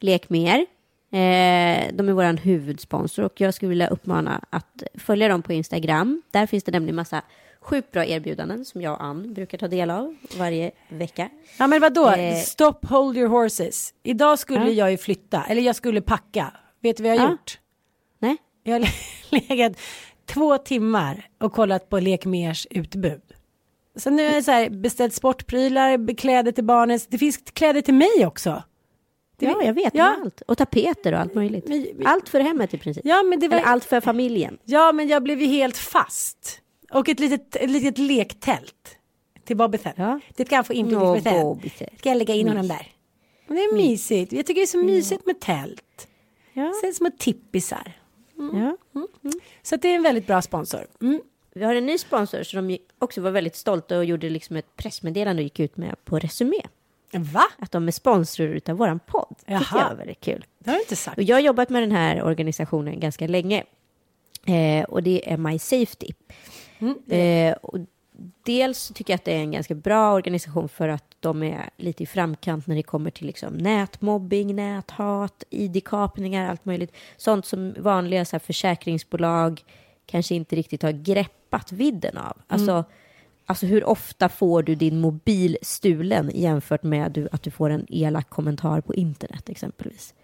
Lek 0.00 0.28
mer. 0.28 0.66
Eh, 1.10 1.92
de 1.92 2.08
är 2.08 2.12
vår 2.12 2.36
huvudsponsor 2.36 3.24
och 3.24 3.40
jag 3.40 3.54
skulle 3.54 3.68
vilja 3.68 3.88
uppmana 3.88 4.40
att 4.50 4.82
följa 4.94 5.28
dem 5.28 5.42
på 5.42 5.52
Instagram. 5.52 6.22
Där 6.30 6.46
finns 6.46 6.64
det 6.64 6.72
nämligen 6.72 6.96
massa 6.96 7.22
sjukt 7.60 7.92
bra 7.92 8.04
erbjudanden 8.04 8.64
som 8.64 8.82
jag 8.82 8.92
och 8.92 9.04
Ann 9.04 9.34
brukar 9.34 9.58
ta 9.58 9.68
del 9.68 9.90
av 9.90 10.16
varje 10.38 10.70
vecka. 10.88 11.28
Ja 11.58 11.66
men 11.66 11.80
vadå, 11.80 12.10
eh, 12.10 12.36
stop 12.36 12.74
hold 12.82 13.16
your 13.16 13.28
horses. 13.28 13.94
Idag 14.02 14.38
skulle 14.38 14.64
ja. 14.64 14.70
jag 14.70 14.90
ju 14.90 14.96
flytta, 14.96 15.44
eller 15.48 15.62
jag 15.62 15.76
skulle 15.76 16.00
packa. 16.00 16.52
Vet 16.80 16.96
du 16.96 17.02
vad 17.02 17.12
jag 17.12 17.18
har 17.18 17.26
ja. 17.26 17.30
gjort? 17.30 17.60
Nej. 18.18 18.36
Jag 18.62 18.80
har 18.80 18.88
legat 19.48 19.72
två 20.26 20.58
timmar 20.58 21.28
och 21.38 21.52
kollat 21.52 21.88
på 21.88 22.00
Lekmers 22.00 22.66
utbud. 22.70 23.22
Så 23.96 24.10
nu 24.10 24.26
har 24.26 24.34
jag 24.34 24.44
så 24.44 24.50
här 24.50 24.70
beställt 24.70 25.14
sportprylar, 25.14 26.16
kläder 26.16 26.52
till 26.52 26.64
barnen. 26.64 27.00
Det 27.08 27.18
finns 27.18 27.38
kläder 27.52 27.80
till 27.80 27.94
mig 27.94 28.26
också. 28.26 28.62
Det 29.36 29.46
ja, 29.46 29.62
jag 29.64 29.74
vet. 29.74 29.94
Ja. 29.94 30.16
Allt. 30.22 30.40
Och 30.40 30.58
tapeter 30.58 31.12
och 31.12 31.20
allt 31.20 31.34
möjligt. 31.34 31.70
Allt 32.04 32.28
för 32.28 32.40
hemmet 32.40 32.74
i 32.74 32.78
princip. 32.78 33.04
Ja, 33.06 33.22
men 33.22 33.40
det 33.40 33.48
var... 33.48 33.56
Eller 33.56 33.66
allt 33.66 33.84
för 33.84 34.00
familjen. 34.00 34.58
Ja, 34.64 34.92
men 34.92 35.08
jag 35.08 35.22
blev 35.22 35.40
ju 35.40 35.46
helt 35.46 35.76
fast. 35.76 36.60
Och 36.90 37.08
ett 37.08 37.20
litet, 37.20 37.56
ett 37.56 37.70
litet 37.70 37.98
lektält. 37.98 38.96
Till 39.44 39.56
Bobbysen. 39.56 39.92
Ja. 39.96 40.20
Det 40.36 40.44
kan 40.44 40.64
få 40.64 40.72
in 40.72 40.86
no, 40.86 41.20
Bobbysen. 41.20 41.88
Ska 41.98 42.08
jag 42.08 42.18
lägga 42.18 42.34
in 42.34 42.44
Mys. 42.44 42.54
honom 42.54 42.68
där? 42.68 42.92
Men 43.46 43.56
det 43.56 43.62
är 43.62 43.74
mysigt. 43.74 44.32
Jag 44.32 44.46
tycker 44.46 44.60
det 44.60 44.64
är 44.64 44.66
så 44.66 44.78
mysigt 44.78 45.26
med 45.26 45.40
tält. 45.40 46.08
Ja. 46.52 46.72
Sen 46.80 46.94
små 46.94 47.10
tippisar. 47.18 47.92
Mm. 48.38 48.56
Ja. 48.56 48.76
Mm. 48.94 49.08
Mm. 49.24 49.40
Så 49.62 49.76
det 49.76 49.88
är 49.88 49.94
en 49.94 50.02
väldigt 50.02 50.26
bra 50.26 50.42
sponsor. 50.42 50.86
Mm. 51.00 51.20
Vi 51.54 51.64
har 51.64 51.74
en 51.74 51.86
ny 51.86 51.98
sponsor 51.98 52.42
som 52.42 52.68
de 52.68 52.78
också 52.98 53.20
var 53.20 53.30
väldigt 53.30 53.56
stolta 53.56 53.98
och 53.98 54.04
gjorde 54.04 54.30
liksom 54.30 54.56
ett 54.56 54.76
pressmeddelande 54.76 55.40
och 55.40 55.44
gick 55.44 55.60
ut 55.60 55.76
med 55.76 56.04
på 56.04 56.18
Resumé. 56.18 56.62
Va? 57.12 57.44
Att 57.58 57.72
de 57.72 57.88
är 57.88 57.92
sponsor 57.92 58.46
utav 58.46 58.76
våran 58.76 58.98
podd. 58.98 59.36
Jaha. 59.46 59.64
jag 59.72 59.88
var 59.88 59.94
väldigt 59.94 60.20
kul. 60.20 60.44
Det 60.58 60.70
har 60.70 60.76
du 60.76 60.82
inte 60.82 60.96
sagt. 60.96 61.18
Och 61.18 61.22
jag 61.22 61.36
har 61.36 61.40
jobbat 61.40 61.68
med 61.68 61.82
den 61.82 61.92
här 61.92 62.22
organisationen 62.22 63.00
ganska 63.00 63.26
länge. 63.26 63.64
Eh, 64.46 64.84
och 64.84 65.02
det 65.02 65.32
är 65.32 65.36
My 65.36 65.58
Safety. 65.58 66.12
Mm. 66.78 66.96
Eh, 67.08 67.56
och 67.62 67.78
dels 68.42 68.88
tycker 68.94 69.12
jag 69.12 69.18
att 69.18 69.24
det 69.24 69.32
är 69.32 69.40
en 69.40 69.52
ganska 69.52 69.74
bra 69.74 70.12
organisation 70.12 70.68
för 70.68 70.88
att 70.88 71.04
de 71.20 71.42
är 71.42 71.70
lite 71.76 72.02
i 72.02 72.06
framkant 72.06 72.66
när 72.66 72.76
det 72.76 72.82
kommer 72.82 73.10
till 73.10 73.26
liksom 73.26 73.54
nätmobbing, 73.54 74.56
näthat, 74.56 75.44
id-kapningar, 75.50 76.50
allt 76.50 76.64
möjligt. 76.64 76.92
Sånt 77.16 77.46
som 77.46 77.74
vanliga 77.78 78.24
så 78.24 78.36
här, 78.36 78.40
försäkringsbolag 78.40 79.64
kanske 80.06 80.34
inte 80.34 80.56
riktigt 80.56 80.82
har 80.82 80.92
greppat 80.92 81.72
vidden 81.72 82.16
av. 82.16 82.36
Alltså, 82.46 82.72
mm. 82.72 82.84
alltså 83.46 83.66
hur 83.66 83.84
ofta 83.84 84.28
får 84.28 84.62
du 84.62 84.74
din 84.74 85.00
mobil 85.00 85.56
stulen 85.62 86.30
jämfört 86.34 86.82
med 86.82 87.28
att 87.32 87.42
du 87.42 87.50
får 87.50 87.70
en 87.70 87.86
elak 87.88 88.30
kommentar 88.30 88.80
på 88.80 88.94
internet 88.94 89.48
exempelvis? 89.48 90.14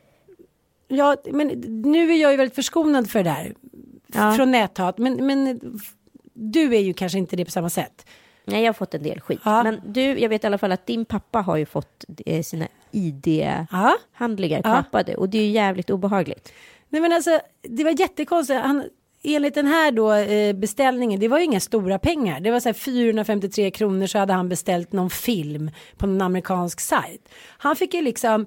Ja, 0.89 1.17
men 1.33 1.49
nu 1.67 2.13
är 2.13 2.17
jag 2.17 2.31
ju 2.31 2.37
väldigt 2.37 2.55
förskonad 2.55 3.11
för 3.11 3.19
det 3.19 3.31
där. 3.31 3.55
Ja. 4.07 4.33
Från 4.33 4.51
näthat. 4.51 4.99
Men, 4.99 5.27
men 5.27 5.61
du 6.35 6.75
är 6.77 6.81
ju 6.81 6.95
kanske 6.95 7.19
inte 7.19 7.37
det 7.37 7.45
på 7.45 7.51
samma 7.51 7.71
sätt. 7.71 8.07
Nej, 8.45 8.63
jag 8.63 8.69
har 8.69 8.75
fått 8.75 8.95
en 8.95 9.03
del 9.03 9.21
skit. 9.21 9.41
Ja. 9.45 9.63
Men 9.63 9.81
du, 9.87 10.01
jag 10.01 10.29
vet 10.29 10.45
i 10.45 10.47
alla 10.47 10.59
fall 10.59 10.73
att 10.73 10.87
din 10.87 11.05
pappa 11.05 11.41
har 11.41 11.57
ju 11.57 11.67
fått 11.67 12.05
eh, 12.27 12.43
sina 12.43 12.69
ID-handlingar 12.91 14.61
ja. 14.65 14.83
kapade 14.83 15.17
och 15.17 15.29
det 15.29 15.39
är 15.39 15.43
ju 15.43 15.51
jävligt 15.51 15.91
obehagligt. 15.91 16.53
Nej, 16.89 17.03
men 17.03 17.13
alltså, 17.13 17.41
det 17.63 17.85
var 17.85 18.01
jättekonstigt. 18.01 18.61
Han, 18.61 18.85
enligt 19.23 19.55
den 19.55 19.67
här 19.67 19.93
då 19.93 20.13
eh, 20.13 20.53
beställningen, 20.53 21.21
det 21.21 21.29
var 21.29 21.39
ju 21.39 21.45
inga 21.45 21.61
stora 21.61 21.99
pengar. 21.99 22.41
Det 22.41 22.51
var 22.51 22.61
så 22.61 22.69
här 22.69 22.75
453 22.75 23.71
kronor 23.71 24.07
så 24.07 24.19
hade 24.19 24.33
han 24.33 24.49
beställt 24.49 24.93
någon 24.93 25.11
film 25.11 25.71
på 25.97 26.07
någon 26.07 26.23
amerikansk 26.23 26.81
sajt. 26.81 27.29
Han 27.59 27.77
fick 27.77 27.95
ju 27.95 28.03
liksom, 28.03 28.47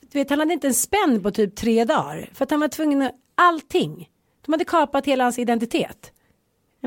du 0.00 0.18
vet, 0.18 0.30
han 0.30 0.38
hade 0.38 0.52
inte 0.52 0.66
en 0.66 0.74
spänn 0.74 1.22
på 1.22 1.30
typ 1.30 1.56
tre 1.56 1.84
dagar 1.84 2.30
för 2.32 2.44
att 2.44 2.50
han 2.50 2.60
var 2.60 2.68
tvungen 2.68 3.02
att 3.02 3.14
allting. 3.34 4.08
De 4.46 4.52
hade 4.52 4.64
kapat 4.64 5.06
hela 5.06 5.24
hans 5.24 5.38
identitet 5.38 6.12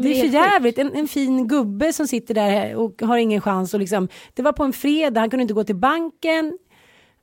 det 0.03 0.19
är 0.19 0.21
för 0.21 0.33
jävligt. 0.33 0.77
En, 0.77 0.95
en, 0.95 1.07
fin 1.07 1.47
gubbe 1.47 1.93
som 1.93 2.07
sitter 2.07 2.33
där 2.33 2.75
och 2.75 3.01
har 3.01 3.17
ingen 3.17 3.41
chans. 3.41 3.73
Och 3.73 3.79
liksom, 3.79 4.07
det 4.33 4.41
var 4.41 4.51
på 4.51 4.63
en 4.63 4.73
fredag, 4.73 5.19
han 5.19 5.29
kunde 5.29 5.41
inte 5.41 5.53
gå 5.53 5.63
till 5.63 5.75
banken. 5.75 6.57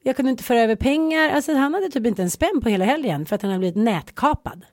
Jag 0.03 0.17
kunde 0.17 0.31
inte 0.31 0.45
föra 0.45 0.61
över 0.61 0.77
pengar. 0.77 1.31
Alltså, 1.31 1.55
han 1.55 1.75
hade 1.75 1.89
typ 1.89 2.07
inte 2.07 2.23
en 2.23 2.31
spänn 2.31 2.61
på 2.63 2.69
hela 2.69 2.85
helgen 2.85 3.27
för 3.27 3.37
att 3.37 3.43
han 3.43 3.51
hade 3.51 3.59
blivit 3.59 3.77
nätkapad. 3.77 4.65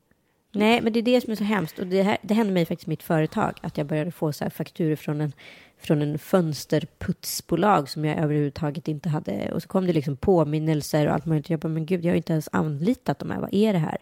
Nej, 0.51 0.81
men 0.81 0.93
det 0.93 0.99
är 0.99 1.03
det 1.03 1.21
som 1.21 1.31
är 1.31 1.35
så 1.35 1.43
hemskt. 1.43 1.79
Och 1.79 1.87
det, 1.87 2.03
här, 2.03 2.17
det 2.21 2.33
hände 2.33 2.53
mig 2.53 2.65
faktiskt 2.65 2.87
i 2.87 2.89
mitt 2.89 3.03
företag. 3.03 3.53
Att 3.61 3.77
jag 3.77 3.87
började 3.87 4.11
få 4.11 4.33
så 4.33 4.43
här 4.43 4.49
fakturer 4.51 4.95
från 4.95 5.21
en, 5.21 5.33
från 5.77 6.01
en 6.01 6.19
fönsterputsbolag 6.19 7.89
som 7.89 8.05
jag 8.05 8.17
överhuvudtaget 8.17 8.87
inte 8.87 9.09
hade. 9.09 9.51
Och 9.51 9.61
så 9.61 9.67
kom 9.67 9.87
det 9.87 9.93
liksom 9.93 10.17
påminnelser 10.17 11.07
och 11.07 11.13
allt 11.13 11.25
möjligt. 11.25 11.49
Jag 11.49 11.59
bara, 11.59 11.69
men 11.69 11.85
gud, 11.85 12.05
jag 12.05 12.11
har 12.11 12.17
inte 12.17 12.33
ens 12.33 12.49
anlitat 12.51 13.19
de 13.19 13.31
här. 13.31 13.39
Vad 13.39 13.53
är 13.53 13.73
det 13.73 13.79
här? 13.79 13.97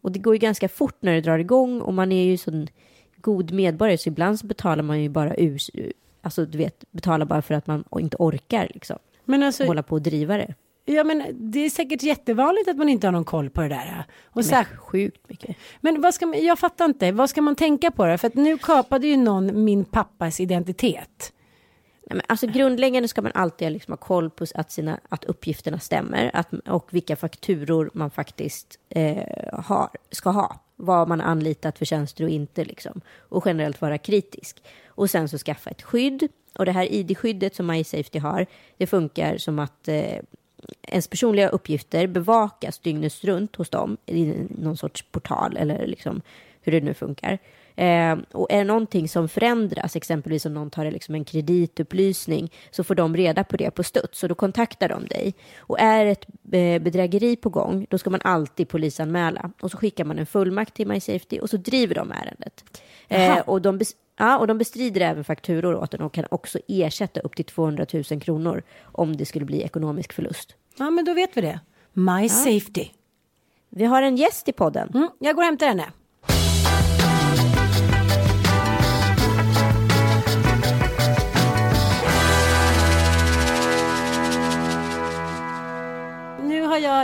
Och 0.00 0.12
det 0.12 0.18
går 0.18 0.34
ju 0.34 0.38
ganska 0.38 0.68
fort 0.68 0.96
när 1.00 1.12
det 1.12 1.20
drar 1.20 1.38
igång 1.38 1.80
och 1.80 1.94
man 1.94 2.12
är 2.12 2.24
ju 2.24 2.36
sån 2.36 2.68
god 3.22 3.52
medborgare 3.52 3.98
så 3.98 4.08
ibland 4.08 4.38
så 4.38 4.46
betalar 4.46 4.82
man 4.82 5.02
ju 5.02 5.08
bara 5.08 5.34
ur, 5.36 5.60
alltså 6.22 6.46
du 6.46 6.58
vet, 6.58 6.84
betalar 6.90 7.26
bara 7.26 7.42
för 7.42 7.54
att 7.54 7.66
man 7.66 7.84
inte 7.98 8.16
orkar 8.20 8.70
liksom. 8.74 8.98
Men 9.24 9.42
alltså, 9.42 9.64
hålla 9.64 9.82
på 9.82 9.94
och 9.94 10.02
driva 10.02 10.36
det. 10.36 10.54
Ja 10.84 11.04
men 11.04 11.24
det 11.32 11.58
är 11.58 11.70
säkert 11.70 12.02
jättevanligt 12.02 12.68
att 12.68 12.76
man 12.76 12.88
inte 12.88 13.06
har 13.06 13.12
någon 13.12 13.24
koll 13.24 13.50
på 13.50 13.60
det 13.60 13.68
där. 13.68 14.04
Och 14.24 14.42
men, 14.50 14.64
sjukt 14.64 15.28
mycket. 15.28 15.56
Men 15.80 16.00
vad 16.00 16.14
ska 16.14 16.26
man, 16.26 16.44
jag 16.44 16.58
fattar 16.58 16.84
inte, 16.84 17.12
vad 17.12 17.30
ska 17.30 17.42
man 17.42 17.56
tänka 17.56 17.90
på 17.90 18.06
det? 18.06 18.18
För 18.18 18.28
att 18.28 18.34
nu 18.34 18.58
kapade 18.58 19.06
ju 19.06 19.16
någon 19.16 19.64
min 19.64 19.84
pappas 19.84 20.40
identitet. 20.40 21.32
Nej, 22.06 22.16
men 22.16 22.22
alltså 22.28 22.46
grundläggande 22.46 23.08
ska 23.08 23.22
man 23.22 23.32
alltid 23.34 23.72
liksom 23.72 23.92
ha 23.92 23.96
koll 23.96 24.30
på 24.30 24.46
att, 24.54 24.72
sina, 24.72 25.00
att 25.08 25.24
uppgifterna 25.24 25.78
stämmer 25.78 26.30
att, 26.34 26.52
och 26.52 26.88
vilka 26.90 27.16
fakturor 27.16 27.90
man 27.94 28.10
faktiskt 28.10 28.78
eh, 28.88 29.24
har, 29.52 29.88
ska 30.10 30.30
ha 30.30 30.60
vad 30.82 31.08
man 31.08 31.20
anlitat 31.20 31.78
för 31.78 31.84
tjänster 31.84 32.24
och 32.24 32.30
inte 32.30 32.64
liksom. 32.64 33.00
Och 33.18 33.42
generellt 33.46 33.80
vara 33.80 33.98
kritisk. 33.98 34.62
Och 34.86 35.10
sen 35.10 35.28
så 35.28 35.38
skaffa 35.38 35.70
ett 35.70 35.82
skydd. 35.82 36.28
Och 36.54 36.64
det 36.64 36.72
här 36.72 36.92
ID-skyddet 36.92 37.54
som 37.54 37.66
MySafety 37.66 38.18
har, 38.18 38.46
det 38.76 38.86
funkar 38.86 39.38
som 39.38 39.58
att 39.58 39.88
eh, 39.88 40.18
ens 40.82 41.08
personliga 41.08 41.48
uppgifter 41.48 42.06
bevakas 42.06 42.78
dygnet 42.78 43.24
runt 43.24 43.56
hos 43.56 43.70
dem 43.70 43.96
i 44.06 44.34
någon 44.48 44.76
sorts 44.76 45.02
portal 45.02 45.56
eller 45.56 45.86
liksom 45.86 46.20
hur 46.62 46.72
det 46.72 46.80
nu 46.80 46.94
funkar. 46.94 47.38
Eh, 47.76 48.18
och 48.32 48.52
är 48.52 48.58
det 48.58 48.64
någonting 48.64 49.08
som 49.08 49.28
förändras, 49.28 49.96
exempelvis 49.96 50.46
om 50.46 50.54
någon 50.54 50.70
tar 50.70 50.90
liksom 50.90 51.14
en 51.14 51.24
kreditupplysning, 51.24 52.52
så 52.70 52.84
får 52.84 52.94
de 52.94 53.16
reda 53.16 53.44
på 53.44 53.56
det 53.56 53.70
på 53.70 53.82
studs 53.82 54.22
och 54.22 54.28
då 54.28 54.34
kontaktar 54.34 54.88
de 54.88 55.06
dig. 55.06 55.34
Och 55.58 55.80
är 55.80 56.06
ett 56.06 56.26
eh, 56.52 56.82
bedrägeri 56.82 57.36
på 57.36 57.48
gång, 57.48 57.86
då 57.90 57.98
ska 57.98 58.10
man 58.10 58.20
alltid 58.24 58.68
polisanmäla 58.68 59.50
och 59.60 59.70
så 59.70 59.76
skickar 59.76 60.04
man 60.04 60.18
en 60.18 60.26
fullmakt 60.26 60.74
till 60.74 60.88
MySafety 60.88 61.38
och 61.38 61.50
så 61.50 61.56
driver 61.56 61.94
de 61.94 62.12
ärendet. 62.12 62.64
Eh, 63.08 63.38
och, 63.38 63.62
de 63.62 63.80
ja, 64.16 64.38
och 64.38 64.46
de 64.46 64.58
bestrider 64.58 65.00
även 65.00 65.24
fakturor 65.24 65.74
åt 65.74 65.90
den 65.90 66.00
och 66.00 66.12
kan 66.12 66.24
också 66.30 66.58
ersätta 66.68 67.20
upp 67.20 67.36
till 67.36 67.44
200 67.44 67.86
000 67.92 68.20
kronor 68.20 68.62
om 68.82 69.16
det 69.16 69.26
skulle 69.26 69.44
bli 69.44 69.62
ekonomisk 69.62 70.12
förlust. 70.12 70.54
Ja, 70.78 70.90
men 70.90 71.04
då 71.04 71.14
vet 71.14 71.36
vi 71.36 71.40
det. 71.40 71.60
MySafety. 71.92 72.82
Ja. 72.82 72.98
Vi 73.68 73.84
har 73.84 74.02
en 74.02 74.16
gäst 74.16 74.48
i 74.48 74.52
podden. 74.52 74.90
Mm, 74.94 75.08
jag 75.18 75.34
går 75.36 75.42
och 75.42 75.46
hämtar 75.46 75.66
henne. 75.66 75.86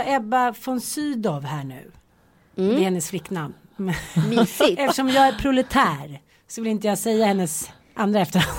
Ebba 0.05 0.53
von 0.65 0.81
Sydow 0.81 1.43
här 1.43 1.63
nu. 1.63 1.91
Mm. 2.57 2.75
Det 2.75 2.81
är 2.81 2.83
hennes 2.83 3.09
flicknamn. 3.09 3.53
Mysigt. 4.29 4.59
Eftersom 4.79 5.09
jag 5.09 5.27
är 5.27 5.33
proletär 5.33 6.21
så 6.47 6.61
vill 6.61 6.71
inte 6.71 6.87
jag 6.87 6.97
säga 6.97 7.25
hennes 7.25 7.71
andra 7.93 8.19
efternamn. 8.19 8.49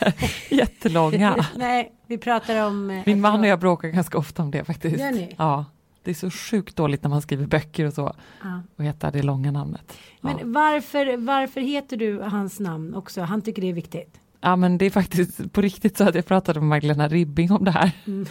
Jättelånga. 0.48 1.46
Nej, 1.56 1.92
vi 2.06 2.18
pratar 2.18 2.66
om... 2.66 2.90
Eh, 2.90 3.02
Min 3.06 3.20
man 3.20 3.40
och 3.40 3.46
jag 3.46 3.60
bråkar 3.60 3.88
ganska 3.88 4.18
ofta 4.18 4.42
om 4.42 4.50
det 4.50 4.64
faktiskt. 4.64 5.00
Gör 5.00 5.12
ni? 5.12 5.34
Ja. 5.38 5.64
Det 6.02 6.10
är 6.10 6.14
så 6.14 6.30
sjukt 6.30 6.76
dåligt 6.76 7.02
när 7.02 7.10
man 7.10 7.22
skriver 7.22 7.46
böcker 7.46 7.84
och 7.84 7.92
så. 7.92 8.14
Ja. 8.42 8.62
Och 8.76 8.84
heter 8.84 9.10
det 9.12 9.22
långa 9.22 9.50
namnet. 9.50 9.98
Men 10.20 10.38
ja. 10.38 10.44
varför, 10.46 11.16
varför 11.16 11.60
heter 11.60 11.96
du 11.96 12.20
hans 12.20 12.60
namn 12.60 12.94
också? 12.94 13.20
Han 13.20 13.42
tycker 13.42 13.62
det 13.62 13.68
är 13.68 13.72
viktigt. 13.72 14.20
Ja 14.40 14.56
men 14.56 14.78
det 14.78 14.84
är 14.84 14.90
faktiskt 14.90 15.52
på 15.52 15.60
riktigt 15.60 15.96
så 15.96 16.04
att 16.04 16.14
jag 16.14 16.26
pratade 16.26 16.60
med 16.60 16.68
Magdalena 16.68 17.08
Ribbing 17.08 17.52
om 17.52 17.64
det 17.64 17.70
här. 17.70 17.90
Mm. 18.06 18.26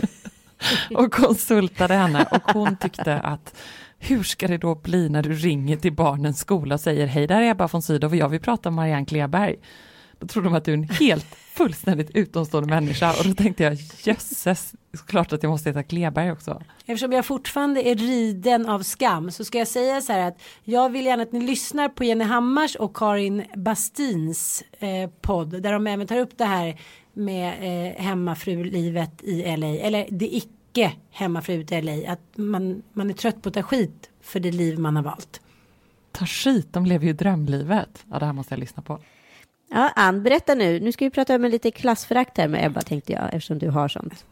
och 0.96 1.14
konsultade 1.14 1.94
henne 1.94 2.28
och 2.32 2.52
hon 2.54 2.78
tyckte 2.78 3.20
att 3.20 3.56
hur 4.00 4.24
ska 4.24 4.48
det 4.48 4.58
då 4.58 4.76
bli 4.76 5.10
när 5.10 5.24
du 5.24 5.34
ringer 5.34 5.78
till 5.78 5.94
barnens 5.94 6.40
skola 6.40 6.76
och 6.76 6.82
säger 6.82 7.08
hej, 7.08 7.28
där 7.28 7.42
är 7.42 7.52
Ebba 7.52 7.68
von 7.68 7.82
Sydow 7.82 8.12
och 8.12 8.16
jag 8.16 8.30
vill 8.30 8.40
prata 8.40 8.70
om 8.70 8.76
Marianne 8.76 9.06
Kleberg. 9.06 9.56
Då 10.20 10.28
tror 10.28 10.44
de 10.44 10.54
att 10.54 10.66
du 10.66 10.72
är 10.72 10.78
en 10.78 10.90
helt 10.90 11.36
fullständigt 11.54 12.12
utomstående 12.12 12.70
människa 12.70 13.14
och 13.20 13.26
då 13.26 13.34
tänkte 13.34 13.64
jag 13.64 13.78
jösses, 14.04 14.74
klart 15.08 15.34
att 15.34 15.44
jag 15.44 15.50
måste 15.50 15.70
heta 15.70 15.84
Kleberg 15.84 16.32
också. 16.32 16.62
Eftersom 16.86 17.12
jag 17.12 17.26
fortfarande 17.26 17.88
är 17.88 17.96
riden 17.96 18.70
av 18.70 18.84
skam 18.84 19.32
så 19.32 19.46
ska 19.46 19.58
jag 19.58 19.68
säga 19.68 20.02
så 20.02 20.14
här 20.14 20.28
att 20.28 20.42
jag 20.64 20.90
vill 20.90 21.06
gärna 21.06 21.24
att 21.24 21.32
ni 21.32 21.42
lyssnar 21.42 21.90
på 21.90 22.04
Jenny 22.04 22.24
Hammars 22.24 22.76
och 22.76 22.96
Karin 22.96 23.44
Bastins 23.56 24.64
eh, 24.80 25.10
podd 25.22 25.62
där 25.62 25.74
de 25.74 25.88
även 25.88 26.08
tar 26.08 26.20
upp 26.20 26.38
det 26.38 26.46
här 26.46 26.80
med 27.14 27.54
eh, 27.62 28.04
hemmafrulivet 28.04 29.24
i 29.24 29.58
LA 29.58 29.68
eller 29.68 30.08
det 30.12 30.36
icke 30.36 30.94
hemmafruet 31.12 31.72
i 31.72 31.82
LA 31.82 32.12
att 32.12 32.38
man, 32.38 32.84
man 32.94 33.10
är 33.10 33.14
trött 33.14 33.42
på 33.42 33.50
att 33.50 33.56
ta 33.56 33.64
skit 33.64 34.10
för 34.22 34.40
det 34.40 34.52
liv 34.52 34.80
man 34.80 34.96
har 34.96 35.04
valt. 35.04 35.42
Ta 36.12 36.26
skit, 36.26 36.68
de 36.74 36.86
lever 36.86 37.06
ju 37.06 37.14
drömlivet. 37.14 38.06
Ja, 38.12 38.20
det 38.20 38.26
här 38.26 38.34
måste 38.34 38.54
jag 38.54 38.60
lyssna 38.60 38.84
på. 38.84 39.00
Ja, 39.70 39.92
Ann, 39.96 40.24
berätta 40.24 40.56
nu. 40.56 40.80
Nu 40.80 40.92
ska 40.92 41.06
vi 41.06 41.12
prata 41.12 41.36
om 41.36 41.46
en 41.46 41.52
lite 41.52 41.72
klassförakt 41.72 42.38
här 42.38 42.48
med 42.48 42.66
Ebba, 42.66 42.82
tänkte 42.82 43.14
jag, 43.14 43.24
eftersom 43.24 43.60
du 43.60 43.70
har 43.70 43.88
sånt. 43.88 44.26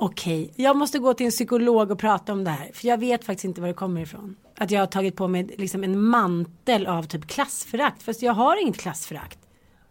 Okej, 0.00 0.42
okay. 0.42 0.64
jag 0.64 0.76
måste 0.76 0.98
gå 0.98 1.14
till 1.14 1.26
en 1.26 1.32
psykolog 1.32 1.90
och 1.90 1.98
prata 1.98 2.32
om 2.32 2.44
det 2.44 2.50
här, 2.50 2.70
för 2.74 2.88
jag 2.88 2.98
vet 2.98 3.24
faktiskt 3.24 3.44
inte 3.44 3.60
var 3.60 3.68
det 3.68 3.74
kommer 3.74 4.00
ifrån. 4.00 4.36
Att 4.58 4.70
jag 4.70 4.80
har 4.80 4.86
tagit 4.86 5.16
på 5.16 5.28
mig 5.28 5.50
liksom 5.58 5.84
en 5.84 6.00
mantel 6.00 6.86
av 6.86 7.02
typ 7.02 7.26
klassförakt, 7.26 8.02
fast 8.02 8.22
jag 8.22 8.32
har 8.32 8.62
inget 8.62 8.76
klassförakt. 8.76 9.38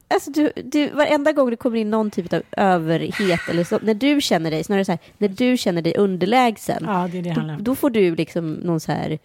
Alltså 0.08 0.32
du, 0.32 0.52
du, 0.56 0.90
varenda 0.90 1.32
gång 1.32 1.50
det 1.50 1.56
kommer 1.56 1.78
in 1.78 1.90
någon 1.90 2.12
typ 2.12 2.34
av 2.34 2.42
överhet 2.52 3.40
eller 3.50 3.64
så, 3.64 3.80
när 3.82 3.94
du 3.94 4.22
känner 4.22 4.52
dig, 4.52 4.64
snarare 4.64 4.86
så 4.86 4.92
här, 4.92 5.00
när 5.18 5.28
du 5.28 5.58
känner 5.58 5.82
dig 5.82 5.94
underlägsen, 5.98 6.84
ja, 6.86 7.10
det 7.12 7.22
det 7.22 7.34
då, 7.34 7.56
då, 7.60 7.76
får 7.76 7.90
du 7.90 8.16
liksom 8.16 8.54
någon 8.54 8.80
så 8.80 8.92
här 8.92 9.20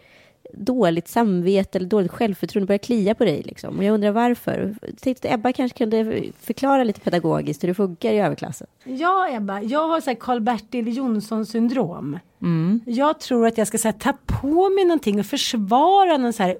dåligt 0.52 1.08
samvete 1.08 1.78
eller 1.78 1.88
dåligt 1.88 2.10
självförtroende 2.10 2.66
börjar 2.66 2.78
klia 2.78 3.14
på 3.14 3.24
dig. 3.24 3.42
Liksom. 3.42 3.78
Och 3.78 3.84
jag 3.84 3.94
undrar 3.94 4.10
varför. 4.10 4.74
Jag 4.82 4.98
tänkte 5.00 5.28
att 5.28 5.34
Ebba 5.34 5.52
kanske 5.52 5.78
kunde 5.78 6.22
förklara 6.40 6.84
lite 6.84 7.00
pedagogiskt 7.00 7.62
hur 7.62 7.68
det 7.68 7.74
funkar 7.74 8.12
i 8.12 8.18
överklassen. 8.18 8.66
Ja, 8.84 9.28
Ebba, 9.30 9.60
jag 9.60 9.88
har 9.88 10.14
Karl-Bertil 10.14 10.96
Jonsson 10.96 11.46
syndrom. 11.46 12.18
Mm. 12.42 12.80
Jag 12.86 13.20
tror 13.20 13.46
att 13.46 13.58
jag 13.58 13.66
ska 13.66 13.78
så 13.78 13.88
här, 13.88 13.92
ta 13.92 14.12
på 14.26 14.70
mig 14.70 14.84
någonting 14.84 15.20
och 15.20 15.26
försvara 15.26 16.16
någon 16.16 16.32
så 16.32 16.42
här 16.42 16.56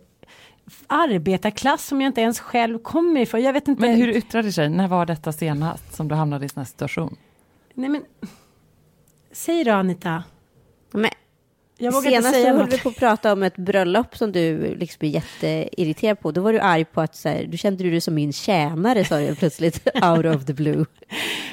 arbetarklass 0.87 1.87
som 1.87 2.01
jag 2.01 2.09
inte 2.09 2.21
ens 2.21 2.41
själv 2.41 2.79
kommer 2.79 3.21
ifrån. 3.21 3.43
Jag 3.43 3.53
vet 3.53 3.69
inte. 3.69 3.81
Men 3.81 3.97
hur 3.97 4.09
yttrade 4.09 4.49
det 4.49 4.53
sig? 4.53 4.69
När 4.69 4.89
var 4.89 5.07
detta 5.07 5.33
senast 5.33 5.95
som 5.95 6.09
du 6.09 6.15
hamnade 6.15 6.47
i 6.47 6.49
sån 6.49 6.61
här 6.61 6.65
situation? 6.65 7.17
Nej 7.75 7.89
men, 7.89 8.05
säg 9.33 9.65
då 9.65 9.73
Anita. 9.73 10.25
Men 10.91 11.11
jag 11.83 11.93
vågar 11.93 12.11
Senast 12.11 12.27
inte 12.27 12.41
säga 12.41 12.57
höll 12.57 12.69
vi 12.69 12.79
på 12.79 12.89
att 12.89 12.97
prata 12.97 13.33
om 13.33 13.43
ett 13.43 13.57
bröllop 13.57 14.17
som 14.17 14.33
du 14.33 14.75
liksom 14.75 15.07
är 15.07 15.11
jätteirriterad 15.11 16.21
på. 16.21 16.33
Då 16.33 16.41
var 16.41 16.53
du 16.53 16.61
arg 16.61 16.85
på 16.85 17.01
att 17.01 17.17
så 17.17 17.29
här, 17.29 17.47
du 17.49 17.59
kände 17.59 17.91
dig 17.91 18.01
som 18.01 18.15
min 18.15 18.33
tjänare 18.33 19.05
sa 19.05 19.19
du 19.19 19.35
plötsligt 19.39 19.89
out 20.03 20.27
of 20.27 20.45
the 20.45 20.53
blue. 20.53 20.85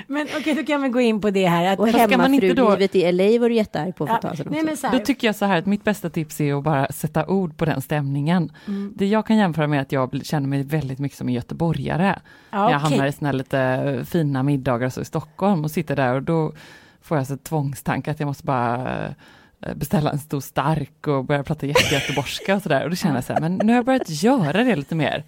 Men 0.08 0.28
okej, 0.28 0.40
okay, 0.40 0.54
då 0.54 0.64
kan 0.64 0.82
vi 0.82 0.90
gå 0.90 1.02
in 1.02 1.22
på 1.22 1.30
det 1.30 1.48
här. 1.48 1.74
Att, 1.74 1.80
och 1.80 1.88
hemmafrulivet 1.88 2.92
då... 2.92 3.00
i 3.00 3.12
LA 3.12 3.40
var 3.40 3.50
du 3.50 3.56
jättearg 3.56 3.96
på 3.96 4.08
för 4.08 4.16
ett 4.16 4.22
tag 4.22 4.38
sedan 4.38 4.48
nej, 4.52 4.74
också. 4.74 4.90
Då 4.92 5.00
tycker 5.00 5.28
jag 5.28 5.36
så 5.36 5.46
här 5.46 5.58
att 5.58 5.66
mitt 5.66 5.84
bästa 5.84 6.10
tips 6.10 6.42
är 6.42 6.58
att 6.58 6.64
bara 6.64 6.88
sätta 6.88 7.28
ord 7.28 7.58
på 7.58 7.66
den 7.66 7.82
stämningen. 7.82 8.52
Mm. 8.68 8.94
Det 8.96 9.06
jag 9.06 9.26
kan 9.26 9.38
jämföra 9.38 9.68
med 9.68 9.82
att 9.82 9.92
jag 9.92 10.22
känner 10.24 10.48
mig 10.48 10.64
väldigt 10.64 11.00
mycket 11.00 11.18
som 11.18 11.28
en 11.28 11.34
göteborgare. 11.34 12.20
Ja, 12.52 12.58
när 12.58 12.72
jag 12.72 12.78
okay. 12.78 12.90
hamnar 12.90 13.08
i 13.08 13.12
såna 13.12 13.28
här 13.28 13.34
lite 13.34 14.06
fina 14.10 14.44
middagar 14.44 14.90
så 14.90 15.02
i 15.02 15.06
Stockholm 15.06 15.64
och 15.64 15.72
sitter 15.72 15.96
där 15.96 16.16
och 16.16 16.24
då 16.24 16.54
får 17.02 17.18
jag 17.18 17.28
så 17.28 17.38
tvångstanke 17.38 18.12
att 18.12 18.20
jag 18.20 18.28
måste 18.28 18.44
bara 18.44 19.16
Eh, 19.62 19.76
beställa 19.76 20.12
en 20.12 20.20
stor 20.20 20.40
stark 20.40 21.08
och 21.08 21.26
börja 21.26 21.44
prata 21.44 21.66
jättegöteborgska 21.66 22.56
och 22.56 22.62
sådär. 22.62 22.84
Och 22.84 22.90
då 22.90 22.96
känner 22.96 23.16
jag 23.16 23.24
så 23.24 23.34
här, 23.34 23.42
men 23.42 23.56
nu 23.56 23.68
har 23.68 23.78
jag 23.78 23.86
börjat 23.86 24.10
göra 24.10 24.64
det 24.64 24.76
lite 24.76 24.96
mer. 24.96 25.24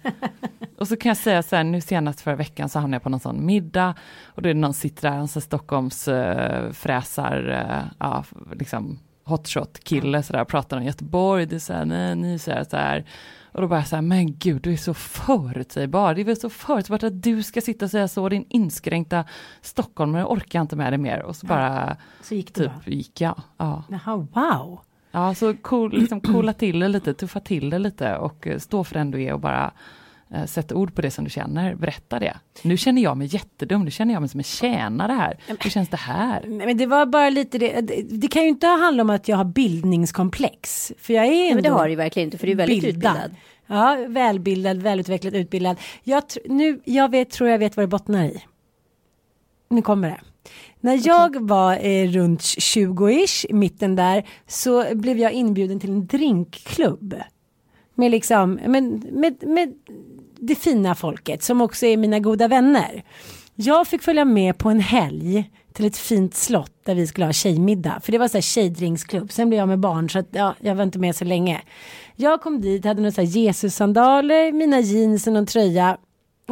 Och 0.78 0.88
så 0.88 0.96
kan 0.96 1.08
jag 1.08 1.16
säga 1.16 1.42
så 1.42 1.56
här, 1.56 1.64
nu 1.64 1.80
senast 1.80 2.20
förra 2.20 2.36
veckan 2.36 2.68
så 2.68 2.78
hamnade 2.78 2.94
jag 2.94 3.02
på 3.02 3.08
någon 3.08 3.20
sån 3.20 3.46
middag 3.46 3.94
och 4.24 4.42
då 4.42 4.48
är 4.48 4.54
det 4.54 4.60
någon 4.60 4.74
sitter 4.74 5.10
där, 5.10 5.16
en 5.16 5.28
sån 5.28 5.42
Stockholms 5.42 6.08
uh, 6.08 6.70
fräsar, 6.72 7.48
uh, 7.48 7.92
ja, 7.98 8.24
liksom 8.52 8.98
hotshot 9.24 9.84
kille 9.84 10.22
sådär, 10.22 10.44
pratar 10.44 10.76
om 10.76 10.84
Göteborg, 10.84 11.46
det 11.46 11.54
är 11.54 11.60
så 11.60 11.72
här, 11.72 11.84
nej, 11.84 12.16
ni 12.16 12.38
säger 12.38 12.64
så 12.64 12.76
här. 12.76 13.04
Och 13.52 13.60
då 13.60 13.68
bara 13.68 13.84
så 13.84 13.96
här, 13.96 14.02
men 14.02 14.38
gud, 14.38 14.62
du 14.62 14.72
är 14.72 14.76
så 14.76 14.94
förutsägbar. 14.94 16.14
Det 16.14 16.20
är 16.20 16.24
väl 16.24 16.36
så 16.36 16.50
förutsägbart 16.50 17.02
att 17.02 17.22
du 17.22 17.42
ska 17.42 17.60
sitta 17.60 17.84
och 17.84 17.90
säga 17.90 18.08
så, 18.08 18.28
din 18.28 18.44
inskränkta 18.48 19.24
stockholmare 19.60 20.24
orkar 20.24 20.58
jag 20.58 20.64
inte 20.64 20.76
med 20.76 20.92
det 20.92 20.98
mer. 20.98 21.22
Och 21.22 21.36
så 21.36 21.46
bara, 21.46 21.96
så 22.22 22.34
gick 22.34 22.54
det 22.54 22.62
typ, 22.62 22.88
gick 22.88 23.20
jag. 23.20 23.42
Ja. 23.56 23.84
Jaha, 23.88 24.16
wow. 24.16 24.80
Ja, 25.10 25.34
så 25.34 25.54
cool, 25.54 25.92
liksom 25.92 26.20
coola 26.20 26.52
till 26.52 26.78
det 26.78 26.88
lite, 26.88 27.14
tuffa 27.14 27.40
till 27.40 27.70
det 27.70 27.78
lite 27.78 28.16
och 28.16 28.46
eh, 28.46 28.58
stå 28.58 28.84
för 28.84 28.94
den 28.94 29.10
du 29.10 29.22
är 29.22 29.32
och 29.32 29.40
bara 29.40 29.72
eh, 30.34 30.44
sätta 30.44 30.74
ord 30.74 30.94
på 30.94 31.02
det 31.02 31.10
som 31.10 31.24
du 31.24 31.30
känner, 31.30 31.74
berätta 31.74 32.18
det. 32.18 32.36
Nu 32.62 32.76
känner 32.76 33.02
jag 33.02 33.16
mig 33.16 33.26
jättedum, 33.26 33.84
nu 33.84 33.90
känner 33.90 34.14
jag 34.14 34.20
mig 34.20 34.28
som 34.28 34.40
en 34.40 34.44
tjänare 34.44 35.12
här. 35.12 35.38
Hur 35.46 35.70
känns 35.70 35.88
det 35.88 35.96
här? 35.96 36.46
Men 36.46 36.76
det 36.76 36.86
var 36.86 37.06
bara 37.06 37.30
lite 37.30 37.58
det, 37.58 37.80
det 38.10 38.28
kan 38.28 38.42
ju 38.42 38.48
inte 38.48 38.66
handla 38.66 39.02
om 39.02 39.10
att 39.10 39.28
jag 39.28 39.36
har 39.36 39.44
bildningskomplex. 39.44 40.92
För 40.98 41.14
jag 41.14 41.26
är 41.26 41.44
ändå 41.44 41.54
Men 41.54 41.62
det 41.62 41.70
har 41.70 41.88
du 41.88 41.94
verkligen 41.94 42.26
inte, 42.26 42.38
för 42.38 42.46
du 42.46 42.52
är 42.52 42.56
väldigt 42.56 42.82
bildad. 42.82 43.16
utbildad. 43.16 43.36
Ja, 43.66 43.96
välbildad, 44.08 44.76
välutvecklad, 44.82 45.34
utbildad. 45.34 45.76
Jag, 46.02 46.22
nu, 46.44 46.80
jag 46.84 47.10
vet, 47.10 47.30
tror 47.30 47.50
jag 47.50 47.58
vet 47.58 47.76
vad 47.76 47.82
det 47.82 47.88
bottnar 47.88 48.24
i. 48.24 48.44
Nu 49.68 49.82
kommer 49.82 50.08
det. 50.08 50.20
När 50.80 51.06
jag 51.06 51.48
var 51.48 51.86
eh, 51.86 52.08
runt 52.10 52.40
20-ish, 52.40 53.54
mitten 53.54 53.96
där, 53.96 54.28
så 54.46 54.94
blev 54.94 55.18
jag 55.18 55.32
inbjuden 55.32 55.80
till 55.80 55.90
en 55.90 56.06
drinkklubb. 56.06 57.14
Med 57.94 58.10
liksom, 58.10 58.52
med, 58.54 59.12
med, 59.12 59.46
med 59.46 59.74
det 60.46 60.54
fina 60.54 60.94
folket 60.94 61.42
som 61.42 61.60
också 61.60 61.86
är 61.86 61.96
mina 61.96 62.18
goda 62.18 62.48
vänner. 62.48 63.04
Jag 63.54 63.86
fick 63.86 64.02
följa 64.02 64.24
med 64.24 64.58
på 64.58 64.68
en 64.68 64.80
helg 64.80 65.50
till 65.72 65.84
ett 65.84 65.96
fint 65.96 66.34
slott 66.34 66.72
där 66.84 66.94
vi 66.94 67.06
skulle 67.06 67.26
ha 67.26 67.32
tjejmiddag. 67.32 68.00
För 68.02 68.12
det 68.12 68.18
var 68.18 68.28
så 68.28 68.36
här 68.36 68.42
tjejdrinksklubb. 68.42 69.32
Sen 69.32 69.48
blev 69.48 69.58
jag 69.58 69.68
med 69.68 69.78
barn 69.78 70.10
så 70.10 70.18
att 70.18 70.28
ja, 70.30 70.54
jag 70.60 70.74
var 70.74 70.82
inte 70.82 70.98
med 70.98 71.16
så 71.16 71.24
länge. 71.24 71.62
Jag 72.16 72.40
kom 72.40 72.60
dit, 72.60 72.84
hade 72.84 73.02
några 73.02 73.22
Jesus-sandaler, 73.22 74.52
mina 74.52 74.80
jeans 74.80 75.26
och 75.26 75.32
någon 75.32 75.46
tröja. 75.46 75.98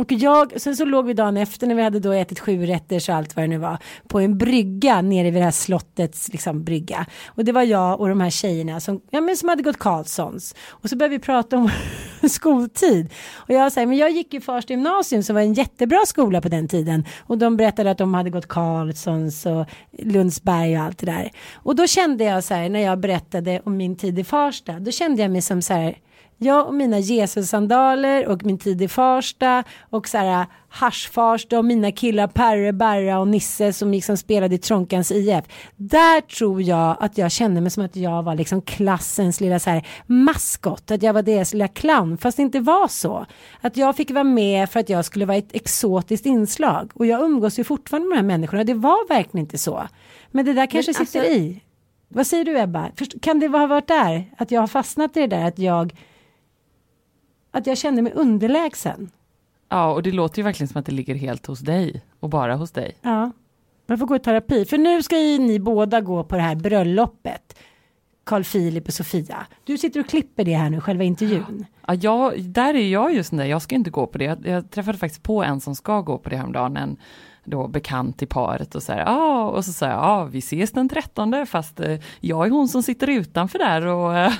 Och 0.00 0.12
jag, 0.12 0.60
sen 0.60 0.76
så 0.76 0.84
låg 0.84 1.06
vi 1.06 1.14
dagen 1.14 1.36
efter 1.36 1.66
när 1.66 1.74
vi 1.74 1.82
hade 1.82 2.00
då 2.00 2.12
ätit 2.12 2.40
sju 2.40 2.66
rätter 2.66 3.10
och 3.10 3.16
allt 3.16 3.36
vad 3.36 3.44
det 3.44 3.48
nu 3.48 3.58
var 3.58 3.78
på 4.08 4.20
en 4.20 4.38
brygga 4.38 5.02
nere 5.02 5.30
vid 5.30 5.40
det 5.40 5.44
här 5.44 5.50
slottets 5.50 6.28
liksom 6.28 6.64
brygga. 6.64 7.06
Och 7.26 7.44
det 7.44 7.52
var 7.52 7.62
jag 7.62 8.00
och 8.00 8.08
de 8.08 8.20
här 8.20 8.30
tjejerna 8.30 8.80
som, 8.80 9.00
ja, 9.10 9.20
men 9.20 9.36
som 9.36 9.48
hade 9.48 9.62
gått 9.62 9.78
Karlssons. 9.78 10.54
Och 10.68 10.90
så 10.90 10.96
började 10.96 11.16
vi 11.16 11.18
prata 11.18 11.56
om 11.56 11.70
skoltid. 12.28 13.12
Och 13.34 13.50
jag 13.54 13.72
säger, 13.72 13.86
men 13.86 13.98
jag 13.98 14.10
gick 14.10 14.34
ju 14.34 14.40
Farsta 14.40 14.72
gymnasium 14.72 15.22
som 15.22 15.34
var 15.34 15.42
en 15.42 15.54
jättebra 15.54 16.00
skola 16.06 16.40
på 16.40 16.48
den 16.48 16.68
tiden. 16.68 17.04
Och 17.20 17.38
de 17.38 17.56
berättade 17.56 17.90
att 17.90 17.98
de 17.98 18.14
hade 18.14 18.30
gått 18.30 18.48
Karlssons 18.48 19.46
och 19.46 19.66
Lundsberg 19.98 20.78
och 20.78 20.84
allt 20.84 20.98
det 20.98 21.06
där. 21.06 21.30
Och 21.54 21.76
då 21.76 21.86
kände 21.86 22.24
jag 22.24 22.44
så 22.44 22.54
här 22.54 22.68
när 22.68 22.80
jag 22.80 22.98
berättade 22.98 23.60
om 23.64 23.76
min 23.76 23.96
tid 23.96 24.18
i 24.18 24.24
Farsta, 24.24 24.72
då 24.80 24.90
kände 24.90 25.22
jag 25.22 25.30
mig 25.30 25.42
som 25.42 25.62
så 25.62 25.74
här 25.74 25.96
jag 26.42 26.66
och 26.66 26.74
mina 26.74 26.98
Jesus-sandaler 26.98 28.28
och 28.28 28.44
min 28.44 28.58
tid 28.58 28.82
i 28.82 28.88
Farsta 28.88 29.64
och 29.90 30.08
så 30.08 30.18
här 30.18 30.46
haschfarsta 30.68 31.58
och 31.58 31.64
mina 31.64 31.92
killar 31.92 32.26
Perre, 32.26 32.72
Berra 32.72 33.18
och 33.18 33.28
Nisse 33.28 33.72
som 33.72 33.90
liksom 33.90 34.16
spelade 34.16 34.54
i 34.54 34.58
Tronkans 34.58 35.10
IF. 35.12 35.44
Där 35.76 36.20
tror 36.20 36.62
jag 36.62 36.96
att 37.00 37.18
jag 37.18 37.30
kände 37.30 37.60
mig 37.60 37.70
som 37.70 37.84
att 37.84 37.96
jag 37.96 38.22
var 38.22 38.34
liksom 38.34 38.62
klassens 38.62 39.40
lilla 39.40 39.58
så 39.58 39.70
här 39.70 39.86
maskot, 40.06 40.90
att 40.90 41.02
jag 41.02 41.12
var 41.12 41.22
deras 41.22 41.52
lilla 41.52 41.68
clown, 41.68 42.18
fast 42.18 42.36
det 42.36 42.42
inte 42.42 42.60
var 42.60 42.88
så. 42.88 43.26
Att 43.60 43.76
jag 43.76 43.96
fick 43.96 44.10
vara 44.10 44.24
med 44.24 44.70
för 44.70 44.80
att 44.80 44.88
jag 44.88 45.04
skulle 45.04 45.26
vara 45.26 45.38
ett 45.38 45.54
exotiskt 45.54 46.26
inslag 46.26 46.90
och 46.94 47.06
jag 47.06 47.22
umgås 47.22 47.58
ju 47.58 47.64
fortfarande 47.64 48.08
med 48.08 48.18
de 48.18 48.20
här 48.20 48.26
människorna, 48.26 48.64
det 48.64 48.74
var 48.74 49.08
verkligen 49.08 49.44
inte 49.44 49.58
så. 49.58 49.88
Men 50.30 50.44
det 50.44 50.52
där 50.52 50.66
kanske 50.66 50.92
Men, 50.98 51.06
sitter 51.06 51.20
alltså... 51.20 51.34
i. 51.34 51.62
Vad 52.08 52.26
säger 52.26 52.44
du 52.44 52.58
Ebba? 52.58 52.90
Kan 53.22 53.40
det 53.40 53.48
ha 53.48 53.66
varit 53.66 53.88
där? 53.88 54.30
Att 54.36 54.50
jag 54.50 54.60
har 54.60 54.66
fastnat 54.66 55.16
i 55.16 55.20
det 55.20 55.26
där 55.26 55.44
att 55.44 55.58
jag 55.58 55.92
att 57.50 57.66
jag 57.66 57.78
kände 57.78 58.02
mig 58.02 58.12
underlägsen. 58.12 59.10
Ja, 59.68 59.92
och 59.92 60.02
det 60.02 60.12
låter 60.12 60.38
ju 60.38 60.44
verkligen 60.44 60.68
som 60.68 60.78
att 60.80 60.86
det 60.86 60.92
ligger 60.92 61.14
helt 61.14 61.46
hos 61.46 61.60
dig 61.60 62.02
och 62.20 62.28
bara 62.28 62.56
hos 62.56 62.70
dig. 62.70 62.96
Ja. 63.02 63.30
Man 63.86 63.98
får 63.98 64.06
gå 64.06 64.16
i 64.16 64.18
terapi. 64.18 64.64
För 64.64 64.78
nu 64.78 65.02
ska 65.02 65.18
ju 65.18 65.38
ni 65.38 65.60
båda 65.60 66.00
gå 66.00 66.24
på 66.24 66.36
det 66.36 66.42
här 66.42 66.54
bröllopet. 66.54 67.58
Carl 68.24 68.44
Philip 68.44 68.88
och 68.88 68.94
Sofia. 68.94 69.46
Du 69.64 69.78
sitter 69.78 70.00
och 70.00 70.08
klipper 70.08 70.44
det 70.44 70.54
här 70.54 70.70
nu, 70.70 70.80
själva 70.80 71.04
intervjun. 71.04 71.66
Ja, 71.86 71.94
jag, 71.94 72.42
där 72.42 72.74
är 72.74 72.88
jag 72.88 73.14
just 73.14 73.32
nu, 73.32 73.46
jag 73.46 73.62
ska 73.62 73.74
inte 73.74 73.90
gå 73.90 74.06
på 74.06 74.18
det. 74.18 74.24
Jag, 74.24 74.46
jag 74.46 74.70
träffade 74.70 74.98
faktiskt 74.98 75.22
på 75.22 75.44
en 75.44 75.60
som 75.60 75.74
ska 75.74 76.00
gå 76.00 76.18
på 76.18 76.30
det 76.30 76.36
häromdagen, 76.36 76.76
en 76.76 76.96
då 77.50 77.68
bekant 77.68 78.22
i 78.22 78.26
paret 78.26 78.74
och 78.74 78.82
så 78.82 78.92
här, 78.92 79.04
ah, 79.06 79.44
och 79.44 79.64
så 79.64 79.72
säger 79.72 79.92
jag, 79.92 80.02
ja 80.02 80.24
vi 80.24 80.38
ses 80.38 80.72
den 80.72 80.88
13 80.88 81.46
fast 81.46 81.80
eh, 81.80 81.98
jag 82.20 82.46
är 82.46 82.50
hon 82.50 82.68
som 82.68 82.82
sitter 82.82 83.06
utanför 83.06 83.58
där 83.58 83.86
och, 83.86 84.18
eh, 84.18 84.32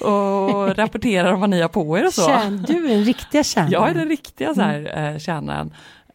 och 0.00 0.76
rapporterar 0.76 1.32
om 1.32 1.40
vad 1.40 1.50
ni 1.50 1.60
har 1.60 1.68
på 1.68 1.98
er 1.98 2.06
och 2.06 2.12
så. 2.12 2.26
Kärn, 2.26 2.64
du 2.68 2.84
är 2.84 2.96
den 2.96 3.04
riktiga 3.04 3.44
kärnan. 3.44 3.70
Jag 3.70 3.90
är 3.90 3.94
den 3.94 4.08
riktiga 4.08 4.54
så 4.54 4.60
här, 4.60 4.78
mm. 4.78 5.14
eh, 5.14 5.18
kärnan. 5.18 5.70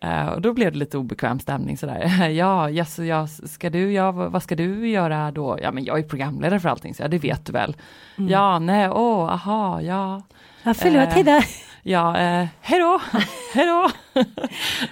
Uh, 0.06 0.28
och 0.28 0.42
då 0.42 0.54
blev 0.54 0.72
det 0.72 0.78
lite 0.78 0.98
obekväm 0.98 1.40
stämning 1.40 1.78
sådär. 1.78 2.30
ja, 2.30 2.70
yes, 2.70 3.00
ja, 3.00 3.28
ska 3.28 3.70
du, 3.70 3.92
ja, 3.92 4.12
vad 4.12 4.44
ska 4.44 4.56
du 4.56 4.90
göra 4.90 5.32
då? 5.32 5.60
Ja, 5.62 5.72
men 5.72 5.84
jag 5.84 6.00
är 6.00 6.04
programledare 6.04 6.60
för 6.60 6.70
allting, 6.70 6.96
så 6.96 7.04
ja, 7.04 7.08
det 7.08 7.18
vet 7.18 7.46
du 7.46 7.52
väl. 7.52 7.76
Mm. 8.18 8.30
Ja, 8.30 8.60
nej, 8.60 8.90
åh, 8.90 9.26
oh, 9.26 9.32
aha, 9.32 9.82
ja. 9.82 10.22
Ja, 10.64 10.74
förlåt, 10.74 11.10
hejdå. 11.10 11.42
Ja, 11.84 12.08
uh, 12.08 12.48
hejdå, 12.62 13.02
hejdå. 13.54 13.92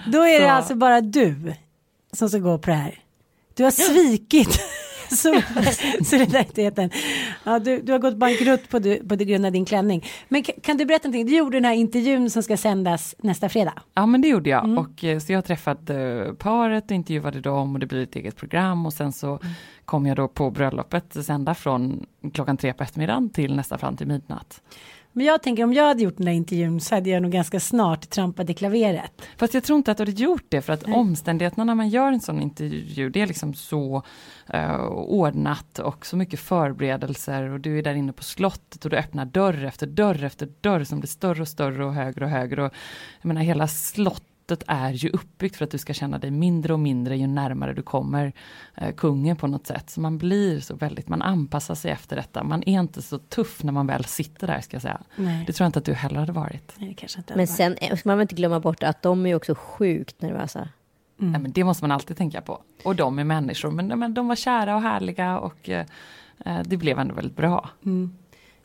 då 0.07 0.21
är 0.21 0.39
det 0.39 0.51
alltså 0.51 0.75
bara 0.75 1.01
du 1.01 1.53
som 2.13 2.29
ska 2.29 2.37
gå 2.37 2.57
på 2.57 2.69
det 2.69 2.75
här. 2.75 2.99
Du 3.53 3.63
har 3.63 3.71
svikit 3.71 4.59
solidariteten. 6.05 6.89
Ja, 7.43 7.59
du, 7.59 7.81
du 7.81 7.91
har 7.91 7.99
gått 7.99 8.15
bankrutt 8.15 8.69
på, 8.69 8.79
du, 8.79 9.07
på 9.07 9.15
det 9.15 9.25
grund 9.25 9.45
av 9.45 9.51
din 9.51 9.65
klänning. 9.65 10.05
Men 10.27 10.43
kan, 10.43 10.77
du 10.77 10.85
berätta 10.85 11.07
någonting? 11.07 11.25
Du 11.25 11.37
gjorde 11.37 11.57
den 11.57 11.65
här 11.65 11.73
intervjun 11.73 12.29
som 12.29 12.43
ska 12.43 12.57
sändas 12.57 13.15
nästa 13.19 13.49
fredag. 13.49 13.73
Ja 13.93 14.05
men 14.05 14.21
det 14.21 14.27
gjorde 14.27 14.49
jag 14.49 14.63
mm. 14.63 14.77
och 14.77 15.03
eh, 15.03 15.19
så 15.19 15.33
jag 15.33 15.45
träffade 15.45 16.25
uh, 16.25 16.33
paret 16.33 16.85
och 16.85 16.91
intervjuade 16.91 17.41
dem 17.41 17.73
och 17.73 17.79
det 17.79 17.85
blir 17.85 18.03
ett 18.03 18.15
eget 18.15 18.35
program 18.35 18.85
och 18.85 18.93
sen 18.93 19.11
så 19.11 19.27
mm. 19.27 19.53
kom 19.85 20.05
jag 20.05 20.17
då 20.17 20.27
på 20.27 20.51
bröllopet 20.51 21.25
sända 21.25 21.55
från 21.55 22.05
klockan 22.33 22.57
tre 22.57 22.73
på 22.73 22.83
eftermiddagen 22.83 23.29
till 23.29 23.55
nästan 23.55 23.79
fram 23.79 23.97
till 23.97 24.07
midnatt. 24.07 24.61
Men 25.19 25.25
jag 25.25 25.43
tänker 25.43 25.63
om 25.63 25.73
jag 25.73 25.87
hade 25.87 26.03
gjort 26.03 26.17
den 26.17 26.25
där 26.25 26.33
intervjun 26.33 26.79
så 26.79 26.95
hade 26.95 27.09
jag 27.09 27.21
nog 27.21 27.31
ganska 27.31 27.59
snart 27.59 28.09
trampat 28.09 28.49
i 28.49 28.53
klaveret. 28.53 29.21
Fast 29.37 29.53
jag 29.53 29.63
tror 29.63 29.77
inte 29.77 29.91
att 29.91 29.97
du 29.97 30.01
hade 30.01 30.11
gjort 30.11 30.45
det 30.49 30.61
för 30.61 30.73
att 30.73 30.87
Nej. 30.87 30.95
omständigheterna 30.95 31.63
när 31.63 31.75
man 31.75 31.89
gör 31.89 32.11
en 32.11 32.19
sån 32.19 32.41
intervju 32.41 33.09
det 33.09 33.21
är 33.21 33.27
liksom 33.27 33.53
så 33.53 34.03
uh, 34.53 34.85
ordnat 34.91 35.79
och 35.79 36.05
så 36.05 36.17
mycket 36.17 36.39
förberedelser 36.39 37.49
och 37.49 37.59
du 37.59 37.77
är 37.79 37.83
där 37.83 37.95
inne 37.95 38.13
på 38.13 38.23
slottet 38.23 38.85
och 38.85 38.91
du 38.91 38.97
öppnar 38.97 39.25
dörr 39.25 39.65
efter 39.65 39.87
dörr 39.87 40.23
efter 40.23 40.49
dörr 40.61 40.83
som 40.83 40.99
blir 40.99 41.07
större 41.07 41.41
och 41.41 41.47
större 41.47 41.85
och 41.85 41.93
högre 41.93 42.25
och 42.25 42.31
högre. 42.31 42.65
Och, 42.65 42.73
jag 43.21 43.27
menar 43.27 43.41
hela 43.41 43.67
slottet 43.67 44.23
slottet 44.49 44.63
är 44.67 44.91
ju 44.91 45.09
uppbyggt 45.09 45.55
för 45.55 45.65
att 45.65 45.71
du 45.71 45.77
ska 45.77 45.93
känna 45.93 46.17
dig 46.17 46.31
mindre 46.31 46.73
och 46.73 46.79
mindre 46.79 47.17
ju 47.17 47.27
närmare 47.27 47.73
du 47.73 47.81
kommer 47.81 48.33
eh, 48.75 48.93
kungen 48.95 49.35
på 49.35 49.47
något 49.47 49.67
sätt. 49.67 49.89
Så 49.89 50.01
man 50.01 50.17
blir 50.17 50.59
så 50.59 50.75
väldigt, 50.75 51.07
man 51.07 51.21
anpassar 51.21 51.75
sig 51.75 51.91
efter 51.91 52.15
detta. 52.15 52.43
Man 52.43 52.63
är 52.63 52.79
inte 52.79 53.01
så 53.01 53.17
tuff 53.17 53.63
när 53.63 53.71
man 53.71 53.87
väl 53.87 54.05
sitter 54.05 54.47
där 54.47 54.61
ska 54.61 54.75
jag 54.75 54.81
säga. 54.81 55.01
Nej. 55.15 55.43
Det 55.47 55.53
tror 55.53 55.65
jag 55.65 55.69
inte 55.69 55.79
att 55.79 55.85
du 55.85 55.93
heller 55.93 56.19
hade 56.19 56.31
varit. 56.31 56.73
Nej, 56.77 56.97
hade 57.15 57.35
men 57.35 57.47
sen 57.47 57.75
ska 57.75 58.09
man 58.09 58.17
väl 58.17 58.21
inte 58.21 58.35
glömma 58.35 58.59
bort 58.59 58.83
att 58.83 59.01
de 59.01 59.25
är 59.25 59.35
också 59.35 59.55
sjukt 59.55 60.21
nervösa. 60.21 60.69
Mm. 61.19 61.33
Ja, 61.33 61.39
men 61.39 61.51
det 61.51 61.63
måste 61.63 61.83
man 61.83 61.91
alltid 61.91 62.17
tänka 62.17 62.41
på. 62.41 62.61
Och 62.83 62.95
de 62.95 63.19
är 63.19 63.23
människor, 63.23 63.71
men, 63.71 63.99
men 63.99 64.13
de 64.13 64.27
var 64.27 64.35
kära 64.35 64.75
och 64.75 64.81
härliga 64.81 65.39
och 65.39 65.69
eh, 65.69 65.85
eh 66.45 66.59
det 66.65 66.77
blev 66.77 66.99
ändå 66.99 67.15
väldigt 67.15 67.35
bra. 67.35 67.69
Mm 67.85 68.13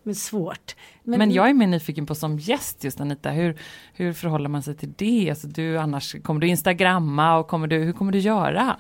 men 0.05 0.15
svårt. 0.15 0.77
Men, 1.03 1.19
men 1.19 1.31
jag 1.31 1.49
är 1.49 1.55
mer 1.55 1.67
nyfiken 1.67 2.07
på 2.07 2.15
som 2.15 2.39
gäst 2.39 2.85
just 2.85 3.01
Anita, 3.01 3.31
hur, 3.31 3.59
hur 3.95 4.13
förhåller 4.13 4.49
man 4.49 4.63
sig 4.63 4.75
till 4.75 4.93
det? 4.97 5.31
Alltså 5.31 5.47
du 5.47 5.79
annars, 5.79 6.17
kommer 6.23 6.41
du 6.41 6.47
instagramma 6.47 7.39
och 7.39 7.49
kommer 7.49 7.67
du, 7.67 7.79
hur 7.79 7.93
kommer 7.93 8.13
du 8.13 8.19
göra? 8.19 8.77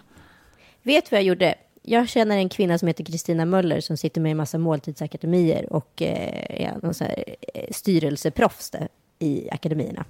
Vet 0.82 1.10
vad 1.10 1.18
jag 1.20 1.26
gjorde? 1.26 1.54
Jag 1.82 2.08
känner 2.08 2.36
en 2.36 2.48
kvinna 2.48 2.78
som 2.78 2.88
heter 2.88 3.04
Kristina 3.04 3.44
Möller 3.44 3.80
som 3.80 3.96
sitter 3.96 4.20
med 4.20 4.32
i 4.32 4.34
massa 4.34 4.58
måltidsakademier 4.58 5.72
och 5.72 6.02
eh, 6.02 6.66
är 6.66 6.78
någon 6.82 6.94
så 6.94 7.04
här, 7.04 7.24
eh, 7.54 7.64
styrelseproffs 7.70 8.72
i 9.18 9.48
akademierna. 9.50 10.04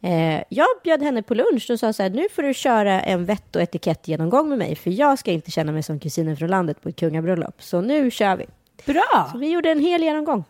Eh, 0.00 0.42
jag 0.48 0.66
bjöd 0.84 1.02
henne 1.02 1.22
på 1.22 1.34
lunch 1.34 1.70
och 1.70 1.78
sa 1.78 1.92
så 1.92 2.02
här, 2.02 2.10
nu 2.10 2.26
får 2.34 2.42
du 2.42 2.54
köra 2.54 3.00
en 3.00 3.24
vett 3.24 3.56
och 3.56 3.62
etikett 3.62 4.08
genomgång 4.08 4.48
med 4.48 4.58
mig, 4.58 4.76
för 4.76 4.90
jag 4.90 5.18
ska 5.18 5.30
inte 5.30 5.50
känna 5.50 5.72
mig 5.72 5.82
som 5.82 6.00
kusinen 6.00 6.36
från 6.36 6.50
landet 6.50 6.82
på 6.82 6.88
ett 6.88 6.96
kungabröllop. 6.96 7.62
Så 7.62 7.80
nu 7.80 8.10
kör 8.10 8.36
vi. 8.36 8.46
Bra! 8.84 9.28
Så 9.32 9.38
vi 9.38 9.50
gjorde 9.50 9.70
en 9.70 9.80
hel 9.80 10.02
genomgång. 10.02 10.44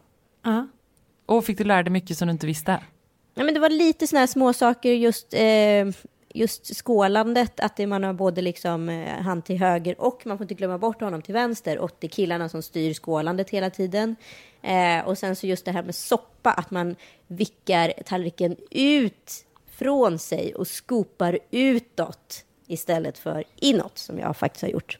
Uh. 0.47 0.65
Och 1.27 1.45
fick 1.45 1.59
du 1.59 1.65
lära 1.65 1.83
dig 1.83 1.93
mycket 1.93 2.19
som 2.19 2.29
du 2.29 2.33
inte 2.33 2.47
visste? 2.47 2.81
Ja, 3.35 3.45
men 3.45 3.55
det 3.55 3.61
var 3.61 3.71
lite 3.71 4.07
sådana 4.07 4.21
här 4.21 4.27
småsaker, 4.27 4.93
just, 4.93 5.35
eh, 5.35 5.87
just 6.35 6.77
skålandet, 6.77 7.61
att 7.61 7.77
det, 7.77 7.87
man 7.87 8.05
har 8.05 8.13
både 8.13 8.43
liksom 8.43 8.89
eh, 8.89 9.23
hand 9.23 9.45
till 9.45 9.59
höger 9.59 10.01
och 10.01 10.27
man 10.27 10.39
får 10.39 10.45
inte 10.45 10.55
glömma 10.55 10.79
bort 10.79 11.01
honom 11.01 11.23
till 11.23 11.35
vänster 11.35 11.79
och 11.79 11.97
det 11.99 12.07
är 12.07 12.09
killarna 12.09 12.49
som 12.49 12.63
styr 12.63 12.95
skålandet 12.95 13.51
hela 13.51 13.71
tiden. 13.71 14.17
Eh, 14.63 15.09
och 15.09 15.19
sen 15.19 15.37
så 15.37 15.47
just 15.47 15.65
det 15.65 15.73
här 15.73 15.83
med 15.83 15.95
soppa, 15.95 16.53
att 16.53 16.71
man 16.71 16.97
vickar 17.27 17.93
tallriken 18.07 18.57
ut 18.71 19.45
från 19.71 20.19
sig 20.19 20.55
och 20.55 20.69
skopar 20.69 21.39
utåt 21.51 22.45
istället 22.67 23.19
för 23.19 23.45
inåt, 23.57 23.99
som 23.99 24.19
jag 24.19 24.37
faktiskt 24.37 24.63
har 24.63 24.69
gjort. 24.69 24.99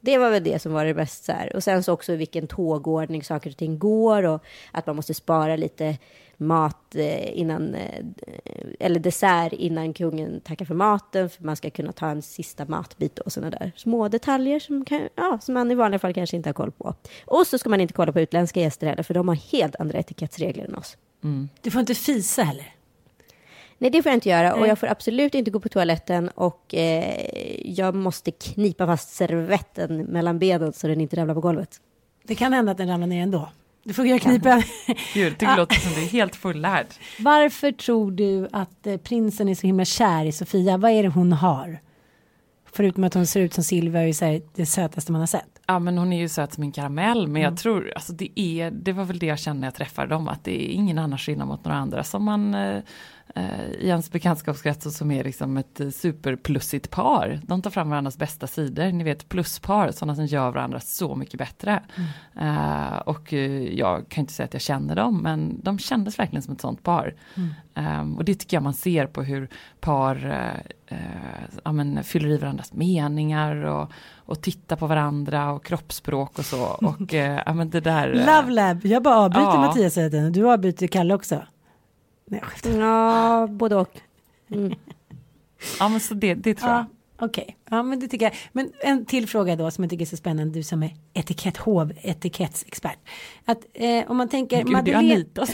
Det 0.00 0.18
var 0.18 0.30
väl 0.30 0.44
det 0.44 0.58
som 0.62 0.72
var 0.72 0.84
det 0.84 0.94
bästa. 0.94 1.32
Här. 1.32 1.56
Och 1.56 1.64
sen 1.64 1.82
så 1.82 1.92
också 1.92 2.14
vilken 2.14 2.46
tågordning 2.46 3.24
saker 3.24 3.50
och 3.50 3.56
ting 3.56 3.78
går 3.78 4.22
och 4.22 4.42
att 4.72 4.86
man 4.86 4.96
måste 4.96 5.14
spara 5.14 5.56
lite 5.56 5.96
mat 6.38 6.94
eh, 6.94 7.38
innan, 7.38 7.74
eh, 7.74 8.04
eller 8.80 9.00
dessert 9.00 9.52
innan 9.52 9.92
kungen 9.92 10.40
tackar 10.40 10.64
för 10.64 10.74
maten, 10.74 11.30
för 11.30 11.44
man 11.44 11.56
ska 11.56 11.70
kunna 11.70 11.92
ta 11.92 12.08
en 12.08 12.22
sista 12.22 12.64
matbit 12.64 13.18
och 13.18 13.32
sådana 13.32 13.50
där 13.50 13.72
små 13.76 14.08
detaljer 14.08 14.60
som, 14.60 14.84
kan, 14.84 15.08
ja, 15.14 15.38
som 15.42 15.54
man 15.54 15.70
i 15.70 15.74
vanliga 15.74 15.98
fall 15.98 16.14
kanske 16.14 16.36
inte 16.36 16.48
har 16.48 16.54
koll 16.54 16.72
på. 16.72 16.94
Och 17.26 17.46
så 17.46 17.58
ska 17.58 17.70
man 17.70 17.80
inte 17.80 17.94
kolla 17.94 18.12
på 18.12 18.20
utländska 18.20 18.60
gäster 18.60 18.86
heller, 18.86 19.02
för 19.02 19.14
de 19.14 19.28
har 19.28 19.34
helt 19.34 19.76
andra 19.76 19.98
etikettsregler 19.98 20.64
än 20.64 20.74
oss. 20.74 20.96
Mm. 21.24 21.48
Du 21.62 21.70
får 21.70 21.80
inte 21.80 21.94
fisa 21.94 22.42
heller? 22.42 22.74
Nej, 23.78 23.90
det 23.90 24.02
får 24.02 24.10
jag 24.10 24.16
inte 24.16 24.28
göra 24.28 24.54
och 24.54 24.66
jag 24.66 24.78
får 24.78 24.86
absolut 24.86 25.34
inte 25.34 25.50
gå 25.50 25.60
på 25.60 25.68
toaletten 25.68 26.28
och 26.28 26.74
eh, 26.74 27.60
jag 27.64 27.94
måste 27.94 28.30
knipa 28.30 28.86
fast 28.86 29.14
servetten 29.14 29.96
mellan 29.96 30.38
benen 30.38 30.72
så 30.72 30.88
den 30.88 31.00
inte 31.00 31.16
ramlar 31.16 31.34
på 31.34 31.40
golvet. 31.40 31.80
Det 32.24 32.34
kan 32.34 32.52
hända 32.52 32.72
att 32.72 32.78
den 32.78 32.88
ramlar 32.88 33.06
ner 33.06 33.22
ändå. 33.22 33.48
Du 33.84 33.94
får 33.94 34.06
göra 34.06 34.18
knipa. 34.18 34.62
Gud, 35.14 35.34
det 35.38 35.56
låter 35.56 35.74
som 35.74 35.92
du 35.92 36.02
är 36.02 36.08
helt 36.08 36.36
fullärd. 36.36 36.86
Varför 37.18 37.72
tror 37.72 38.10
du 38.10 38.48
att 38.52 38.86
eh, 38.86 38.96
prinsen 38.96 39.48
är 39.48 39.54
så 39.54 39.66
himla 39.66 39.84
kär 39.84 40.24
i 40.24 40.32
Sofia? 40.32 40.76
Vad 40.76 40.90
är 40.90 41.02
det 41.02 41.08
hon 41.08 41.32
har? 41.32 41.80
Förutom 42.72 43.04
att 43.04 43.14
hon 43.14 43.26
ser 43.26 43.40
ut 43.40 43.54
som 43.54 43.64
Silvia 43.64 44.00
och 44.00 44.06
är 44.06 44.42
det 44.54 44.66
sötaste 44.66 45.12
man 45.12 45.20
har 45.20 45.26
sett. 45.26 45.60
Ja 45.66 45.78
men 45.78 45.98
hon 45.98 46.12
är 46.12 46.18
ju 46.18 46.28
söt 46.28 46.54
som 46.54 46.62
en 46.62 46.72
karamell 46.72 47.18
men 47.18 47.30
mm. 47.30 47.42
jag 47.42 47.56
tror, 47.56 47.92
alltså 47.94 48.12
det 48.12 48.40
är, 48.40 48.70
det 48.70 48.92
var 48.92 49.04
väl 49.04 49.18
det 49.18 49.26
jag 49.26 49.38
kände 49.38 49.60
när 49.60 49.66
jag 49.66 49.74
träffade 49.74 50.08
dem, 50.08 50.28
att 50.28 50.44
det 50.44 50.64
är 50.64 50.74
ingen 50.74 50.98
annan 50.98 51.18
skillnad 51.18 51.48
mot 51.48 51.64
några 51.64 51.78
andra 51.78 52.04
som 52.04 52.24
man 52.24 52.54
eh, 52.54 52.82
i 53.78 53.88
ens 53.88 54.12
bekantskapskrets 54.12 54.96
som 54.96 55.10
är 55.10 55.24
liksom 55.24 55.56
ett 55.56 55.80
eh, 55.80 55.88
superplussigt 55.88 56.90
par. 56.90 57.40
De 57.42 57.62
tar 57.62 57.70
fram 57.70 57.90
varandras 57.90 58.18
bästa 58.18 58.46
sidor, 58.46 58.92
ni 58.92 59.04
vet 59.04 59.28
pluspar, 59.28 59.90
sådana 59.90 60.14
som 60.14 60.26
gör 60.26 60.50
varandra 60.50 60.80
så 60.80 61.14
mycket 61.14 61.38
bättre. 61.38 61.82
Mm. 61.96 62.48
Uh, 62.48 62.98
och 62.98 63.32
jag 63.72 64.08
kan 64.08 64.22
inte 64.22 64.32
säga 64.32 64.44
att 64.44 64.52
jag 64.52 64.62
känner 64.62 64.96
dem, 64.96 65.22
men 65.22 65.60
de 65.62 65.78
kändes 65.78 66.18
verkligen 66.18 66.42
som 66.42 66.54
ett 66.54 66.60
sånt 66.60 66.82
par. 66.82 67.14
Mm. 67.34 68.00
Um, 68.00 68.16
och 68.16 68.24
det 68.24 68.34
tycker 68.34 68.56
jag 68.56 68.62
man 68.62 68.74
ser 68.74 69.06
på 69.06 69.22
hur 69.22 69.48
par 69.80 70.26
uh, 70.26 70.96
uh, 70.96 71.58
ja, 71.64 71.72
men, 71.72 72.04
fyller 72.04 72.28
i 72.28 72.36
varandras 72.36 72.72
meningar 72.72 73.64
och, 73.64 73.92
och 74.16 74.42
tittar 74.42 74.76
på 74.76 74.86
varandra 74.86 75.52
och 75.52 75.64
kroppsspråk 75.64 76.38
och 76.38 76.44
så. 76.44 76.64
Och, 76.64 77.12
ja, 77.46 77.54
men 77.54 77.70
det 77.70 77.80
där, 77.80 78.14
Love 78.14 78.50
lab, 78.50 78.86
jag 78.86 79.02
bara 79.02 79.16
avbryter 79.16 79.50
ja. 79.50 79.60
Mattias 79.60 79.98
hela 79.98 80.10
tiden, 80.10 80.32
du 80.32 80.50
avbryter 80.50 80.86
Kalle 80.86 81.14
också. 81.14 81.42
Nej, 82.28 82.42
Ja, 82.62 83.46
både 83.50 83.76
och. 83.76 84.00
Mm. 84.50 84.74
ja, 85.78 85.88
men 85.88 86.00
så 86.00 86.14
det, 86.14 86.34
det 86.34 86.54
tror 86.54 86.72
jag. 86.72 86.84
Okej, 87.20 87.42
okay. 87.42 87.54
ja 87.70 87.82
men 87.82 88.00
det 88.00 88.08
tycker 88.08 88.26
jag. 88.26 88.34
Men 88.52 88.72
en 88.82 89.06
till 89.06 89.28
fråga 89.28 89.56
då 89.56 89.70
som 89.70 89.84
jag 89.84 89.90
tycker 89.90 90.04
är 90.04 90.06
så 90.06 90.16
spännande, 90.16 90.58
du 90.58 90.62
som 90.62 90.82
är 90.82 90.94
etikett, 91.14 91.56
hov, 91.56 91.92
etikettsexpert. 92.02 92.98
Att 93.44 93.66
eh, 93.74 94.10
om 94.10 94.16
man 94.16 94.28
tänker 94.28 94.62
Gud, 94.62 94.72
Madeleine. 94.72 95.14
Anita 95.14 95.46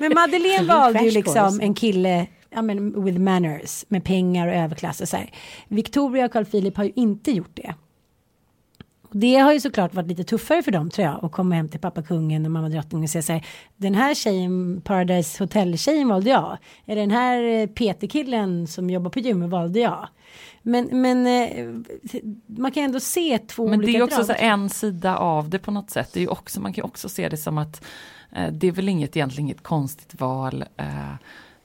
men 0.00 0.14
Madeleine 0.14 0.66
valde 0.66 1.04
ju 1.04 1.10
liksom 1.10 1.60
en 1.60 1.74
kille 1.74 2.26
ja, 2.50 2.62
men 2.62 3.04
with 3.04 3.18
manners, 3.18 3.84
med 3.88 4.04
pengar 4.04 4.48
och 4.48 4.54
överklass 4.54 5.00
och 5.00 5.08
så 5.08 5.16
här. 5.16 5.30
Victoria 5.68 6.24
och 6.24 6.32
Carl 6.32 6.44
Philip 6.44 6.76
har 6.76 6.84
ju 6.84 6.92
inte 6.94 7.30
gjort 7.30 7.54
det. 7.54 7.74
Det 9.12 9.36
har 9.36 9.52
ju 9.52 9.60
såklart 9.60 9.94
varit 9.94 10.08
lite 10.08 10.24
tuffare 10.24 10.62
för 10.62 10.72
dem 10.72 10.90
tror 10.90 11.06
jag 11.08 11.24
att 11.24 11.32
komma 11.32 11.54
hem 11.54 11.68
till 11.68 11.80
pappa 11.80 12.02
kungen 12.02 12.44
och 12.44 12.50
mamma 12.50 12.68
drottningen 12.68 13.04
och 13.04 13.10
säga 13.10 13.22
så 13.22 13.32
här. 13.32 13.46
Den 13.76 13.94
här 13.94 14.14
tjejen, 14.14 14.80
Paradise 14.84 15.44
Hotel 15.44 15.78
tjejen 15.78 16.08
valde 16.08 16.30
jag. 16.30 16.58
Är 16.86 16.96
den 16.96 17.10
här 17.10 17.42
eh, 17.42 17.66
Peter-killen 17.66 18.66
som 18.66 18.90
jobbar 18.90 19.10
på 19.10 19.20
gymmet 19.20 19.50
valde 19.50 19.80
jag. 19.80 20.08
Men, 20.62 20.88
men 20.92 21.26
eh, 21.26 21.66
man 22.46 22.70
kan 22.70 22.82
ändå 22.82 23.00
se 23.00 23.38
två 23.38 23.68
men 23.68 23.78
olika 23.78 23.98
Men 23.98 24.08
det 24.08 24.14
är 24.14 24.22
också 24.22 24.34
en 24.38 24.68
sida 24.68 25.16
av 25.16 25.50
det 25.50 25.58
på 25.58 25.70
något 25.70 25.90
sätt. 25.90 26.10
Det 26.12 26.22
är 26.22 26.30
också, 26.30 26.60
man 26.60 26.72
kan 26.72 26.84
också 26.84 27.08
se 27.08 27.28
det 27.28 27.36
som 27.36 27.58
att 27.58 27.84
eh, 28.32 28.52
det 28.52 28.68
är 28.68 28.72
väl 28.72 28.88
inget 28.88 29.16
egentligen 29.16 29.46
inget 29.46 29.62
konstigt 29.62 30.20
val. 30.20 30.64
Eh, 30.76 31.14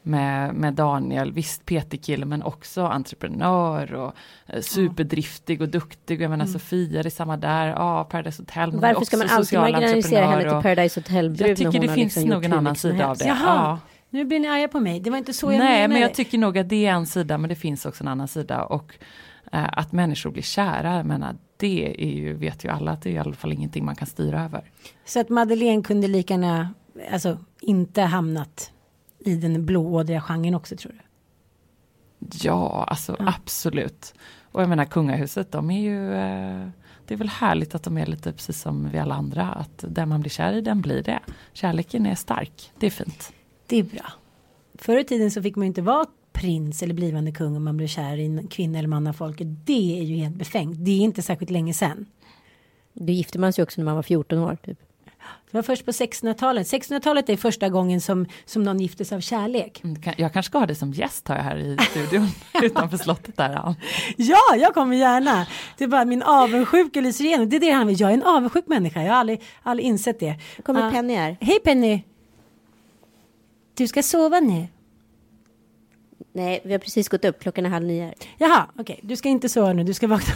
med, 0.05 0.55
med 0.55 0.73
Daniel, 0.73 1.31
visst 1.31 1.65
PT-kille 1.65 2.25
men 2.25 2.43
också 2.43 2.85
entreprenör 2.85 3.93
och 3.93 4.13
eh, 4.47 4.61
superdriftig 4.61 5.61
och 5.61 5.69
duktig. 5.69 6.21
Jag 6.21 6.29
menar 6.29 6.45
mm. 6.45 6.53
Sofia, 6.53 7.03
det 7.03 7.07
är 7.07 7.11
samma 7.11 7.37
där, 7.37 7.67
ja 7.67 8.03
Paradise 8.03 8.41
Hotel. 8.41 8.71
Varför 8.71 9.05
ska 9.05 9.17
man 9.17 9.29
alltid 9.29 9.59
marginalisera 9.59 10.25
henne 10.25 10.41
till 10.41 10.61
Paradise 10.61 10.99
Hotel-brud? 10.99 11.49
Jag 11.49 11.57
tycker 11.57 11.79
det 11.79 11.93
finns 11.93 12.15
liksom 12.15 12.29
nog 12.29 12.45
en 12.45 12.53
annan 12.53 12.75
sida 12.75 13.07
av 13.07 13.17
det. 13.17 13.25
Jaha. 13.27 13.37
Ja. 13.45 13.79
Nu 14.09 14.25
blir 14.25 14.39
ni 14.39 14.47
arga 14.47 14.67
på 14.67 14.79
mig, 14.79 14.99
det 14.99 15.09
var 15.09 15.17
inte 15.17 15.33
så 15.33 15.51
jag 15.51 15.59
Nej, 15.59 15.67
menade. 15.67 15.87
men 15.87 16.01
jag 16.01 16.13
tycker 16.13 16.37
nog 16.37 16.57
att 16.57 16.69
det 16.69 16.85
är 16.85 16.91
en 16.91 17.05
sida, 17.05 17.37
men 17.37 17.49
det 17.49 17.55
finns 17.55 17.85
också 17.85 18.03
en 18.03 18.07
annan 18.07 18.27
sida. 18.27 18.63
Och 18.63 18.93
eh, 19.51 19.65
att 19.71 19.91
människor 19.91 20.31
blir 20.31 20.43
kära, 20.43 20.97
jag 20.97 21.05
menar, 21.05 21.35
det 21.57 21.95
är 21.97 22.11
ju, 22.11 22.33
vet 22.33 22.65
ju 22.65 22.69
alla 22.69 22.91
att 22.91 23.01
det 23.01 23.09
är 23.09 23.13
i 23.13 23.17
alla 23.17 23.33
fall 23.33 23.53
ingenting 23.53 23.85
man 23.85 23.95
kan 23.95 24.07
styra 24.07 24.43
över. 24.43 24.63
Så 25.05 25.19
att 25.19 25.29
Madeleine 25.29 25.83
kunde 25.83 26.07
lika 26.07 26.33
gärna, 26.33 26.73
alltså 27.11 27.37
inte 27.61 28.01
hamnat 28.01 28.71
i 29.27 29.35
den 29.35 29.65
blåådriga 29.65 30.21
genren 30.21 30.55
också 30.55 30.75
tror 30.75 30.91
du? 30.91 30.99
Ja, 32.41 32.85
alltså 32.87 33.15
ja. 33.19 33.33
absolut. 33.37 34.13
Och 34.51 34.61
jag 34.61 34.69
menar 34.69 34.85
kungahuset, 34.85 35.51
de 35.51 35.71
är 35.71 35.81
ju 35.81 36.13
eh, 36.13 36.69
det 37.07 37.13
är 37.13 37.17
väl 37.17 37.29
härligt 37.29 37.75
att 37.75 37.83
de 37.83 37.97
är 37.97 38.05
lite 38.05 38.31
precis 38.31 38.61
som 38.61 38.89
vi 38.89 38.97
alla 38.97 39.15
andra, 39.15 39.51
att 39.51 39.85
den 39.87 40.09
man 40.09 40.21
blir 40.21 40.29
kär 40.29 40.53
i, 40.53 40.61
den 40.61 40.81
blir 40.81 41.03
det. 41.03 41.19
Kärleken 41.53 42.05
är 42.05 42.15
stark, 42.15 42.71
det 42.79 42.85
är 42.85 42.91
fint. 42.91 43.33
Det 43.67 43.77
är 43.77 43.83
bra. 43.83 44.05
Förr 44.75 44.97
i 44.97 45.03
tiden 45.03 45.31
så 45.31 45.41
fick 45.41 45.55
man 45.55 45.65
ju 45.65 45.67
inte 45.67 45.81
vara 45.81 46.05
prins 46.33 46.83
eller 46.83 46.93
blivande 46.93 47.31
kung 47.31 47.55
om 47.55 47.63
man 47.63 47.77
blev 47.77 47.87
kär 47.87 48.17
i 48.17 48.25
en 48.25 48.47
kvinna 48.47 48.79
eller 48.79 48.87
man 48.87 49.07
av 49.07 49.13
folket. 49.13 49.47
Det 49.65 49.99
är 49.99 50.03
ju 50.03 50.15
helt 50.15 50.35
befängt. 50.35 50.75
Det 50.79 50.91
är 50.91 50.99
inte 50.99 51.21
särskilt 51.21 51.51
länge 51.51 51.73
sedan. 51.73 52.05
Då 52.93 53.13
gifte 53.13 53.39
man 53.39 53.53
sig 53.53 53.63
också 53.63 53.81
när 53.81 53.85
man 53.85 53.95
var 53.95 54.03
14 54.03 54.39
år. 54.39 54.57
Typ. 54.65 54.79
Det 55.51 55.57
var 55.57 55.63
först 55.63 55.85
på 55.85 55.91
1600-talet. 55.91 56.67
1600-talet 56.67 57.29
är 57.29 57.37
första 57.37 57.69
gången 57.69 58.01
som, 58.01 58.25
som 58.45 58.63
någon 58.63 58.79
gifte 58.79 59.05
sig 59.05 59.15
av 59.15 59.21
kärlek. 59.21 59.81
Mm, 59.83 60.01
jag 60.17 60.33
kanske 60.33 60.49
ska 60.49 60.59
ha 60.59 60.65
det 60.65 60.75
som 60.75 60.91
gäst 60.91 61.27
har 61.27 61.35
jag 61.35 61.43
här 61.43 61.57
i 61.57 61.77
studion 61.91 62.27
utanför 62.61 62.97
slottet 62.97 63.37
där. 63.37 63.53
Ja. 63.53 63.75
ja, 64.17 64.55
jag 64.57 64.73
kommer 64.73 64.95
gärna. 64.95 65.47
Det 65.77 65.83
är 65.83 65.87
bara 65.87 66.05
min 66.05 66.23
avundsjuka 66.23 67.01
lyser 67.01 67.25
igenom. 67.25 67.49
Det 67.49 67.55
är 67.55 67.59
det 67.59 67.71
han 67.71 67.87
vill. 67.87 68.01
Jag 68.01 68.09
är 68.09 68.13
en 68.13 68.23
avundsjuk 68.23 68.67
människa. 68.67 69.01
Jag 69.03 69.11
har 69.11 69.19
aldrig, 69.19 69.41
aldrig 69.63 69.87
insett 69.87 70.19
det. 70.19 70.35
kommer 70.63 70.87
uh, 70.87 70.91
Penny 70.91 71.15
här. 71.15 71.37
Hej 71.41 71.59
Penny. 71.63 72.03
Du 73.73 73.87
ska 73.87 74.03
sova 74.03 74.39
nu. 74.39 74.67
Nej, 76.33 76.61
vi 76.63 76.71
har 76.71 76.79
precis 76.79 77.09
gått 77.09 77.25
upp. 77.25 77.39
Klockan 77.39 77.65
är 77.65 77.69
halv 77.69 77.85
nio. 77.85 78.13
Jaha, 78.37 78.67
okej. 78.71 78.81
Okay. 78.83 78.99
Du 79.01 79.15
ska 79.15 79.29
inte 79.29 79.49
sova 79.49 79.73
nu. 79.73 79.83
Du 79.83 79.93
ska 79.93 80.07
vakna. 80.07 80.33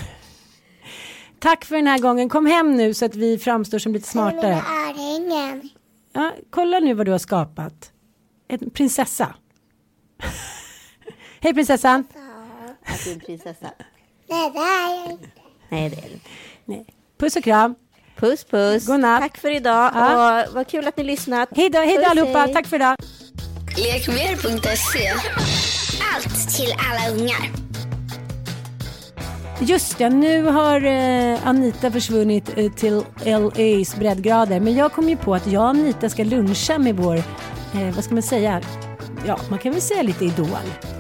Tack 1.40 1.66
för 1.66 1.76
den 1.76 1.88
här 1.88 2.00
gången. 2.00 2.30
Kom 2.30 2.46
hem 2.46 2.78
nu 2.78 2.94
så 2.94 3.06
att 3.06 3.16
vi 3.16 3.38
framstår 3.38 3.80
som 3.80 3.94
lite 3.94 4.08
smartare. 4.08 4.64
Ja, 6.14 6.32
kolla 6.50 6.80
nu 6.80 6.94
vad 6.94 7.06
du 7.06 7.12
har 7.12 7.20
skapat. 7.20 7.92
En 8.48 8.70
prinsessa. 8.70 9.36
Hej 11.40 11.54
prinsessan. 11.54 12.04
Att 12.86 13.04
du 13.04 13.10
är 13.10 13.14
en 13.14 13.20
prinsessa. 13.20 13.68
Nej, 14.30 14.52
det 14.54 14.60
är 14.60 15.04
jag 15.04 15.12
inte. 15.12 15.28
Nej, 15.70 15.90
det 15.90 15.98
är 15.98 16.10
du 16.10 16.20
Nej. 16.66 16.86
Puss 17.18 17.36
och 17.36 17.44
kram. 17.44 17.76
Puss, 18.16 18.44
puss. 18.44 18.88
Godnatt. 18.88 19.22
Tack 19.22 19.38
för 19.38 19.56
idag 19.56 19.92
ja. 19.96 20.44
och 20.48 20.54
vad 20.54 20.68
kul 20.68 20.88
att 20.88 20.98
ni 20.98 21.04
lyssnat. 21.04 21.50
Hej 21.56 21.70
då, 21.70 21.80
hej 21.80 21.98
då 21.98 22.06
allihopa. 22.06 22.40
Hej. 22.40 22.54
Tack 22.54 22.68
för 22.68 22.76
idag. 22.76 22.96
Lekmer.se. 23.78 25.14
Allt 26.16 26.56
till 26.56 26.74
alla 26.90 27.16
ungar. 27.16 27.69
Just 29.62 29.98
det, 29.98 30.10
nu 30.10 30.44
har 30.44 30.86
eh, 30.86 31.48
Anita 31.48 31.92
försvunnit 31.92 32.58
eh, 32.58 32.72
till 32.72 33.04
LAs 33.26 33.96
breddgrader. 33.96 34.60
Men 34.60 34.76
jag 34.76 34.92
kom 34.92 35.10
ju 35.10 35.18
på 35.18 35.36
att 35.36 35.48
jag 35.48 35.64
och 35.64 35.70
Anita 35.70 36.10
ska 36.10 36.24
luncha 36.24 36.78
med 36.78 36.96
vår, 36.96 37.16
eh, 37.16 37.96
vad 37.96 38.04
ska 38.04 38.14
man 38.14 38.24
säga, 38.24 38.62
ja 39.28 39.40
man 39.50 39.60
kan 39.60 39.72
väl 39.72 39.82
säga 39.82 40.02
lite 40.02 40.26
idol, 40.26 40.48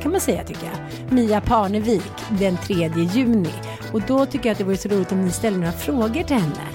kan 0.01 0.11
man 0.11 0.21
säga 0.21 0.43
tycker 0.43 0.65
jag. 0.65 1.13
Mia 1.13 1.41
Parnevik 1.41 2.11
den 2.29 2.57
3 2.57 2.91
juni. 3.13 3.49
Och 3.93 4.01
då 4.01 4.25
tycker 4.25 4.45
jag 4.49 4.51
att 4.51 4.57
det 4.57 4.63
vore 4.63 4.77
så 4.77 4.89
roligt 4.89 5.11
om 5.11 5.25
ni 5.25 5.31
ställer 5.31 5.57
några 5.57 5.71
frågor 5.71 6.23
till 6.23 6.35
henne. 6.37 6.67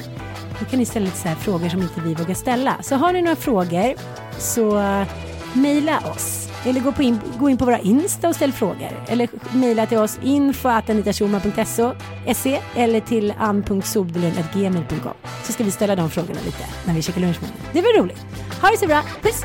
Då 0.60 0.64
kan 0.64 0.78
ni 0.78 0.84
ställa 0.84 1.04
lite 1.04 1.18
så 1.18 1.28
här 1.28 1.36
frågor 1.36 1.68
som 1.68 1.82
inte 1.82 2.00
vi 2.00 2.14
vågar 2.14 2.34
ställa. 2.34 2.76
Så 2.82 2.94
har 2.94 3.12
ni 3.12 3.22
några 3.22 3.36
frågor 3.36 3.94
så 4.38 4.78
eh, 4.78 5.06
mejla 5.52 5.98
oss 5.98 6.48
eller 6.64 6.80
gå, 6.80 6.92
på 6.92 7.02
in, 7.02 7.20
gå 7.38 7.50
in 7.50 7.56
på 7.56 7.64
våra 7.64 7.78
Insta 7.78 8.28
och 8.28 8.36
ställ 8.36 8.52
frågor. 8.52 9.04
Eller 9.08 9.28
mejla 9.56 9.86
till 9.86 9.98
oss 9.98 10.18
info.anitaschulman.se 10.22 12.60
eller 12.76 13.00
till 13.00 13.34
ann.sobdelund.gmail.com 13.38 15.14
Så 15.42 15.52
ska 15.52 15.64
vi 15.64 15.70
ställa 15.70 15.96
de 15.96 16.10
frågorna 16.10 16.40
lite 16.44 16.64
när 16.86 16.94
vi 16.94 17.02
käkar 17.02 17.20
lunch 17.20 17.42
med 17.42 17.50
Det 17.72 17.80
blir 17.80 18.02
roligt. 18.02 18.26
Ha 18.62 18.70
det 18.70 18.78
så 18.78 18.86
bra. 18.86 19.02
Puss! 19.22 19.44